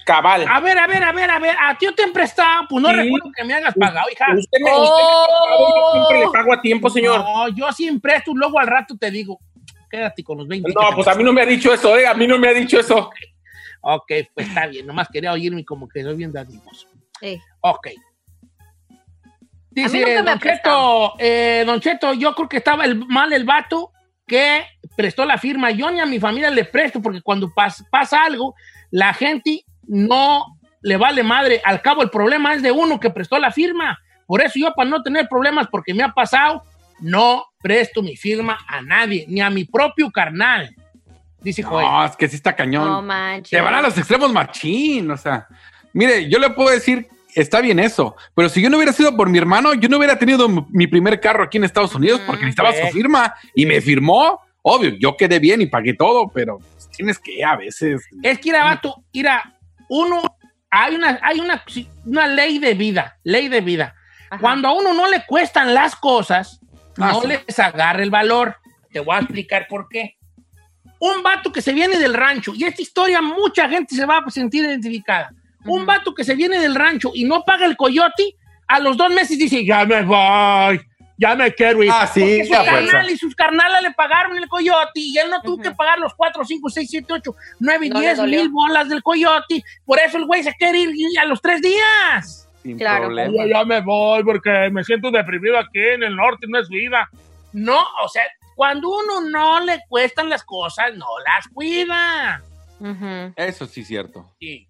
cabal. 0.06 0.46
A 0.48 0.60
ver, 0.60 0.78
a 0.78 0.86
ver, 0.86 1.02
a 1.02 1.12
ver, 1.12 1.30
a 1.30 1.38
ver, 1.38 1.56
a 1.60 1.76
ti 1.76 1.86
yo 1.86 1.94
te 1.94 2.02
he 2.04 2.08
prestado, 2.12 2.66
pues 2.68 2.82
no 2.82 2.90
Sí. 2.90 2.96
recuerdo 2.96 3.30
que 3.36 3.44
me 3.44 3.54
hagas 3.54 3.74
pagado, 3.74 4.06
hija. 4.12 4.26
Usted 4.36 4.58
me, 4.60 4.70
usted 4.70 5.04
me 5.04 5.12
ha 5.12 5.26
pagado, 5.40 5.68
yo 5.68 5.92
siempre 5.92 6.20
le 6.20 6.28
pago 6.30 6.52
a 6.52 6.60
tiempo, 6.62 6.90
señor. 6.90 7.20
No, 7.20 7.48
yo 7.48 7.72
siempre 7.72 8.12
presto, 8.12 8.32
luego 8.34 8.58
al 8.60 8.66
rato 8.66 8.96
te 8.98 9.10
digo, 9.10 9.38
quédate 9.90 10.22
con 10.22 10.38
los 10.38 10.48
20. 10.48 10.68
que 10.68 10.74
No, 10.74 10.94
pues 10.94 11.08
a 11.08 11.14
mí 11.14 11.24
no 11.24 11.32
me 11.32 11.42
ha 11.42 11.46
dicho 11.46 11.72
eso, 11.72 11.96
eh, 11.98 12.06
a 12.06 12.14
mí 12.14 12.26
no 12.26 12.38
me 12.38 12.48
ha 12.48 12.52
dicho 12.54 12.78
eso. 12.78 13.10
Ok, 13.80 14.12
pues 14.34 14.48
está 14.48 14.66
bien, 14.66 14.86
nomás 14.86 15.08
quería 15.12 15.32
oírme 15.32 15.64
como 15.64 15.88
que 15.88 16.02
soy 16.02 16.16
bien 16.16 16.32
dadivoso. 16.32 16.86
Sí. 17.20 17.40
Ok. 17.60 17.88
Dice, 19.74 20.22
Don 20.22 20.38
Cheto, 20.38 21.14
eh, 21.18 21.64
Don 21.66 21.80
Cheto, 21.80 22.12
yo 22.14 22.34
creo 22.34 22.48
que 22.48 22.58
estaba 22.58 22.84
el, 22.84 23.04
mal 23.06 23.32
el 23.32 23.44
vato 23.44 23.90
que 24.26 24.64
prestó 24.96 25.24
la 25.24 25.36
firma. 25.38 25.70
Yo 25.70 25.90
ni 25.90 26.00
a 26.00 26.06
mi 26.06 26.20
familia 26.20 26.50
le 26.50 26.64
presto 26.64 27.02
porque 27.02 27.20
cuando 27.20 27.48
pas- 27.48 27.84
pasa 27.90 28.22
algo, 28.24 28.54
la 28.90 29.12
gente 29.12 29.64
no 29.86 30.44
le 30.80 30.96
vale 30.96 31.22
madre. 31.22 31.60
Al 31.64 31.82
cabo, 31.82 32.02
el 32.02 32.10
problema 32.10 32.54
es 32.54 32.62
de 32.62 32.70
uno 32.70 33.00
que 33.00 33.10
prestó 33.10 33.38
la 33.38 33.50
firma. 33.50 33.98
Por 34.26 34.40
eso 34.42 34.58
yo, 34.58 34.72
para 34.74 34.88
no 34.88 35.02
tener 35.02 35.28
problemas, 35.28 35.66
porque 35.70 35.92
me 35.92 36.02
ha 36.02 36.12
pasado, 36.12 36.62
no 37.00 37.44
presto 37.60 38.02
mi 38.02 38.16
firma 38.16 38.58
a 38.68 38.80
nadie, 38.80 39.26
ni 39.28 39.40
a 39.40 39.50
mi 39.50 39.64
propio 39.64 40.10
carnal. 40.10 40.74
Dice 41.40 41.62
Joel. 41.62 41.84
No, 41.86 42.04
es 42.06 42.16
que 42.16 42.28
sí 42.28 42.36
está 42.36 42.54
cañón. 42.56 42.88
No 42.88 43.02
manches. 43.02 43.50
Se 43.50 43.60
van 43.60 43.74
a 43.74 43.82
los 43.82 43.98
extremos 43.98 44.32
machín, 44.32 45.10
o 45.10 45.16
sea. 45.16 45.46
Mire, 45.92 46.28
yo 46.30 46.38
le 46.38 46.50
puedo 46.50 46.70
decir, 46.70 47.06
está 47.34 47.60
bien 47.60 47.78
eso, 47.78 48.16
pero 48.34 48.48
si 48.48 48.62
yo 48.62 48.70
no 48.70 48.76
hubiera 48.76 48.92
sido 48.92 49.16
por 49.16 49.28
mi 49.28 49.38
hermano, 49.38 49.74
yo 49.74 49.88
no 49.88 49.98
hubiera 49.98 50.18
tenido 50.18 50.48
mi 50.48 50.86
primer 50.86 51.20
carro 51.20 51.44
aquí 51.44 51.58
en 51.58 51.64
Estados 51.64 51.94
Unidos 51.94 52.20
porque 52.26 52.42
necesitaba 52.42 52.70
pues. 52.70 52.86
su 52.86 52.92
firma 52.92 53.34
y 53.54 53.66
me 53.66 53.80
firmó. 53.80 54.40
Obvio, 54.62 54.92
yo 54.98 55.16
quedé 55.16 55.38
bien 55.38 55.60
y 55.60 55.66
pagué 55.66 55.94
todo, 55.94 56.28
pero 56.32 56.58
pues, 56.58 56.88
tienes 56.96 57.18
que 57.18 57.44
a 57.44 57.56
veces. 57.56 58.02
Es 58.22 58.38
que, 58.38 58.48
ir 58.48 58.54
vato, 58.54 59.04
mira, 59.12 59.54
uno, 59.88 60.22
hay 60.70 60.94
una, 60.94 61.18
hay 61.22 61.40
una, 61.40 61.62
una 62.06 62.26
ley 62.26 62.58
de 62.58 62.74
vida, 62.74 63.18
ley 63.24 63.48
de 63.48 63.60
vida. 63.60 63.94
Ajá. 64.30 64.40
Cuando 64.40 64.68
a 64.68 64.72
uno 64.72 64.94
no 64.94 65.08
le 65.08 65.24
cuestan 65.26 65.74
las 65.74 65.94
cosas, 65.96 66.60
Ah, 66.98 67.12
no 67.12 67.22
sí. 67.22 67.28
les 67.28 67.58
agarra 67.58 68.02
el 68.02 68.10
valor. 68.10 68.56
Te 68.92 69.00
voy 69.00 69.16
a 69.16 69.20
explicar 69.20 69.66
por 69.68 69.88
qué. 69.88 70.16
Un 71.00 71.22
vato 71.22 71.52
que 71.52 71.60
se 71.60 71.72
viene 71.72 71.98
del 71.98 72.14
rancho, 72.14 72.52
y 72.54 72.64
esta 72.64 72.80
historia 72.80 73.20
mucha 73.20 73.68
gente 73.68 73.94
se 73.94 74.06
va 74.06 74.18
a 74.18 74.30
sentir 74.30 74.64
identificada. 74.64 75.32
Un 75.66 75.86
vato 75.86 76.14
que 76.14 76.24
se 76.24 76.34
viene 76.34 76.58
del 76.58 76.74
rancho 76.74 77.10
y 77.14 77.24
no 77.24 77.44
paga 77.44 77.66
el 77.66 77.76
coyote, 77.76 78.36
a 78.66 78.80
los 78.80 78.96
dos 78.96 79.10
meses 79.12 79.38
dice, 79.38 79.64
ya 79.64 79.84
me 79.84 80.02
voy, 80.02 80.80
ya 81.18 81.34
me 81.34 81.52
quiero 81.54 81.82
ir. 81.82 81.90
Ah, 81.92 82.06
sí, 82.06 82.20
Porque 82.20 82.44
su 82.44 82.52
carnal 82.64 83.10
y 83.10 83.16
sus 83.18 83.34
carnalas 83.34 83.82
le 83.82 83.90
pagaron 83.92 84.36
el 84.36 84.48
coyote 84.48 84.92
y 85.00 85.16
él 85.18 85.30
no 85.30 85.40
tuvo 85.42 85.54
Ujú. 85.54 85.62
que 85.62 85.70
pagar 85.72 85.98
los 85.98 86.14
4, 86.14 86.44
5, 86.44 86.68
6, 86.70 86.88
7, 86.90 87.12
8, 87.12 87.34
9, 87.60 87.88
No 87.88 88.00
le 88.00 88.06
10 88.06 88.16
dolió. 88.18 88.40
mil 88.40 88.48
bolas 88.50 88.88
del 88.88 89.02
coyote. 89.02 89.62
Por 89.84 89.98
eso 90.00 90.18
el 90.18 90.26
güey 90.26 90.42
se 90.42 90.52
quiere 90.54 90.80
ir 90.80 91.18
a 91.20 91.24
los 91.24 91.40
tres 91.40 91.60
días. 91.62 92.48
Sin 92.62 92.78
Claro. 92.78 93.04
problema. 93.04 93.46
Ya, 93.46 93.64
me 93.64 93.80
voy 93.82 94.24
porque 94.24 94.70
me 94.72 94.82
siento 94.84 95.10
deprimido 95.10 95.58
aquí 95.58 95.78
en 95.80 96.02
el 96.02 96.16
norte, 96.16 96.46
no 96.48 96.58
es 96.58 96.68
vida. 96.68 97.08
No, 97.52 97.78
o 98.02 98.08
sea, 98.08 98.22
cuando 98.56 98.88
uno 98.88 99.20
no 99.30 99.60
le 99.60 99.80
cuestan 99.88 100.28
las 100.30 100.42
cosas, 100.44 100.94
no 100.96 101.06
las 101.26 101.46
cuida. 101.48 102.42
Ujú. 102.80 103.32
Eso 103.36 103.66
sí 103.66 103.82
es 103.82 103.86
cierto. 103.88 104.30
Sí. 104.40 104.66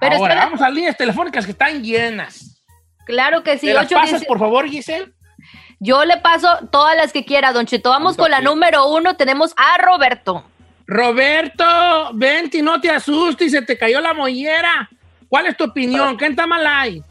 Pero 0.00 0.16
Ahora, 0.16 0.34
espera- 0.34 0.44
vamos 0.46 0.62
a 0.62 0.70
líneas 0.70 0.96
telefónicas 0.96 1.44
que 1.44 1.52
están 1.52 1.82
llenas. 1.82 2.62
Claro 3.06 3.42
que 3.42 3.58
sí. 3.58 3.66
¿Me 3.66 3.74
las 3.74 3.86
8, 3.86 3.94
pasas, 3.96 4.24
por 4.24 4.38
favor, 4.38 4.66
Giselle? 4.68 5.12
Yo 5.80 6.04
le 6.04 6.16
paso 6.18 6.48
todas 6.70 6.96
las 6.96 7.12
que 7.12 7.24
quiera, 7.24 7.52
Don 7.52 7.66
Cheto. 7.66 7.90
Vamos 7.90 8.16
con 8.16 8.30
la 8.30 8.40
número 8.40 8.88
uno. 8.88 9.16
Tenemos 9.16 9.54
a 9.56 9.78
Roberto. 9.80 10.44
Roberto, 10.86 11.64
vente, 12.14 12.62
no 12.62 12.80
te 12.80 12.90
asustes, 12.90 13.52
se 13.52 13.62
te 13.62 13.76
cayó 13.78 14.00
la 14.00 14.14
mollera. 14.14 14.88
¿Cuál 15.28 15.46
es 15.46 15.56
tu 15.56 15.64
opinión? 15.64 16.16
¿Qué 16.16 16.26
está 16.26 16.46
mal 16.46 16.66
ahí? 16.66 17.02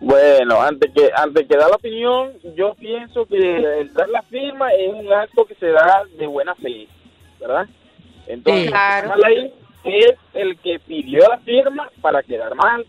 Bueno, 0.00 0.60
antes 0.62 0.90
que 0.94 1.10
antes 1.14 1.46
que 1.46 1.56
dar 1.56 1.68
la 1.70 1.76
opinión, 1.76 2.32
yo 2.56 2.74
pienso 2.74 3.26
que 3.26 3.36
el 3.80 3.92
dar 3.92 4.08
la 4.08 4.22
firma 4.22 4.72
es 4.72 4.92
un 4.94 5.12
acto 5.12 5.44
que 5.46 5.54
se 5.56 5.66
da 5.66 6.02
de 6.18 6.26
buena 6.26 6.54
fe, 6.54 6.88
¿verdad? 7.38 7.66
Entonces, 8.26 8.64
Sí. 8.64 8.68
Claro. 8.70 9.08
mal 9.10 9.24
ahí 9.24 9.54
es 9.84 10.14
el 10.34 10.58
que 10.58 10.78
pidió 10.78 11.28
la 11.28 11.38
firma 11.38 11.90
para 12.00 12.22
quedar 12.22 12.54
mal. 12.54 12.86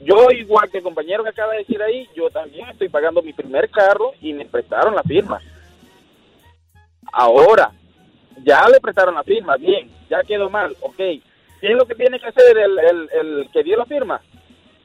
Yo, 0.00 0.30
igual 0.30 0.70
que 0.70 0.78
el 0.78 0.84
compañero 0.84 1.22
que 1.22 1.30
acaba 1.30 1.52
de 1.52 1.58
decir 1.58 1.80
ahí, 1.82 2.08
yo 2.14 2.28
también 2.30 2.68
estoy 2.68 2.88
pagando 2.88 3.22
mi 3.22 3.32
primer 3.32 3.70
carro 3.70 4.12
y 4.20 4.32
me 4.32 4.44
prestaron 4.44 4.94
la 4.94 5.02
firma. 5.02 5.40
Ahora, 7.12 7.70
ya 8.42 8.68
le 8.68 8.80
prestaron 8.80 9.14
la 9.14 9.22
firma, 9.22 9.56
bien, 9.56 9.90
ya 10.10 10.22
quedó 10.22 10.50
mal, 10.50 10.76
ok. 10.80 10.96
¿Qué 10.96 11.22
es 11.60 11.76
lo 11.76 11.86
que 11.86 11.94
tiene 11.94 12.20
que 12.20 12.26
hacer 12.26 12.58
el, 12.58 12.78
el, 12.78 13.08
el 13.12 13.50
que 13.50 13.62
dio 13.62 13.76
la 13.76 13.86
firma? 13.86 14.20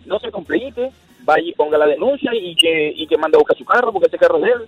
No 0.06 0.20
se 0.20 0.32
complique, 0.32 0.92
vaya 1.24 1.44
y 1.44 1.54
ponga 1.54 1.78
la 1.78 1.88
denuncia 1.88 2.32
y 2.34 2.56
que, 2.56 2.94
y 2.96 3.08
que 3.08 3.18
mande 3.18 3.38
a 3.38 3.40
buscar 3.40 3.58
su 3.58 3.66
carro, 3.66 3.92
porque 3.92 4.08
ese 4.08 4.18
carro 4.18 4.38
es 4.38 4.44
de 4.44 4.52
él. 4.52 4.66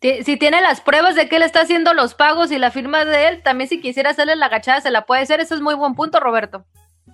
Si 0.00 0.36
tiene 0.36 0.60
las 0.60 0.80
pruebas 0.80 1.16
de 1.16 1.28
que 1.28 1.36
él 1.36 1.42
está 1.42 1.62
haciendo 1.62 1.92
los 1.92 2.14
pagos 2.14 2.52
y 2.52 2.58
la 2.58 2.70
firma 2.70 3.04
de 3.04 3.28
él, 3.28 3.42
también 3.42 3.68
si 3.68 3.80
quisiera 3.80 4.10
hacerle 4.10 4.36
la 4.36 4.46
agachada 4.46 4.80
se 4.80 4.90
la 4.90 5.06
puede 5.06 5.22
hacer. 5.22 5.40
Ese 5.40 5.54
es 5.54 5.60
muy 5.60 5.74
buen 5.74 5.94
punto, 5.94 6.20
Roberto. 6.20 6.64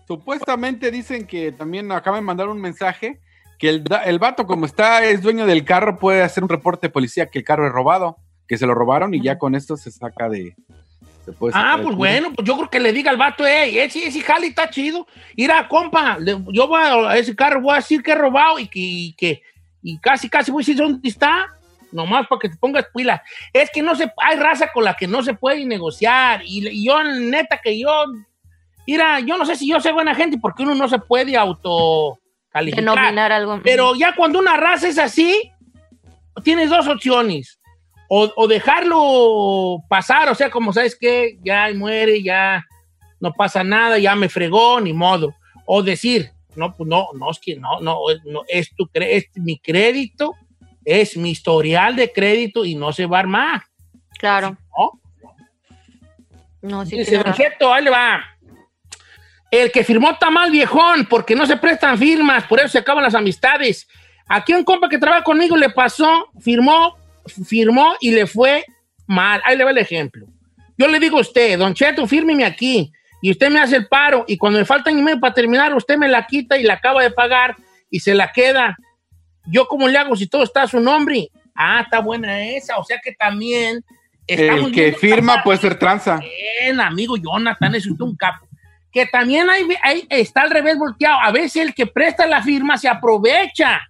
Supuestamente 0.07 0.91
dicen 0.91 1.27
que 1.27 1.51
también 1.53 1.91
acaban 1.93 2.21
de 2.21 2.27
mandar 2.27 2.49
un 2.49 2.61
mensaje 2.61 3.21
que 3.59 3.71
el, 3.71 3.85
el 4.05 4.19
vato, 4.19 4.47
como 4.47 4.67
está, 4.67 5.03
es 5.05 5.23
dueño 5.23 5.47
del 5.47 5.65
carro, 5.65 5.99
puede 5.99 6.23
hacer 6.23 6.43
un 6.43 6.51
reporte 6.51 6.89
de 6.89 6.93
policía 6.93 7.31
que 7.31 7.39
el 7.39 7.45
carro 7.45 7.67
es 7.67 7.73
robado, 7.73 8.19
que 8.47 8.59
se 8.59 8.67
lo 8.67 8.75
robaron 8.75 9.15
y 9.15 9.23
ya 9.23 9.39
con 9.39 9.55
esto 9.55 9.77
se 9.79 9.91
saca 9.91 10.29
de. 10.29 10.55
se 11.25 11.33
puede 11.33 11.55
Ah, 11.57 11.79
pues 11.83 11.97
bueno, 11.97 12.33
pues 12.35 12.47
yo 12.47 12.57
creo 12.57 12.69
que 12.69 12.81
le 12.81 12.93
diga 12.93 13.11
al 13.11 13.17
vato, 13.17 13.47
ey, 13.47 13.79
ese, 13.79 14.07
ese 14.07 14.21
jali 14.21 14.49
está 14.49 14.69
chido. 14.69 15.07
Mira, 15.37 15.67
compa, 15.69 16.19
le- 16.19 16.37
yo 16.53 16.69
voy 16.69 16.81
a 16.83 17.17
ese 17.17 17.35
carro, 17.35 17.63
voy 17.63 17.73
a 17.73 17.77
decir 17.77 18.03
que 18.03 18.13
he 18.13 18.17
robado 18.17 18.59
y 18.59 18.67
que, 18.69 18.79
y 18.81 19.13
que 19.15 19.43
y 19.83 19.99
casi, 20.01 20.29
casi 20.29 20.51
voy 20.51 20.61
a 20.63 20.65
decir 20.67 20.77
dónde 20.77 21.09
está, 21.09 21.47
nomás 21.95 22.27
para 22.27 22.41
que 22.41 22.49
te 22.51 22.57
pongas 22.57 22.87
pila. 22.95 23.23
Es 23.53 23.71
que 23.71 23.81
no 23.83 23.95
se, 23.95 24.13
hay 24.19 24.37
raza 24.37 24.71
con 24.73 24.85
la 24.85 24.95
que 24.95 25.07
no 25.07 25.23
se 25.23 25.35
puede 25.35 25.65
negociar. 25.65 26.43
Y, 26.45 26.69
y 26.69 26.85
yo, 26.87 27.03
neta, 27.05 27.61
que 27.63 27.79
yo, 27.79 28.05
mira, 28.87 29.21
yo 29.21 29.39
no 29.39 29.47
sé 29.47 29.57
si 29.57 29.69
yo 29.69 29.81
soy 29.81 29.93
buena 29.93 30.15
gente 30.15 30.37
porque 30.41 30.63
uno 30.65 30.75
no 30.75 30.89
se 30.89 30.99
puede 30.99 31.37
auto 31.37 32.19
calificar. 32.51 32.85
Algo. 33.55 33.63
Pero 33.65 33.95
ya 33.95 34.15
cuando 34.15 34.39
una 34.39 34.57
raza 34.57 34.89
es 34.89 34.99
así, 34.99 35.51
tienes 36.43 36.69
dos 36.71 36.87
opciones. 36.89 37.59
O, 38.09 38.31
o 38.37 38.47
dejarlo 38.47 39.83
pasar, 39.89 40.29
o 40.29 40.35
sea, 40.35 40.51
como 40.51 40.73
sabes 40.73 40.95
que 40.97 41.39
ya 41.43 41.69
muere, 41.75 42.23
ya 42.23 42.65
no 43.21 43.33
pasa 43.33 43.65
nada, 43.65 43.99
ya 43.99 44.15
me 44.15 44.29
fregó, 44.29 44.81
ni 44.81 44.93
modo. 44.93 45.35
O 45.65 45.83
decir, 45.83 46.31
no, 46.55 46.75
pues 46.77 46.89
no, 46.89 47.09
no, 47.19 47.31
es 47.31 47.39
que 47.39 47.57
no, 47.57 47.81
no, 47.81 47.99
es- 48.11 48.23
no, 48.25 48.43
es, 48.47 48.75
tu, 48.77 48.85
cre- 48.87 49.09
es 49.11 49.25
mi 49.37 49.59
crédito, 49.59 50.35
es 50.85 51.17
mi 51.17 51.31
historial 51.31 51.97
de 51.97 52.13
crédito 52.13 52.65
y 52.65 52.75
no 52.75 52.93
se 52.93 53.07
va 53.07 53.19
a 53.19 53.21
armar. 53.21 53.63
Claro. 54.19 54.57
¿no? 54.77 55.01
No, 56.63 56.87
sí. 56.87 56.99
Dice. 56.99 57.23
Cheto, 57.35 57.73
ahí 57.73 57.85
le 57.85 57.91
va. 57.91 58.23
El 59.51 59.71
que 59.71 59.85
firmó 59.85 60.11
está 60.11 60.31
mal 60.31 60.51
viejón 60.51 61.07
porque 61.07 61.37
no 61.37 61.47
se 61.47 61.57
prestan 61.57 61.99
firmas, 61.99 62.45
por 62.45 62.59
eso 62.59 62.69
se 62.69 62.79
acaban 62.79 63.05
las 63.05 63.15
amistades. 63.15 63.87
Aquí 64.27 64.53
un 64.53 64.65
compa 64.65 64.89
que 64.89 64.99
trabaja 64.99 65.23
conmigo 65.23 65.57
le 65.57 65.71
pasó, 65.71 66.31
firmó, 66.41 66.97
firmó 67.47 67.95
y 68.01 68.11
le 68.11 68.27
fue 68.27 68.65
mal. 69.07 69.41
Ahí 69.45 69.57
le 69.57 69.65
va 69.65 69.71
el 69.71 69.79
ejemplo. 69.79 70.27
Yo 70.77 70.89
le 70.89 70.99
digo 70.99 71.19
a 71.19 71.21
usted, 71.21 71.59
Don 71.59 71.75
Cheto, 71.75 72.07
fírmeme 72.07 72.45
aquí 72.45 72.91
y 73.23 73.31
usted 73.31 73.51
me 73.51 73.61
hace 73.61 73.77
el 73.77 73.87
paro 73.87 74.25
y 74.27 74.37
cuando 74.37 74.59
me 74.59 74.65
faltan 74.65 74.99
y 74.99 75.03
medio 75.03 75.21
para 75.21 75.35
terminar, 75.35 75.73
usted 75.75 75.97
me 75.97 76.09
la 76.09 76.27
quita 76.27 76.59
y 76.59 76.65
la 76.65 76.75
acaba 76.75 77.03
de 77.03 77.11
pagar 77.11 77.55
y 77.91 78.01
se 78.01 78.15
la 78.15 78.33
queda. 78.33 78.77
¿Yo 79.47 79.67
cómo 79.67 79.89
le 79.89 79.99
hago 79.99 80.17
si 80.17 80.27
todo 80.27 80.43
está 80.43 80.63
a 80.63 80.69
su 80.69 80.81
nombre? 80.81 81.29
Ah, 81.55 81.81
está 81.83 82.01
buena 82.01 82.43
esa. 82.45 82.79
O 82.79 82.85
sea 82.85 82.99
que 83.03 83.13
también... 83.13 83.85
El 84.27 84.73
que 84.73 84.93
firma 84.95 85.43
puede 85.43 85.59
ser 85.59 85.79
tranza. 85.79 86.19
Bien, 86.19 86.81
amigo 86.81 87.17
Jonathan, 87.19 87.75
es 87.75 87.87
usted 87.87 88.05
un 88.05 88.17
capo. 88.17 88.47
Que 88.91 89.05
también 89.07 89.51
hay, 89.51 89.67
hay- 89.83 90.07
está 90.09 90.43
al 90.43 90.51
revés 90.51 90.79
volteado. 90.79 91.21
A 91.21 91.31
veces 91.31 91.57
el 91.57 91.75
que 91.75 91.87
presta 91.87 92.27
la 92.27 92.43
firma 92.43 92.79
se 92.79 92.89
aprovecha. 92.89 93.83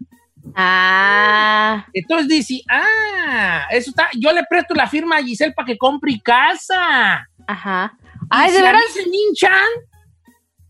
Ah. 0.57 1.87
Entonces 1.93 2.29
dice, 2.29 2.63
ah, 2.69 3.67
eso 3.71 3.91
está. 3.91 4.09
Yo 4.19 4.33
le 4.33 4.43
presto 4.49 4.75
la 4.75 4.87
firma 4.89 5.17
a 5.19 5.23
Giselle 5.23 5.53
para 5.53 5.67
que 5.67 5.79
compre 5.79 6.21
casa. 6.23 7.29
Ajá. 7.47 7.93
Y 8.03 8.27
Ay, 8.31 8.53
¿de 8.53 8.59
si 8.59 9.03
se 9.03 9.09
me 9.09 9.17
hinchan, 9.17 9.69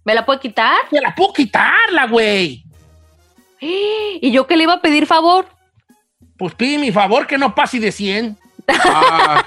¿Me 0.04 0.14
la 0.14 0.26
puede 0.26 0.40
quitar? 0.40 0.76
me 0.90 1.00
la 1.00 1.14
puedo 1.14 1.32
quitarla, 1.32 2.06
güey. 2.06 2.64
¿Y 4.20 4.30
yo 4.30 4.46
que 4.46 4.56
le 4.56 4.64
iba 4.64 4.74
a 4.74 4.80
pedir 4.82 5.06
favor? 5.06 5.46
Pues 6.36 6.54
pide 6.54 6.78
mi 6.78 6.92
favor 6.92 7.26
que 7.26 7.38
no 7.38 7.54
pase 7.54 7.78
de 7.80 7.92
100. 7.92 8.36
Ah, 8.68 9.44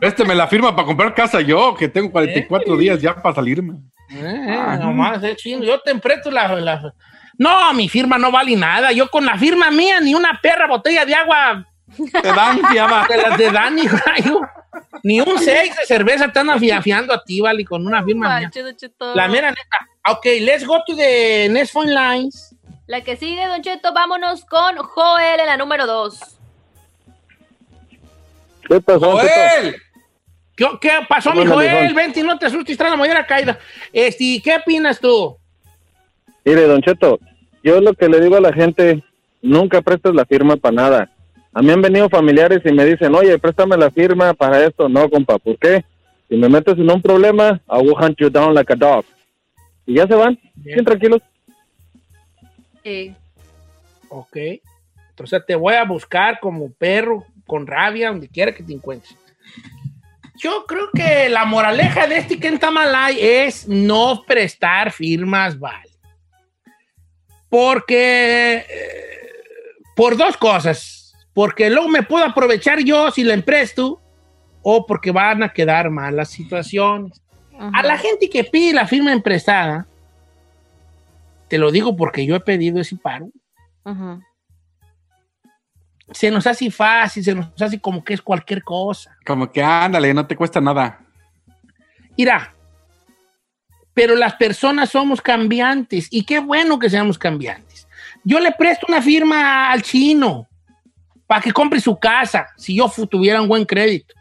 este 0.00 0.24
me 0.24 0.34
la 0.34 0.46
firma 0.46 0.74
para 0.74 0.86
comprar 0.86 1.14
casa 1.14 1.40
yo, 1.40 1.74
que 1.74 1.88
tengo 1.88 2.10
44 2.10 2.76
días 2.76 3.00
ya 3.00 3.14
para 3.14 3.34
salirme. 3.34 3.74
Eh, 4.10 4.78
nomás, 4.80 5.22
eh, 5.22 5.36
chingo. 5.36 5.64
Yo 5.64 5.80
te 5.80 5.94
presto 5.96 6.30
la, 6.30 6.48
la- 6.56 6.94
No, 7.36 7.72
mi 7.74 7.88
firma 7.88 8.16
no 8.18 8.30
vale 8.32 8.56
nada. 8.56 8.90
Yo 8.92 9.08
con 9.10 9.24
la 9.26 9.36
firma 9.36 9.70
mía 9.70 10.00
ni 10.00 10.14
una 10.14 10.38
perra 10.42 10.66
botella 10.66 11.04
de 11.04 11.14
agua 11.14 11.64
Te 12.22 12.28
dan 12.28 12.60
fiaba. 12.70 13.06
de 13.06 13.16
las 13.18 13.38
de 13.38 13.50
rayo. 14.06 14.40
Ni 15.02 15.20
un 15.20 15.38
seis 15.38 15.76
de 15.76 15.84
cerveza 15.86 16.26
están 16.26 16.48
afiando 16.50 17.12
a 17.12 17.22
ti, 17.22 17.40
vale, 17.40 17.64
con 17.64 17.86
una 17.86 18.02
firma 18.02 18.38
mía. 18.40 18.50
La 19.14 19.28
mera 19.28 19.50
neta. 19.50 19.88
Ok, 20.10 20.24
let's 20.40 20.66
go 20.66 20.82
to 20.86 20.96
the 20.96 21.48
next 21.50 21.72
phone 21.72 21.92
lines. 21.92 22.54
La 22.88 23.02
que 23.02 23.16
sigue, 23.16 23.46
Don 23.46 23.60
Cheto, 23.60 23.92
vámonos 23.92 24.46
con 24.46 24.76
Joel 24.78 25.40
en 25.40 25.46
la 25.46 25.58
número 25.58 25.86
2. 25.86 26.20
¿Qué 28.66 28.80
pasó? 28.80 29.12
¡Joel! 29.12 29.76
¿Qué, 30.56 30.66
qué 30.80 30.90
pasó, 31.06 31.34
mi 31.34 31.44
Joel? 31.44 31.92
Vente, 31.92 32.22
no 32.22 32.38
te 32.38 32.46
asustes, 32.46 32.78
trae 32.78 32.90
la 32.90 32.96
mollera 32.96 33.26
caída. 33.26 33.58
Este, 33.92 34.40
¿qué 34.42 34.56
opinas 34.56 34.98
tú? 34.98 35.36
Mire, 36.46 36.62
Don 36.62 36.80
Cheto, 36.80 37.20
yo 37.62 37.78
lo 37.82 37.92
que 37.92 38.08
le 38.08 38.22
digo 38.22 38.36
a 38.36 38.40
la 38.40 38.54
gente, 38.54 39.04
nunca 39.42 39.82
prestes 39.82 40.14
la 40.14 40.24
firma 40.24 40.56
para 40.56 40.74
nada. 40.74 41.10
A 41.52 41.60
mí 41.60 41.70
han 41.70 41.82
venido 41.82 42.08
familiares 42.08 42.62
y 42.64 42.72
me 42.72 42.86
dicen, 42.86 43.14
oye, 43.14 43.38
préstame 43.38 43.76
la 43.76 43.90
firma 43.90 44.32
para 44.32 44.64
esto. 44.64 44.88
No, 44.88 45.10
compa, 45.10 45.38
¿por 45.38 45.58
qué? 45.58 45.84
Si 46.30 46.36
me 46.36 46.48
metes 46.48 46.78
en 46.78 46.90
un 46.90 47.02
problema, 47.02 47.60
I 47.70 47.82
will 47.82 47.96
hunt 48.00 48.16
you 48.18 48.30
down 48.30 48.54
like 48.54 48.72
a 48.72 48.76
dog. 48.76 49.04
Y 49.84 49.96
ya 49.96 50.06
se 50.06 50.14
van, 50.14 50.38
bien 50.54 50.86
tranquilos. 50.86 51.20
Sí. 52.88 53.14
Ok. 54.08 54.36
Entonces 55.10 55.42
te 55.46 55.54
voy 55.54 55.74
a 55.74 55.84
buscar 55.84 56.40
como 56.40 56.72
perro 56.72 57.26
con 57.46 57.66
rabia 57.66 58.08
donde 58.08 58.28
quiera 58.28 58.54
que 58.54 58.62
te 58.62 58.72
encuentres. 58.72 59.14
Yo 60.36 60.64
creo 60.66 60.88
que 60.94 61.28
la 61.28 61.44
moraleja 61.44 62.06
de 62.06 62.18
este 62.18 62.38
Kentamalay 62.38 63.18
es 63.20 63.68
no 63.68 64.24
prestar 64.26 64.92
firmas, 64.92 65.58
vale. 65.58 65.90
Porque, 67.50 68.64
eh, 68.68 69.32
por 69.96 70.16
dos 70.16 70.36
cosas. 70.36 71.14
Porque 71.34 71.68
luego 71.68 71.88
me 71.88 72.02
puedo 72.02 72.24
aprovechar 72.24 72.78
yo 72.80 73.10
si 73.10 73.22
la 73.22 73.34
empresto 73.34 74.00
o 74.62 74.86
porque 74.86 75.10
van 75.10 75.42
a 75.42 75.52
quedar 75.52 75.90
malas 75.90 76.30
situaciones. 76.30 77.20
A 77.58 77.82
la 77.82 77.98
gente 77.98 78.30
que 78.30 78.44
pide 78.44 78.72
la 78.72 78.86
firma 78.86 79.12
emprestada, 79.12 79.88
te 81.48 81.58
lo 81.58 81.70
digo 81.70 81.96
porque 81.96 82.26
yo 82.26 82.36
he 82.36 82.40
pedido 82.40 82.80
ese 82.80 82.96
paro, 82.96 83.30
se 86.12 86.30
nos 86.30 86.46
hace 86.46 86.70
fácil, 86.70 87.24
se 87.24 87.34
nos 87.34 87.60
hace 87.60 87.80
como 87.80 88.02
que 88.02 88.14
es 88.14 88.22
cualquier 88.22 88.62
cosa. 88.62 89.16
Como 89.26 89.50
que 89.50 89.62
ándale, 89.62 90.14
no 90.14 90.26
te 90.26 90.36
cuesta 90.36 90.60
nada. 90.60 91.00
Mira, 92.16 92.54
pero 93.94 94.14
las 94.14 94.34
personas 94.34 94.90
somos 94.90 95.20
cambiantes 95.20 96.08
y 96.10 96.24
qué 96.24 96.38
bueno 96.38 96.78
que 96.78 96.90
seamos 96.90 97.18
cambiantes. 97.18 97.88
Yo 98.24 98.40
le 98.40 98.52
presto 98.52 98.86
una 98.88 99.02
firma 99.02 99.70
al 99.70 99.82
chino 99.82 100.48
para 101.26 101.40
que 101.40 101.52
compre 101.52 101.80
su 101.80 101.98
casa 101.98 102.48
si 102.56 102.76
yo 102.76 102.90
tuviera 103.10 103.40
un 103.40 103.48
buen 103.48 103.64
crédito. 103.64 104.14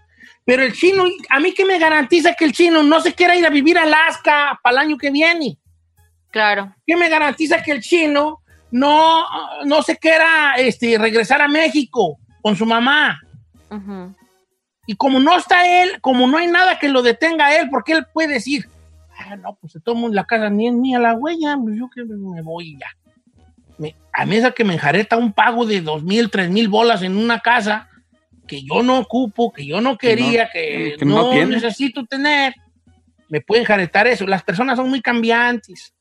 Pero 0.45 0.63
el 0.63 0.73
chino, 0.73 1.05
a 1.29 1.39
mí 1.39 1.53
que 1.53 1.65
me 1.65 1.77
garantiza 1.77 2.33
que 2.33 2.45
el 2.45 2.53
chino 2.53 2.81
no 2.83 3.01
se 3.01 3.13
quiera 3.13 3.35
ir 3.35 3.45
a 3.45 3.49
vivir 3.49 3.77
a 3.77 3.83
Alaska 3.83 4.59
para 4.63 4.73
el 4.73 4.87
año 4.87 4.97
que 4.97 5.11
viene. 5.11 5.57
Claro. 6.37 6.71
¿Qué 6.85 6.95
me 6.95 7.09
garantiza 7.09 7.63
que 7.63 7.71
el 7.71 7.81
chino 7.81 8.41
no, 8.69 9.25
no 9.65 9.81
se 9.81 9.97
quiera 9.97 10.53
este, 10.57 10.95
regresar 10.99 11.41
a 11.41 11.47
México 11.47 12.19
con 12.43 12.55
su 12.55 12.63
mamá? 12.63 13.19
Y 14.85 14.95
como 14.95 15.19
no 15.19 15.35
está 15.35 15.81
él, 15.81 15.99
como 15.99 16.27
no 16.27 16.37
hay 16.37 16.45
nada 16.45 16.77
que 16.77 16.89
lo 16.89 17.01
detenga 17.01 17.47
a 17.47 17.55
él, 17.59 17.69
porque 17.71 17.93
él 17.93 18.05
puede 18.13 18.35
decir, 18.35 18.69
ah, 19.17 19.35
no, 19.35 19.57
pues 19.59 19.73
se 19.73 19.79
toma 19.79 20.09
la 20.11 20.25
casa 20.25 20.47
ni 20.51 20.67
es 20.67 20.73
mía 20.73 20.99
la 20.99 21.15
huella, 21.15 21.57
pues 21.59 21.75
yo 21.75 21.89
que 21.89 22.03
me 22.05 22.41
voy 22.43 22.77
ya. 22.79 22.87
me- 23.79 23.95
a 24.13 24.25
mí 24.27 24.35
esa 24.35 24.51
que 24.51 24.63
me 24.63 24.73
enjareta 24.75 25.17
un 25.17 25.33
pago 25.33 25.65
de 25.65 25.81
dos 25.81 26.03
mil, 26.03 26.29
tres 26.29 26.51
mil 26.51 26.67
bolas 26.67 27.01
en 27.01 27.17
una 27.17 27.39
casa 27.39 27.89
que 28.47 28.61
yo 28.63 28.83
no 28.83 28.99
ocupo, 28.99 29.51
que 29.51 29.65
yo 29.65 29.81
no 29.81 29.97
quería, 29.97 30.49
que, 30.53 30.95
que 30.99 31.05
no 31.05 31.31
necesito 31.49 32.05
tener, 32.05 32.53
me 33.29 33.41
puede 33.41 33.61
enjaretar 33.61 34.07
eso. 34.07 34.25
Las 34.25 34.41
personas 34.43 34.77
son 34.77 34.87
muy 34.89 35.01
cambiantes. 35.01 35.93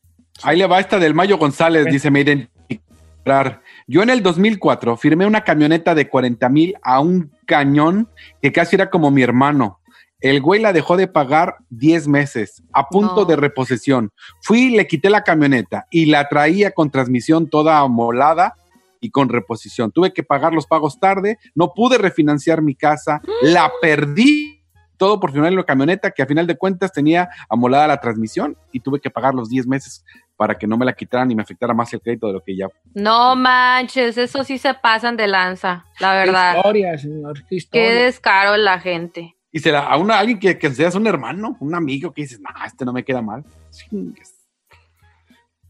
Ahí 0.43 0.59
le 0.59 0.67
va 0.67 0.81
esta 0.81 0.99
del 0.99 1.15
Mayo 1.15 1.39
González, 1.39 1.87
dice, 1.87 2.11
me 2.11 2.21
identificar. 2.21 3.63
Yo 3.87 4.03
en 4.03 4.11
el 4.11 4.23
2004 4.23 4.97
firmé 4.97 5.27
una 5.27 5.43
camioneta 5.43 5.95
de 5.95 6.09
40 6.09 6.49
mil 6.49 6.75
a 6.83 7.01
un 7.01 7.33
cañón 7.47 8.09
que 8.41 8.53
casi 8.53 8.77
era 8.77 8.91
como 8.91 9.11
mi 9.11 9.23
hermano. 9.23 9.81
El 10.21 10.41
güey 10.41 10.61
la 10.61 10.73
dejó 10.73 10.97
de 10.97 11.09
pagar 11.09 11.57
10 11.71 12.09
meses, 12.09 12.63
a 12.73 12.89
punto 12.89 13.17
No. 13.17 13.25
de 13.25 13.37
reposición. 13.37 14.11
Fui, 14.43 14.71
le 14.71 14.87
quité 14.87 15.11
la 15.11 15.23
camioneta 15.23 15.87
y 15.91 16.07
la 16.07 16.29
traía 16.29 16.71
con 16.71 16.91
transmisión 16.91 17.51
toda 17.51 17.81
amolada 17.81 18.55
y 19.01 19.11
con 19.11 19.29
reposición. 19.29 19.93
Tuve 19.93 20.13
que 20.13 20.23
pagar 20.23 20.53
los 20.53 20.67
pagos 20.67 20.99
tarde, 20.99 21.39
no 21.55 21.75
pude 21.75 21.99
refinanciar 21.99 22.63
mi 22.63 22.75
casa, 22.75 23.21
la 23.43 23.71
perdí 23.83 24.63
todo 24.97 25.21
por 25.21 25.33
firmar 25.33 25.53
la 25.53 25.65
camioneta 25.65 26.11
que 26.11 26.23
a 26.23 26.27
final 26.27 26.47
de 26.47 26.57
cuentas 26.57 26.91
tenía 26.93 27.29
amolada 27.51 27.87
la 27.87 28.01
transmisión 28.01 28.57
y 28.73 28.81
tuve 28.81 29.01
que 29.01 29.11
pagar 29.11 29.35
los 29.35 29.51
10 29.51 29.67
meses 29.67 30.05
para 30.37 30.57
que 30.57 30.67
no 30.67 30.77
me 30.77 30.85
la 30.85 30.93
quitaran 30.93 31.31
y 31.31 31.35
me 31.35 31.43
afectara 31.43 31.73
más 31.75 31.93
el 31.95 32.01
crédito 32.01 32.27
de 32.27 32.35
lo 32.35 32.43
que 32.43 32.57
ya. 32.57 32.69
No 32.95 33.35
manches, 33.37 34.19
eso 34.19 34.45
sí 34.45 34.59
se 34.59 34.75
pasan 34.75 35.17
de 35.17 35.27
lanza, 35.27 35.87
la 35.99 36.15
verdad. 36.15 36.57
Historia, 36.57 36.99
señor. 36.99 37.35
qué 37.41 37.47
Qué 37.49 37.57
historia. 37.57 37.93
descaro 38.05 38.57
la 38.57 38.79
gente. 38.79 39.37
Y 39.51 39.61
se 39.61 39.73
la, 39.73 39.81
a 39.87 39.97
una, 39.97 40.19
alguien 40.19 40.39
que, 40.39 40.59
que 40.59 40.71
seas 40.71 40.95
un 40.95 41.07
hermano, 41.07 41.57
un 41.61 41.75
amigo 41.75 42.13
que 42.13 42.23
dices, 42.23 42.41
nah, 42.41 42.67
este 42.67 42.85
no 42.85 42.93
me 42.93 43.05
queda 43.05 43.23
mal. 43.23 43.45
Chingues. 43.71 44.35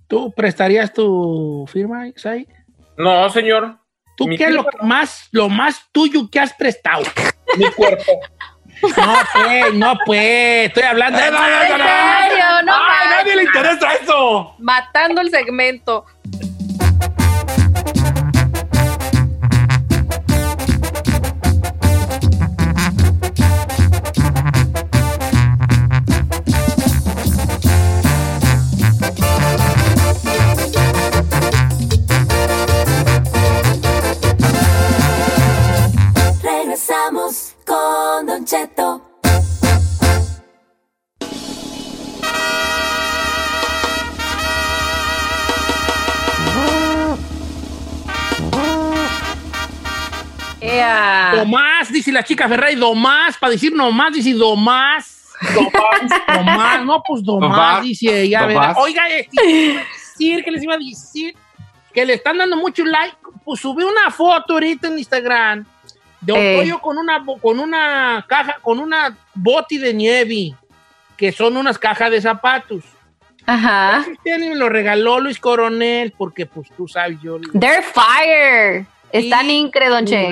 ¿Tú 0.09 0.33
prestarías 0.33 0.93
tu 0.93 1.65
firma, 1.73 2.09
Isai? 2.09 2.49
No, 2.97 3.29
señor. 3.31 3.79
¿Tú 4.17 4.27
Mi 4.27 4.37
qué 4.37 4.45
es 4.45 4.51
lo 4.55 4.65
que 4.65 4.79
más, 4.85 5.29
lo 5.31 5.49
más 5.49 5.89
tuyo 5.93 6.29
que 6.31 6.41
has 6.41 6.55
prestado? 6.55 7.03
Mi 7.59 7.71
cuerpo. 7.73 8.05
No, 8.83 9.17
pues, 9.33 9.75
no, 9.75 9.95
pues, 10.05 10.67
estoy 10.69 10.83
hablando 10.83 11.19
de... 11.19 11.27
¿En 11.27 11.33
serio? 11.35 12.63
No 12.65 12.73
¡Ay, 12.75 12.81
manches. 12.89 13.11
nadie 13.17 13.37
le 13.37 13.43
interesa 13.45 13.95
eso! 13.95 14.55
Matando 14.59 15.21
el 15.21 15.31
segmento. 15.31 16.05
Domás, 51.41 51.93
dice 51.93 52.13
la 52.13 52.23
chica 52.23 52.49
Ferrari, 52.49 52.75
Domás, 52.75 53.37
para 53.39 53.53
decir 53.53 53.73
nomás, 53.75 54.13
dice 54.13 54.33
Domás. 54.35 55.13
Domás, 55.55 56.23
Domás, 56.35 56.85
no, 56.85 57.03
pues 57.07 57.23
Domás, 57.23 57.51
Domás, 57.51 57.83
dice 57.83 58.23
ella, 58.23 58.41
Domás. 58.47 58.55
¿verdad? 58.69 58.75
Oiga, 58.79 59.09
este, 59.09 59.45
les 59.45 59.55
iba 59.65 59.81
a 59.81 59.85
decir, 59.85 60.45
que 60.45 60.51
les 60.51 60.63
iba 60.63 60.75
a 60.75 60.79
decir? 60.79 61.37
Que 61.93 62.07
le 62.07 62.15
están 62.15 62.39
dando 62.39 62.57
mucho 62.57 62.85
like. 62.85 63.17
Pues 63.45 63.61
subí 63.61 63.85
una 63.85 64.11
foto 64.11 64.55
ahorita 64.55 64.89
en 64.89 64.99
Instagram 64.99 65.65
de 66.21 66.33
un 66.33 66.39
Eh. 66.39 66.57
pollo 66.59 66.81
con 66.81 66.99
una, 66.99 67.25
con 67.41 67.61
una 67.61 68.25
caja, 68.29 68.57
con 68.63 68.79
una 68.79 69.17
boti 69.35 69.79
de 69.79 69.95
nieve, 69.95 70.55
que 71.17 71.31
son 71.33 71.57
unas 71.57 71.79
cajas 71.79 72.11
de 72.11 72.21
zapatos. 72.21 72.83
Ajá. 73.49 74.05
Este 74.11 74.39
me 74.39 74.57
lo 74.57 74.69
regaló 74.69 75.21
Luis 75.21 75.39
Coronel, 75.39 76.13
porque 76.19 76.47
pues 76.47 76.69
tú 76.77 76.89
sabes, 76.89 77.19
yo... 77.23 77.39
They're 77.59 77.83
fire. 77.83 78.87
Están 79.19 79.51
incre, 79.51 79.89
don 79.89 80.05
Che. 80.07 80.23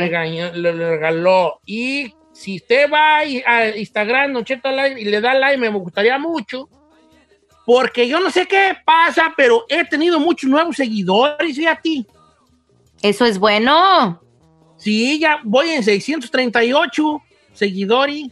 lo- 0.54 0.72
regaló. 0.72 1.60
Y 1.66 2.14
si 2.32 2.56
usted 2.56 2.90
va 2.90 3.18
a 3.18 3.20
a 3.20 3.76
Instagram, 3.76 4.32
Don 4.32 4.44
Cheto 4.44 4.70
Live, 4.70 5.00
y 5.00 5.04
le 5.04 5.20
da 5.20 5.34
like, 5.34 5.58
me 5.58 5.68
gustaría 5.68 6.18
mucho. 6.18 6.68
Porque 7.66 8.06
yo 8.06 8.20
no 8.20 8.30
sé 8.30 8.46
qué 8.46 8.76
pasa, 8.84 9.32
pero 9.36 9.64
he 9.68 9.84
tenido 9.84 10.20
muchos 10.20 10.50
nuevos 10.50 10.76
seguidores, 10.76 11.56
y 11.56 11.66
a 11.66 11.76
ti. 11.76 12.06
Eso 13.00 13.24
es 13.24 13.38
bueno. 13.38 14.20
Sí, 14.76 15.18
ya 15.18 15.40
voy 15.44 15.70
en 15.70 15.82
638 15.82 17.22
seguidores. 17.52 18.24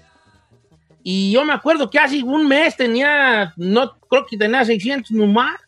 Y 1.03 1.33
yo 1.33 1.45
me 1.45 1.53
acuerdo 1.53 1.89
que 1.91 1.99
hace 1.99 2.23
un 2.23 2.47
mes 2.47 2.77
tenía, 2.77 3.53
no 3.57 3.97
creo 4.09 4.27
que 4.27 4.37
tenía 4.37 4.65
600 4.65 5.11
nomás. 5.13 5.59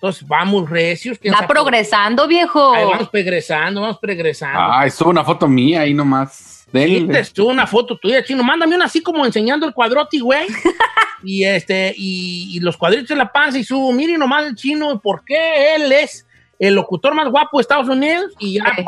Entonces 0.00 0.26
vamos 0.26 0.70
recios. 0.70 1.18
Está 1.20 1.36
sabe. 1.36 1.48
progresando, 1.48 2.26
viejo. 2.26 2.72
Ahí 2.72 2.84
vamos 2.86 3.10
progresando, 3.10 3.82
vamos 3.82 3.98
progresando. 3.98 4.72
Ay, 4.72 4.90
subo 4.90 5.10
una 5.10 5.22
foto 5.22 5.46
mía 5.46 5.82
ahí 5.82 5.92
nomás. 5.92 6.66
Sí, 6.72 7.06
te 7.34 7.42
una 7.42 7.66
foto 7.66 7.98
tuya, 7.98 8.24
chino. 8.24 8.42
Mándame 8.42 8.76
una 8.76 8.86
así 8.86 9.02
como 9.02 9.26
enseñando 9.26 9.66
el 9.66 9.74
cuadroti, 9.74 10.20
güey. 10.20 10.46
y 11.22 11.44
este, 11.44 11.92
y, 11.96 12.56
y 12.56 12.60
los 12.60 12.78
cuadritos 12.78 13.08
de 13.08 13.16
la 13.16 13.30
panza 13.30 13.58
y 13.58 13.64
subo, 13.64 13.92
mire 13.92 14.16
nomás 14.16 14.46
el 14.46 14.54
chino, 14.54 14.98
¿por 15.00 15.22
qué 15.22 15.74
él 15.74 15.92
es 15.92 16.26
el 16.58 16.74
locutor 16.74 17.14
más 17.14 17.28
guapo 17.28 17.58
de 17.58 17.62
Estados 17.62 17.88
Unidos? 17.88 18.32
Y 18.38 18.54
ya, 18.54 18.64
Sí. 18.74 18.84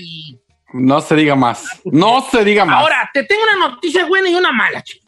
y- 0.00 0.38
No 0.72 1.00
se 1.00 1.14
diga 1.14 1.36
más. 1.36 1.64
No 1.84 2.20
se 2.28 2.44
diga 2.44 2.64
más. 2.64 2.80
Ahora, 2.80 3.08
te 3.14 3.22
tengo 3.22 3.42
una 3.44 3.68
noticia 3.68 4.04
buena 4.06 4.28
y 4.28 4.34
una 4.34 4.50
mala, 4.50 4.82
chino. 4.82 5.04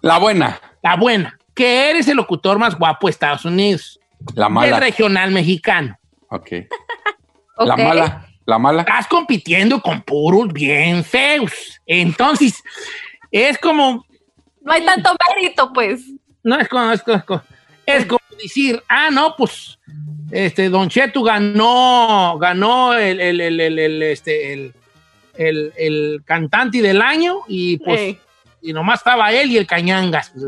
la 0.00 0.16
buena, 0.18 0.58
La 0.82 0.96
buena, 0.96 1.38
que 1.54 1.90
eres 1.90 2.08
el 2.08 2.16
locutor 2.16 2.58
más 2.58 2.78
guapo 2.78 3.06
de 3.06 3.10
Estados 3.10 3.44
Unidos. 3.44 3.99
La 4.34 4.46
Del 4.46 4.52
mala. 4.54 4.80
regional 4.80 5.30
mexicano. 5.30 5.98
Ok. 6.28 6.48
La 7.58 7.76
mala, 7.76 8.26
la 8.46 8.58
mala. 8.58 8.80
Estás 8.82 9.06
compitiendo 9.06 9.82
con 9.82 10.00
puros 10.00 10.50
bien 10.50 11.04
feos. 11.04 11.52
Entonces, 11.84 12.62
es 13.30 13.58
como, 13.58 14.06
No 14.62 14.72
hay 14.72 14.82
tanto 14.82 15.10
mérito, 15.28 15.70
pues. 15.74 16.00
No, 16.42 16.58
es 16.58 16.66
como, 16.68 16.90
es 16.90 17.02
como, 17.02 17.18
es 17.18 17.24
como- 17.24 17.42
es 17.84 18.06
como 18.06 18.20
decir, 18.40 18.82
ah, 18.88 19.10
no, 19.12 19.34
pues, 19.36 19.78
este, 20.30 20.70
Don 20.70 20.88
Cheto 20.88 21.22
ganó, 21.22 22.38
ganó 22.38 22.94
el, 22.94 23.20
el, 23.20 23.40
el, 23.42 23.60
el, 23.60 23.78
el, 23.78 24.02
este, 24.04 24.54
el, 24.54 24.74
el, 25.34 25.72
el 25.76 26.22
cantante 26.24 26.80
del 26.80 27.02
año 27.02 27.40
y 27.46 27.76
pues, 27.76 28.16
y 28.62 28.72
nomás 28.72 29.00
estaba 29.00 29.32
él 29.34 29.50
y 29.50 29.58
el 29.58 29.66
Cañangas. 29.66 30.32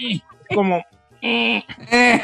Es 0.00 0.20
como, 0.56 0.84
eh, 1.22 1.64
eh, 1.90 2.22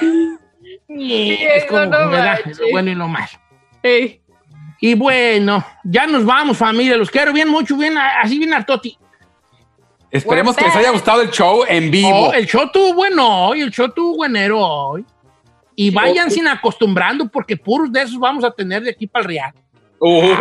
es. 0.89 1.71
Lo 1.71 2.71
bueno 2.71 2.91
y 2.91 2.95
lo 2.95 3.09
malo. 3.09 3.29
Ey. 3.83 4.21
Y 4.81 4.95
bueno, 4.95 5.65
ya 5.85 6.07
nos 6.07 6.25
vamos, 6.25 6.57
familia. 6.57 6.97
Los 6.97 7.11
quiero 7.11 7.33
bien 7.33 7.49
mucho, 7.49 7.77
bien, 7.77 7.97
así 7.97 8.39
bien 8.39 8.53
hartoti. 8.53 8.99
Esperemos 10.11 10.57
que 10.57 10.65
les 10.65 10.77
haya 10.77 10.91
gustado 10.91 11.23
el 11.23 11.31
show 11.31 11.65
en 11.67 11.91
vivo. 11.91 12.29
Oh, 12.29 12.33
el 12.33 12.47
show 12.47 12.71
tuvo 12.71 12.95
bueno 12.95 13.49
hoy, 13.49 13.63
el 13.63 13.71
show 13.71 13.91
tuvo 13.91 14.17
buenero 14.17 14.61
hoy. 14.61 15.05
Y 15.75 15.91
vayan 15.91 16.31
sin 16.31 16.47
acostumbrando 16.47 17.29
porque 17.29 17.57
puros 17.57 17.91
de 17.91 18.03
esos 18.03 18.19
vamos 18.19 18.45
a 18.45 18.51
tener 18.51 18.83
de 18.83 18.91
aquí 18.91 19.07
para 19.07 19.23
el 19.23 19.29
Real. 19.29 19.55
Uy, 20.01 20.37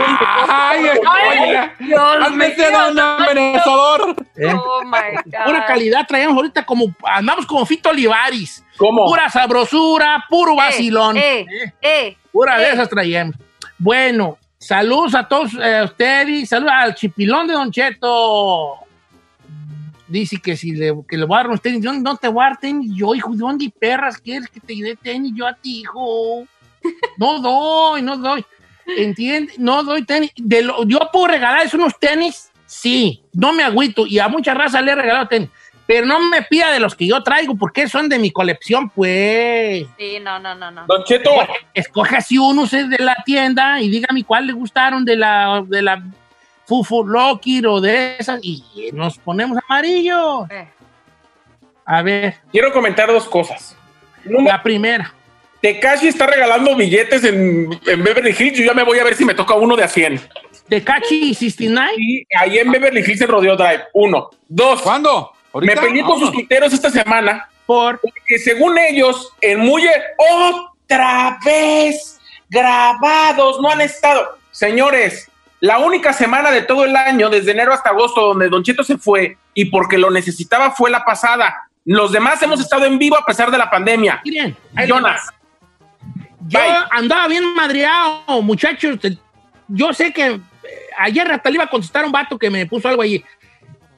ay, 0.49 0.85
ay, 1.07 1.71
Dios 1.79 2.15
Hazme 2.21 2.47
ese 2.47 2.69
mío. 2.69 2.79
don 2.79 2.99
amenazador. 2.99 4.15
Oh 4.55 4.83
my 4.83 5.15
God. 5.25 5.45
Pura 5.45 5.65
calidad 5.65 6.05
traíamos 6.07 6.35
ahorita 6.35 6.65
como, 6.65 6.93
andamos 7.03 7.45
como 7.45 7.65
Fito 7.65 7.89
Olivares. 7.89 8.63
¿Cómo? 8.77 9.05
Pura 9.05 9.29
sabrosura, 9.29 10.23
puro 10.29 10.55
vacilón. 10.55 11.17
Eh, 11.17 11.45
eh. 11.81 12.17
Pura 12.31 12.57
de 12.57 12.65
eh. 12.65 12.73
esas 12.73 12.89
traíamos. 12.89 13.35
Bueno, 13.77 14.37
saludos 14.57 15.15
a 15.15 15.27
todos 15.27 15.51
eh, 15.61 15.81
ustedes, 15.83 16.49
saludos 16.49 16.73
al 16.75 16.95
chipilón 16.95 17.47
de 17.47 17.53
Don 17.53 17.71
Cheto. 17.71 18.79
Dice 20.07 20.39
que 20.41 20.57
si 20.57 20.71
le, 20.71 20.93
que 21.07 21.17
le 21.17 21.25
voy 21.25 21.35
a 21.35 21.39
dar 21.39 21.47
unos 21.47 21.61
tenis, 21.61 21.81
yo 21.81 21.93
no 21.93 22.17
te 22.17 22.27
voy 22.27 22.43
a 22.43 22.49
dar 22.49 22.57
tenis 22.59 22.91
yo, 22.93 23.15
hijo, 23.15 23.31
¿de 23.31 23.37
dónde 23.37 23.71
perras 23.79 24.17
quieres 24.17 24.49
que 24.49 24.59
te 24.59 24.75
dé 24.75 24.95
tenis 24.95 25.33
yo 25.35 25.47
a 25.47 25.53
ti, 25.53 25.81
hijo? 25.81 26.45
No 27.17 27.39
doy, 27.39 28.01
no 28.01 28.17
doy. 28.17 28.45
¿Entiendes? 28.85 29.57
No 29.59 29.83
doy 29.83 30.05
tenis. 30.05 30.31
De 30.35 30.61
lo- 30.63 30.83
yo 30.85 30.99
puedo 31.11 31.27
regalarles 31.27 31.73
unos 31.73 31.97
tenis, 31.99 32.51
sí, 32.65 33.21
no 33.33 33.53
me 33.53 33.63
agüito. 33.63 34.05
Y 34.07 34.19
a 34.19 34.27
mucha 34.27 34.53
raza 34.53 34.81
le 34.81 34.91
he 34.91 34.95
regalado 34.95 35.27
tenis. 35.27 35.49
Pero 35.85 36.05
no 36.05 36.19
me 36.29 36.41
pida 36.43 36.71
de 36.71 36.79
los 36.79 36.95
que 36.95 37.05
yo 37.05 37.21
traigo, 37.23 37.55
porque 37.55 37.89
son 37.89 38.07
de 38.07 38.17
mi 38.17 38.31
colección, 38.31 38.89
pues. 38.89 39.85
Sí, 39.97 40.17
no, 40.21 40.39
no, 40.39 40.55
no, 40.55 40.71
no. 40.71 40.85
Don 40.87 41.03
Cheto, 41.03 41.29
Escoge 41.73 42.15
así 42.15 42.37
unos 42.37 42.71
de 42.71 42.87
la 42.99 43.15
tienda 43.25 43.81
y 43.81 43.89
dígame 43.89 44.23
cuál 44.23 44.47
le 44.47 44.53
gustaron 44.53 45.03
de 45.03 45.17
la, 45.17 45.61
de 45.67 45.81
la 45.81 46.01
Fufu 46.65 47.05
Loki 47.05 47.65
o 47.65 47.81
de 47.81 48.15
esas 48.17 48.39
y 48.41 48.63
nos 48.93 49.17
ponemos 49.17 49.57
amarillo. 49.67 50.45
Eh. 50.49 50.69
A 51.85 52.01
ver, 52.01 52.35
quiero 52.51 52.71
comentar 52.71 53.07
dos 53.09 53.25
cosas. 53.27 53.75
Número, 54.23 54.55
la 54.55 54.63
primera. 54.63 55.13
Tekashi 55.63 56.09
está 56.09 56.27
regalando 56.27 56.75
billetes 56.75 57.23
en, 57.23 57.69
en 57.87 58.03
Beverly 58.03 58.35
Hills. 58.37 58.59
Yo 58.59 58.65
ya 58.65 58.73
me 58.73 58.83
voy 58.83 58.99
a 58.99 59.03
ver 59.05 59.15
si 59.15 59.23
me 59.23 59.33
toca 59.33 59.53
uno 59.53 59.77
de 59.77 59.85
a 59.85 59.87
100. 59.87 60.19
¿Tekashi 60.67 61.33
69? 61.33 61.93
Sí, 61.95 62.27
ahí 62.37 62.57
en 62.57 62.69
Beverly 62.69 62.99
Hills 62.99 63.21
en 63.21 63.29
Rodeo 63.29 63.55
Drive. 63.55 63.83
Uno. 63.93 64.29
Dos. 64.49 64.81
¿Cuándo? 64.81 65.31
Me 65.61 65.73
peleé 65.77 66.03
con 66.03 66.19
sus 66.19 66.33
tuiteros 66.33 66.73
esta 66.73 66.89
semana. 66.89 67.47
Por. 67.65 68.01
Porque 68.01 68.39
según 68.39 68.77
ellos, 68.77 69.31
en 69.39 69.61
Muye, 69.61 69.89
otra 70.17 71.39
vez 71.45 72.19
grabados, 72.49 73.61
no 73.61 73.69
han 73.69 73.79
estado. 73.79 74.37
Señores, 74.51 75.31
la 75.61 75.77
única 75.77 76.11
semana 76.11 76.51
de 76.51 76.63
todo 76.63 76.83
el 76.83 76.93
año, 76.93 77.29
desde 77.29 77.51
enero 77.51 77.71
hasta 77.71 77.91
agosto, 77.91 78.19
donde 78.19 78.49
Don 78.49 78.63
Cheto 78.63 78.83
se 78.83 78.97
fue 78.97 79.37
y 79.53 79.63
porque 79.65 79.97
lo 79.97 80.11
necesitaba 80.11 80.71
fue 80.71 80.91
la 80.91 81.05
pasada. 81.05 81.69
Los 81.85 82.11
demás 82.11 82.41
hemos 82.41 82.59
estado 82.59 82.83
en 82.83 82.99
vivo 82.99 83.17
a 83.17 83.25
pesar 83.25 83.49
de 83.49 83.57
la 83.57 83.69
pandemia. 83.69 84.19
Miren, 84.25 84.57
Jonas. 84.85 85.21
Yo 86.47 86.59
Bye. 86.59 86.75
andaba 86.91 87.27
bien 87.27 87.53
madreado, 87.53 88.41
muchachos. 88.41 88.97
Yo 89.67 89.93
sé 89.93 90.11
que 90.11 90.27
eh, 90.27 90.39
ayer 90.97 91.31
hasta 91.31 91.49
le 91.49 91.55
iba 91.55 91.63
a 91.63 91.69
contestar 91.69 92.03
a 92.03 92.05
un 92.05 92.11
vato 92.11 92.37
que 92.37 92.49
me 92.49 92.65
puso 92.65 92.87
algo 92.87 93.01
allí. 93.01 93.23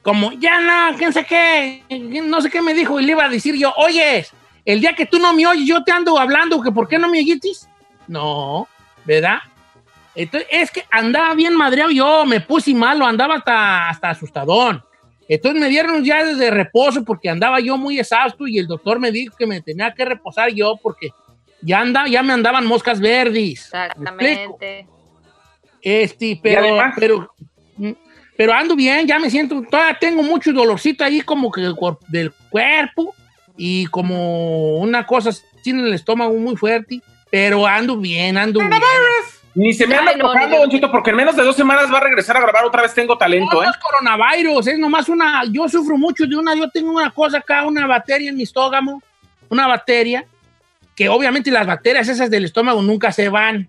Como, 0.02 0.32
ya 0.32 0.60
no, 0.60 0.96
quién 0.96 1.12
sé 1.12 1.24
qué, 1.24 1.82
no 2.24 2.40
sé 2.40 2.48
qué 2.48 2.62
me 2.62 2.74
dijo. 2.74 3.00
Y 3.00 3.04
le 3.04 3.12
iba 3.12 3.24
a 3.24 3.28
decir 3.28 3.56
yo, 3.56 3.72
oye, 3.76 4.24
el 4.64 4.80
día 4.80 4.94
que 4.94 5.06
tú 5.06 5.18
no 5.18 5.32
me 5.32 5.46
oyes, 5.46 5.66
yo 5.66 5.82
te 5.82 5.90
ando 5.90 6.18
hablando, 6.18 6.62
que 6.62 6.70
¿por 6.70 6.86
qué 6.86 6.98
no 6.98 7.08
me 7.08 7.18
oyes? 7.18 7.68
No, 8.06 8.68
¿verdad? 9.04 9.38
Entonces, 10.14 10.48
es 10.50 10.70
que 10.70 10.84
andaba 10.90 11.34
bien 11.34 11.54
madreado 11.54 11.90
yo, 11.90 12.24
me 12.24 12.40
puse 12.40 12.72
malo, 12.72 13.04
andaba 13.04 13.34
hasta, 13.34 13.88
hasta 13.88 14.10
asustadón. 14.10 14.82
Entonces 15.28 15.60
me 15.60 15.68
dieron 15.68 16.04
ya 16.04 16.24
de 16.24 16.50
reposo 16.50 17.04
porque 17.04 17.28
andaba 17.28 17.58
yo 17.60 17.76
muy 17.76 17.98
exhausto 17.98 18.46
y 18.46 18.58
el 18.58 18.66
doctor 18.66 19.00
me 19.00 19.10
dijo 19.10 19.36
que 19.36 19.46
me 19.46 19.60
tenía 19.60 19.92
que 19.92 20.04
reposar 20.04 20.50
yo 20.52 20.76
porque 20.80 21.10
ya, 21.62 21.80
anda, 21.80 22.06
ya 22.08 22.22
me 22.22 22.32
andaban 22.32 22.66
moscas 22.66 23.00
verdes. 23.00 23.64
Exactamente. 23.64 24.86
Este, 25.82 26.38
pero, 26.42 26.76
pero, 26.96 27.34
pero 28.36 28.52
ando 28.52 28.74
bien, 28.74 29.06
ya 29.06 29.18
me 29.18 29.30
siento, 29.30 29.62
todavía 29.70 29.96
tengo 29.98 30.22
mucho 30.22 30.52
dolorcito 30.52 31.04
ahí 31.04 31.20
como 31.20 31.50
que 31.50 31.60
del, 31.60 31.74
cuer- 31.74 31.98
del 32.08 32.32
cuerpo 32.50 33.14
y 33.56 33.86
como 33.86 34.78
una 34.78 35.06
cosa 35.06 35.30
en 35.64 35.80
el 35.80 35.92
estómago 35.94 36.34
muy 36.34 36.56
fuerte, 36.56 37.00
pero 37.30 37.66
ando 37.66 37.96
bien, 37.96 38.36
ando 38.36 38.60
bien. 38.60 38.72
Ni 39.54 39.72
se 39.72 39.86
me 39.86 39.96
anda 39.96 40.10
Ay, 40.12 40.18
no, 40.18 40.28
tocando. 40.28 40.58
Don 40.58 40.70
Cheto, 40.70 40.90
porque 40.90 41.10
en 41.10 41.16
menos 41.16 41.34
de 41.34 41.42
dos 41.42 41.56
semanas 41.56 41.90
va 41.92 41.96
a 41.98 42.02
regresar 42.02 42.36
a 42.36 42.40
grabar 42.40 42.64
otra 42.66 42.82
vez 42.82 42.92
Tengo 42.92 43.16
Talento, 43.16 43.54
No, 43.54 43.62
¿eh? 43.62 43.64
no 43.64 43.70
es 43.70 43.76
coronavirus, 43.78 44.66
es 44.66 44.78
nomás 44.78 45.08
una. 45.08 45.44
Yo 45.50 45.66
sufro 45.68 45.96
mucho 45.96 46.26
de 46.26 46.36
una. 46.36 46.54
Yo 46.54 46.68
tengo 46.68 46.90
una 46.92 47.10
cosa 47.10 47.38
acá, 47.38 47.64
una 47.66 47.86
bacteria 47.86 48.28
en 48.28 48.36
mi 48.36 48.42
estómago, 48.42 49.02
una 49.48 49.66
bacteria, 49.66 50.26
que 50.96 51.08
obviamente 51.08 51.50
las 51.52 51.66
bacterias 51.66 52.08
esas 52.08 52.30
del 52.30 52.44
estómago 52.46 52.82
nunca 52.82 53.12
se 53.12 53.28
van. 53.28 53.68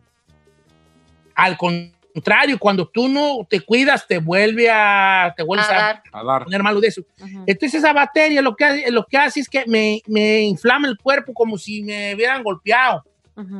Al 1.36 1.56
contrario, 1.58 2.58
cuando 2.58 2.88
tú 2.88 3.08
no 3.08 3.46
te 3.48 3.60
cuidas, 3.62 4.08
te 4.08 4.18
vuelve 4.18 4.70
a. 4.72 5.34
Te 5.38 5.44
vuelves 5.44 5.68
a, 5.70 5.76
A 6.12 6.24
dar. 6.24 6.44
poner 6.46 6.64
malo 6.64 6.80
de 6.80 6.88
eso. 6.88 7.04
Entonces, 7.46 7.76
esa 7.76 7.94
bacteria 7.94 8.42
lo 8.42 8.56
que, 8.56 8.66
hace- 8.66 8.92
lo 8.92 9.06
que 9.06 9.18
hace 9.18 9.42
es 9.42 9.50
que 9.50 9.66
me, 9.68 10.02
me 10.08 10.42
inflama 10.42 10.88
el 10.88 10.98
cuerpo 10.98 11.34
como 11.34 11.58
si 11.58 11.84
me 11.84 12.16
hubieran 12.16 12.42
golpeado 12.44 13.04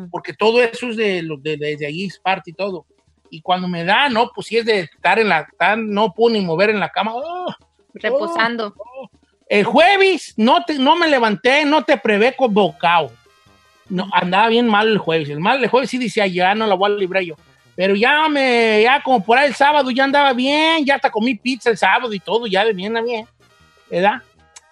porque 0.10 0.34
todo 0.34 0.60
eso 0.64 0.90
es 0.90 0.98
de, 0.98 1.22
de, 1.42 1.58
de, 1.58 1.76
de 1.78 1.86
ahí, 1.86 2.06
es 2.06 2.18
parte 2.18 2.50
y 2.50 2.54
todo. 2.54 2.86
Y 3.30 3.42
cuando 3.42 3.68
me 3.68 3.84
da, 3.84 4.10
no, 4.10 4.32
pues 4.34 4.48
si 4.48 4.58
es 4.58 4.66
de 4.66 4.80
estar 4.80 5.20
en 5.20 5.30
la, 5.30 5.42
estar- 5.42 5.78
no 5.78 6.14
puedo 6.16 6.34
ni 6.34 6.42
mover 6.44 6.72
en 6.72 6.80
la 6.80 6.90
cama. 6.90 7.12
¡oh! 7.14 7.54
Reposando. 7.94 8.74
El 9.50 9.66
jueves 9.66 10.34
no, 10.36 10.64
te, 10.66 10.80
no 10.80 10.96
me 10.96 11.08
levanté, 11.08 11.64
no 11.64 11.84
te 11.84 11.96
prevé 11.98 12.36
con 12.36 12.54
bocado. 12.54 13.12
No, 13.90 14.08
andaba 14.12 14.50
bien 14.50 14.68
mal 14.68 14.88
el 14.88 14.98
jueves. 14.98 15.30
El 15.30 15.40
mal 15.40 15.64
el 15.64 15.70
jueves 15.70 15.90
sí 15.90 15.98
decía, 15.98 16.28
ya 16.28 16.56
no 16.56 16.68
la 16.68 16.76
voy 16.76 16.92
a 16.92 16.96
librar 16.96 17.24
yo. 17.24 17.36
Pero 17.76 17.96
ya 17.96 18.28
me, 18.28 18.82
ya 18.82 19.02
como 19.04 19.24
por 19.24 19.38
ahí 19.38 19.48
el 19.48 19.54
sábado 19.54 19.92
ya 19.92 20.04
andaba 20.04 20.34
bien, 20.34 20.84
ya 20.84 20.96
hasta 20.96 21.12
comí 21.12 21.36
pizza 21.36 21.70
el 21.70 21.78
sábado 21.78 22.12
y 22.12 22.20
todo, 22.20 22.48
ya 22.48 22.66
de 22.66 22.74
bien 22.74 22.98
a 22.98 23.02
bien, 23.02 23.28
¿verdad? 23.90 24.24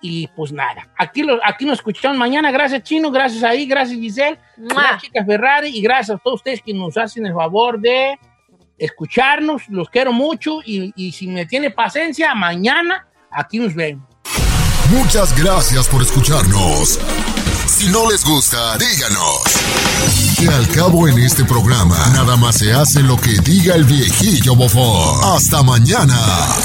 Y 0.02 0.28
pues 0.28 0.52
nada, 0.52 0.90
aquí, 0.98 1.22
lo, 1.22 1.40
aquí 1.44 1.66
nos 1.66 1.78
escuchamos 1.78 2.18
mañana. 2.18 2.52
Gracias 2.52 2.82
Chino, 2.82 3.12
gracias 3.12 3.44
ahí, 3.44 3.68
gracias 3.68 4.00
Giselle, 4.00 4.40
gracias 4.58 5.04
chicas 5.04 5.26
Ferrari 5.26 5.70
y 5.70 5.82
gracias 5.82 6.18
a 6.18 6.20
todos 6.20 6.38
ustedes 6.38 6.64
que 6.64 6.74
nos 6.74 6.98
hacen 6.98 7.28
el 7.28 7.34
favor 7.34 7.80
de 7.80 8.18
escucharnos. 8.80 9.70
Los 9.70 9.88
quiero 9.90 10.12
mucho 10.12 10.62
y, 10.66 10.92
y 10.96 11.12
si 11.12 11.28
me 11.28 11.46
tiene 11.46 11.70
paciencia, 11.70 12.34
mañana 12.34 13.08
aquí 13.30 13.60
nos 13.60 13.76
vemos. 13.76 14.08
Muchas 14.90 15.40
gracias 15.40 15.88
por 15.88 16.02
escucharnos. 16.02 17.00
Si 17.78 17.90
no 17.90 18.10
les 18.10 18.24
gusta, 18.24 18.78
díganos. 18.78 19.42
Que 20.38 20.48
al 20.48 20.66
cabo 20.70 21.10
en 21.10 21.20
este 21.20 21.44
programa, 21.44 21.98
nada 22.14 22.38
más 22.38 22.56
se 22.56 22.72
hace 22.72 23.02
lo 23.02 23.18
que 23.18 23.34
diga 23.42 23.76
el 23.76 23.84
viejillo 23.84 24.56
bofón. 24.56 25.36
Hasta 25.36 25.62
mañana. 25.62 26.18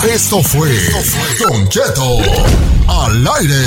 Esto 0.08 0.40
fue 0.40 0.70
Don 1.40 1.68
Cheto 1.68 2.18
al 2.86 3.26
aire. 3.26 3.66